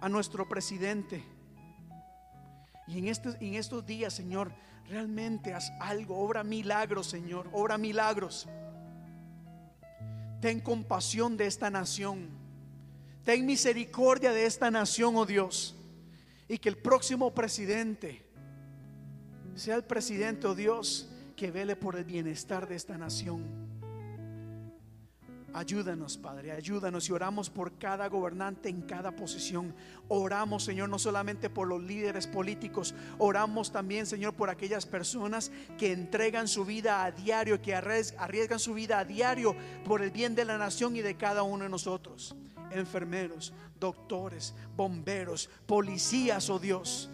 a 0.00 0.08
nuestro 0.08 0.48
presidente. 0.48 1.24
Y 2.86 2.98
en, 2.98 3.08
este, 3.08 3.30
en 3.40 3.54
estos 3.54 3.86
días, 3.86 4.12
Señor, 4.12 4.52
realmente 4.88 5.54
haz 5.54 5.72
algo, 5.80 6.18
obra 6.18 6.44
milagros, 6.44 7.06
Señor, 7.06 7.48
obra 7.52 7.78
milagros. 7.78 8.46
Ten 10.40 10.60
compasión 10.60 11.38
de 11.38 11.46
esta 11.46 11.70
nación. 11.70 12.28
Ten 13.24 13.46
misericordia 13.46 14.32
de 14.32 14.44
esta 14.44 14.70
nación, 14.70 15.16
oh 15.16 15.24
Dios. 15.24 15.74
Y 16.48 16.58
que 16.58 16.68
el 16.68 16.76
próximo 16.76 17.34
presidente 17.34 18.22
sea 19.54 19.76
el 19.76 19.84
presidente, 19.84 20.46
oh 20.46 20.54
Dios, 20.54 21.08
que 21.36 21.50
vele 21.50 21.76
por 21.76 21.96
el 21.96 22.04
bienestar 22.04 22.68
de 22.68 22.76
esta 22.76 22.98
nación. 22.98 23.63
Ayúdanos, 25.54 26.18
Padre, 26.18 26.50
ayúdanos 26.50 27.08
y 27.08 27.12
oramos 27.12 27.48
por 27.48 27.78
cada 27.78 28.08
gobernante 28.08 28.68
en 28.68 28.82
cada 28.82 29.12
posición. 29.12 29.72
Oramos, 30.08 30.64
Señor, 30.64 30.88
no 30.88 30.98
solamente 30.98 31.48
por 31.48 31.68
los 31.68 31.80
líderes 31.80 32.26
políticos, 32.26 32.92
oramos 33.18 33.70
también, 33.70 34.04
Señor, 34.04 34.34
por 34.34 34.50
aquellas 34.50 34.84
personas 34.84 35.52
que 35.78 35.92
entregan 35.92 36.48
su 36.48 36.64
vida 36.64 37.04
a 37.04 37.12
diario, 37.12 37.62
que 37.62 37.72
arriesgan 37.72 38.58
su 38.58 38.74
vida 38.74 38.98
a 38.98 39.04
diario 39.04 39.54
por 39.84 40.02
el 40.02 40.10
bien 40.10 40.34
de 40.34 40.44
la 40.44 40.58
nación 40.58 40.96
y 40.96 41.02
de 41.02 41.16
cada 41.16 41.44
uno 41.44 41.62
de 41.62 41.70
nosotros. 41.70 42.34
Enfermeros, 42.72 43.52
doctores, 43.78 44.54
bomberos, 44.76 45.48
policías, 45.66 46.50
oh 46.50 46.58
Dios, 46.58 47.10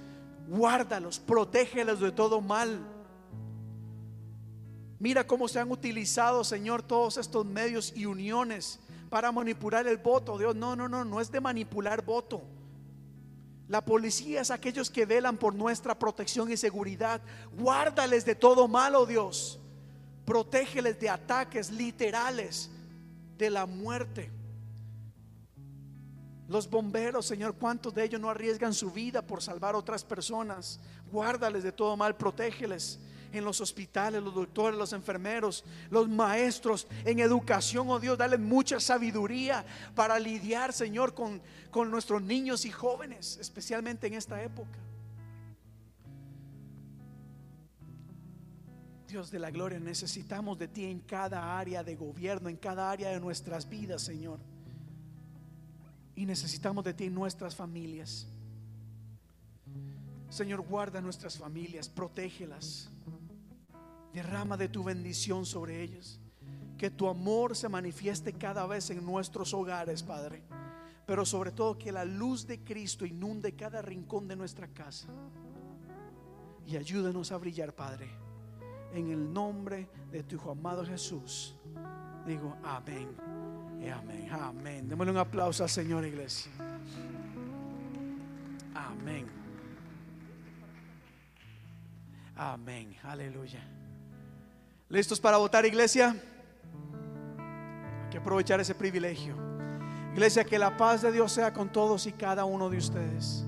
guárdalos, 0.49 1.19
protégelos 1.21 2.01
de 2.01 2.11
todo 2.11 2.41
mal. 2.41 3.00
Mira 5.01 5.27
cómo 5.27 5.49
se 5.49 5.59
han 5.59 5.73
utilizado, 5.73 6.45
Señor, 6.45 6.83
todos 6.83 7.17
estos 7.17 7.47
medios 7.47 7.91
y 7.97 8.05
uniones 8.05 8.79
para 9.09 9.33
manipular 9.33 9.89
el 9.89 9.97
voto. 9.97 10.37
Dios, 10.37 10.55
no, 10.55 10.77
no, 10.77 10.91
no, 10.91 11.07
no 11.07 11.21
es 11.23 11.33
de 11.33 11.41
manipular 11.41 12.05
voto. 12.05 12.43
La 13.67 13.83
policía 13.83 14.43
es 14.43 14.51
aquellos 14.51 14.91
que 14.91 15.07
velan 15.07 15.39
por 15.39 15.55
nuestra 15.55 15.99
protección 15.99 16.53
y 16.53 16.59
seguridad. 16.59 17.23
Guárdales 17.57 18.27
de 18.27 18.35
todo 18.35 18.69
malo, 18.69 19.07
Dios. 19.07 19.59
Protégeles 20.27 21.01
de 21.01 21.09
ataques 21.09 21.71
literales, 21.71 22.71
de 23.39 23.49
la 23.49 23.65
muerte. 23.65 24.31
Los 26.47 26.69
bomberos, 26.69 27.25
Señor, 27.25 27.55
¿cuántos 27.55 27.95
de 27.95 28.05
ellos 28.05 28.21
no 28.21 28.29
arriesgan 28.29 28.75
su 28.75 28.91
vida 28.91 29.23
por 29.23 29.41
salvar 29.41 29.75
a 29.75 29.79
otras 29.79 30.05
personas? 30.05 30.79
Guárdales 31.11 31.63
de 31.63 31.73
todo 31.73 31.97
mal, 31.97 32.17
protégeles 32.17 33.01
en 33.33 33.45
los 33.45 33.61
hospitales, 33.61 34.23
los 34.23 34.35
doctores, 34.35 34.79
los 34.79 34.93
enfermeros, 34.93 35.65
los 35.91 36.09
maestros, 36.09 36.87
en 37.05 37.21
educación, 37.21 37.89
oh 37.89 38.01
Dios, 38.01 38.19
dale 38.19 38.39
mucha 38.39 38.81
sabiduría 38.81 39.65
para 39.95 40.19
lidiar, 40.19 40.73
Señor, 40.73 41.15
con, 41.15 41.41
con 41.71 41.91
nuestros 41.91 42.23
niños 42.23 42.65
y 42.65 42.71
jóvenes, 42.71 43.39
especialmente 43.41 44.07
en 44.07 44.15
esta 44.15 44.43
época. 44.43 44.79
Dios 49.11 49.31
de 49.31 49.41
la 49.41 49.51
gloria, 49.51 49.81
necesitamos 49.81 50.57
de 50.57 50.69
ti 50.69 50.85
en 50.85 51.01
cada 51.01 51.59
área 51.59 51.83
de 51.83 51.97
gobierno, 51.97 52.49
en 52.49 52.57
cada 52.57 52.91
área 52.91 53.11
de 53.11 53.19
nuestras 53.19 53.69
vidas, 53.69 54.03
Señor. 54.03 54.39
Y 56.15 56.27
necesitamos 56.27 56.85
de 56.85 56.95
ti 56.95 57.05
en 57.05 57.15
nuestras 57.15 57.57
familias. 57.57 58.29
Señor, 60.29 60.61
guarda 60.61 61.01
nuestras 61.01 61.37
familias, 61.37 61.89
protégelas. 61.89 62.89
Derrama 64.13 64.57
de 64.57 64.69
tu 64.69 64.83
bendición 64.83 65.47
sobre 65.47 65.83
ellos. 65.83 66.21
Que 66.77 66.91
tu 66.91 67.09
amor 67.09 67.57
se 67.57 67.69
manifieste 67.69 68.33
cada 68.33 68.67
vez 68.67 68.91
en 68.91 69.05
nuestros 69.05 69.53
hogares, 69.55 70.03
Padre. 70.03 70.43
Pero 71.07 71.25
sobre 71.25 71.53
todo 71.53 71.79
que 71.79 71.93
la 71.93 72.05
luz 72.05 72.47
de 72.47 72.63
Cristo 72.63 73.05
inunde 73.05 73.55
cada 73.55 73.83
rincón 73.83 74.29
de 74.29 74.37
nuestra 74.37 74.69
casa. 74.69 75.09
Y 76.67 76.77
ayúdanos 76.77 77.33
a 77.33 77.37
brillar, 77.37 77.75
Padre. 77.75 78.09
En 78.93 79.11
el 79.11 79.33
nombre 79.33 79.89
de 80.11 80.23
tu 80.23 80.37
Hijo 80.37 80.51
amado 80.51 80.85
Jesús. 80.85 81.57
Digo, 82.27 82.57
amén 82.63 83.09
Y 83.81 83.89
amén, 83.89 84.29
amén. 84.31 84.89
Démosle 84.89 85.13
un 85.13 85.19
aplauso 85.19 85.63
al 85.63 85.71
Señor, 85.71 86.05
iglesia. 86.05 86.53
Amén. 88.75 89.27
Amén, 92.37 92.97
aleluya. 93.03 93.80
¿Listos 94.91 95.21
para 95.21 95.37
votar, 95.37 95.65
iglesia? 95.65 96.17
Hay 98.03 98.11
que 98.11 98.19
aprovechar 98.19 98.59
ese 98.59 98.75
privilegio. 98.75 99.37
Iglesia, 100.13 100.43
que 100.43 100.59
la 100.59 100.77
paz 100.77 101.01
de 101.03 101.13
Dios 101.13 101.31
sea 101.31 101.53
con 101.53 101.71
todos 101.71 102.09
y 102.09 102.13
cada 102.13 102.45
uno 102.45 102.69
de 102.69 102.79
ustedes. 102.79 103.45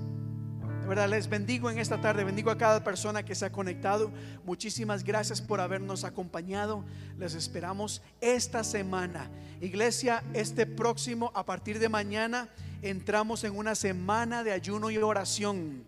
De 0.81 0.87
verdad, 0.87 1.09
les 1.09 1.27
bendigo 1.27 1.69
en 1.69 1.79
esta 1.79 1.99
tarde, 1.99 2.23
bendigo 2.23 2.49
a 2.49 2.57
cada 2.57 2.81
persona 2.81 3.23
que 3.23 3.35
se 3.35 3.45
ha 3.45 3.51
conectado. 3.51 4.09
Muchísimas 4.45 5.03
gracias 5.03 5.41
por 5.41 5.59
habernos 5.59 6.05
acompañado. 6.05 6.85
Les 7.17 7.35
esperamos 7.35 8.01
esta 8.21 8.63
semana. 8.63 9.29
Iglesia, 9.59 10.23
este 10.33 10.65
próximo, 10.65 11.29
a 11.35 11.45
partir 11.45 11.77
de 11.77 11.89
mañana, 11.89 12.47
entramos 12.81 13.43
en 13.43 13.57
una 13.57 13.75
semana 13.75 14.45
de 14.45 14.53
ayuno 14.53 14.91
y 14.91 14.97
oración. 14.97 15.85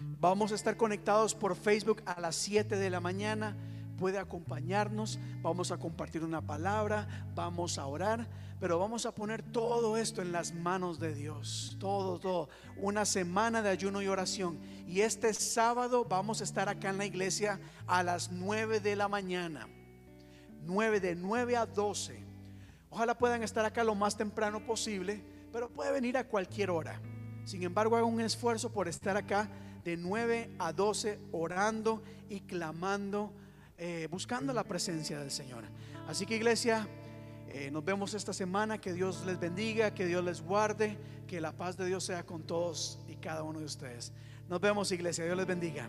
Vamos 0.00 0.50
a 0.52 0.54
estar 0.54 0.78
conectados 0.78 1.34
por 1.34 1.56
Facebook 1.56 2.02
a 2.06 2.18
las 2.22 2.36
7 2.36 2.74
de 2.76 2.88
la 2.88 3.00
mañana. 3.00 3.54
Puede 3.98 4.18
acompañarnos, 4.18 5.18
vamos 5.42 5.72
a 5.72 5.76
compartir 5.76 6.22
una 6.22 6.40
palabra, 6.40 7.26
vamos 7.34 7.78
a 7.78 7.86
orar, 7.86 8.28
pero 8.60 8.78
vamos 8.78 9.06
a 9.06 9.12
poner 9.12 9.42
todo 9.42 9.96
esto 9.96 10.22
en 10.22 10.30
las 10.30 10.54
manos 10.54 11.00
de 11.00 11.14
Dios. 11.14 11.76
Todo, 11.80 12.18
todo. 12.18 12.48
Una 12.76 13.04
semana 13.04 13.60
de 13.60 13.70
ayuno 13.70 14.00
y 14.00 14.08
oración. 14.08 14.58
Y 14.86 15.00
este 15.00 15.34
sábado 15.34 16.04
vamos 16.04 16.40
a 16.40 16.44
estar 16.44 16.68
acá 16.68 16.90
en 16.90 16.98
la 16.98 17.06
iglesia 17.06 17.60
a 17.86 18.02
las 18.02 18.30
9 18.30 18.80
de 18.80 18.96
la 18.96 19.08
mañana. 19.08 19.68
9 20.64 21.00
de 21.00 21.14
9 21.14 21.56
a 21.56 21.66
12. 21.66 22.24
Ojalá 22.90 23.16
puedan 23.16 23.42
estar 23.42 23.64
acá 23.64 23.84
lo 23.84 23.94
más 23.94 24.16
temprano 24.16 24.64
posible, 24.64 25.22
pero 25.52 25.68
puede 25.68 25.92
venir 25.92 26.16
a 26.16 26.28
cualquier 26.28 26.70
hora. 26.70 27.00
Sin 27.44 27.62
embargo, 27.62 27.96
haga 27.96 28.06
un 28.06 28.20
esfuerzo 28.20 28.70
por 28.72 28.88
estar 28.88 29.16
acá 29.16 29.48
de 29.84 29.96
9 29.96 30.54
a 30.58 30.72
12 30.72 31.18
orando 31.32 32.02
y 32.28 32.40
clamando, 32.40 33.32
eh, 33.80 34.08
buscando 34.10 34.52
la 34.52 34.64
presencia 34.64 35.20
del 35.20 35.30
Señor. 35.30 35.62
Así 36.08 36.26
que 36.26 36.34
iglesia, 36.34 36.88
eh, 37.50 37.70
nos 37.70 37.84
vemos 37.84 38.12
esta 38.12 38.32
semana, 38.32 38.78
que 38.78 38.92
Dios 38.92 39.24
les 39.24 39.38
bendiga, 39.38 39.94
que 39.94 40.04
Dios 40.04 40.24
les 40.24 40.42
guarde, 40.42 40.98
que 41.28 41.40
la 41.40 41.52
paz 41.52 41.76
de 41.76 41.86
Dios 41.86 42.02
sea 42.02 42.26
con 42.26 42.42
todos 42.42 42.98
y 43.06 43.14
cada 43.14 43.44
uno 43.44 43.60
de 43.60 43.66
ustedes. 43.66 44.12
Nos 44.48 44.60
vemos 44.60 44.90
iglesia, 44.90 45.24
Dios 45.24 45.36
les 45.36 45.46
bendiga. 45.46 45.88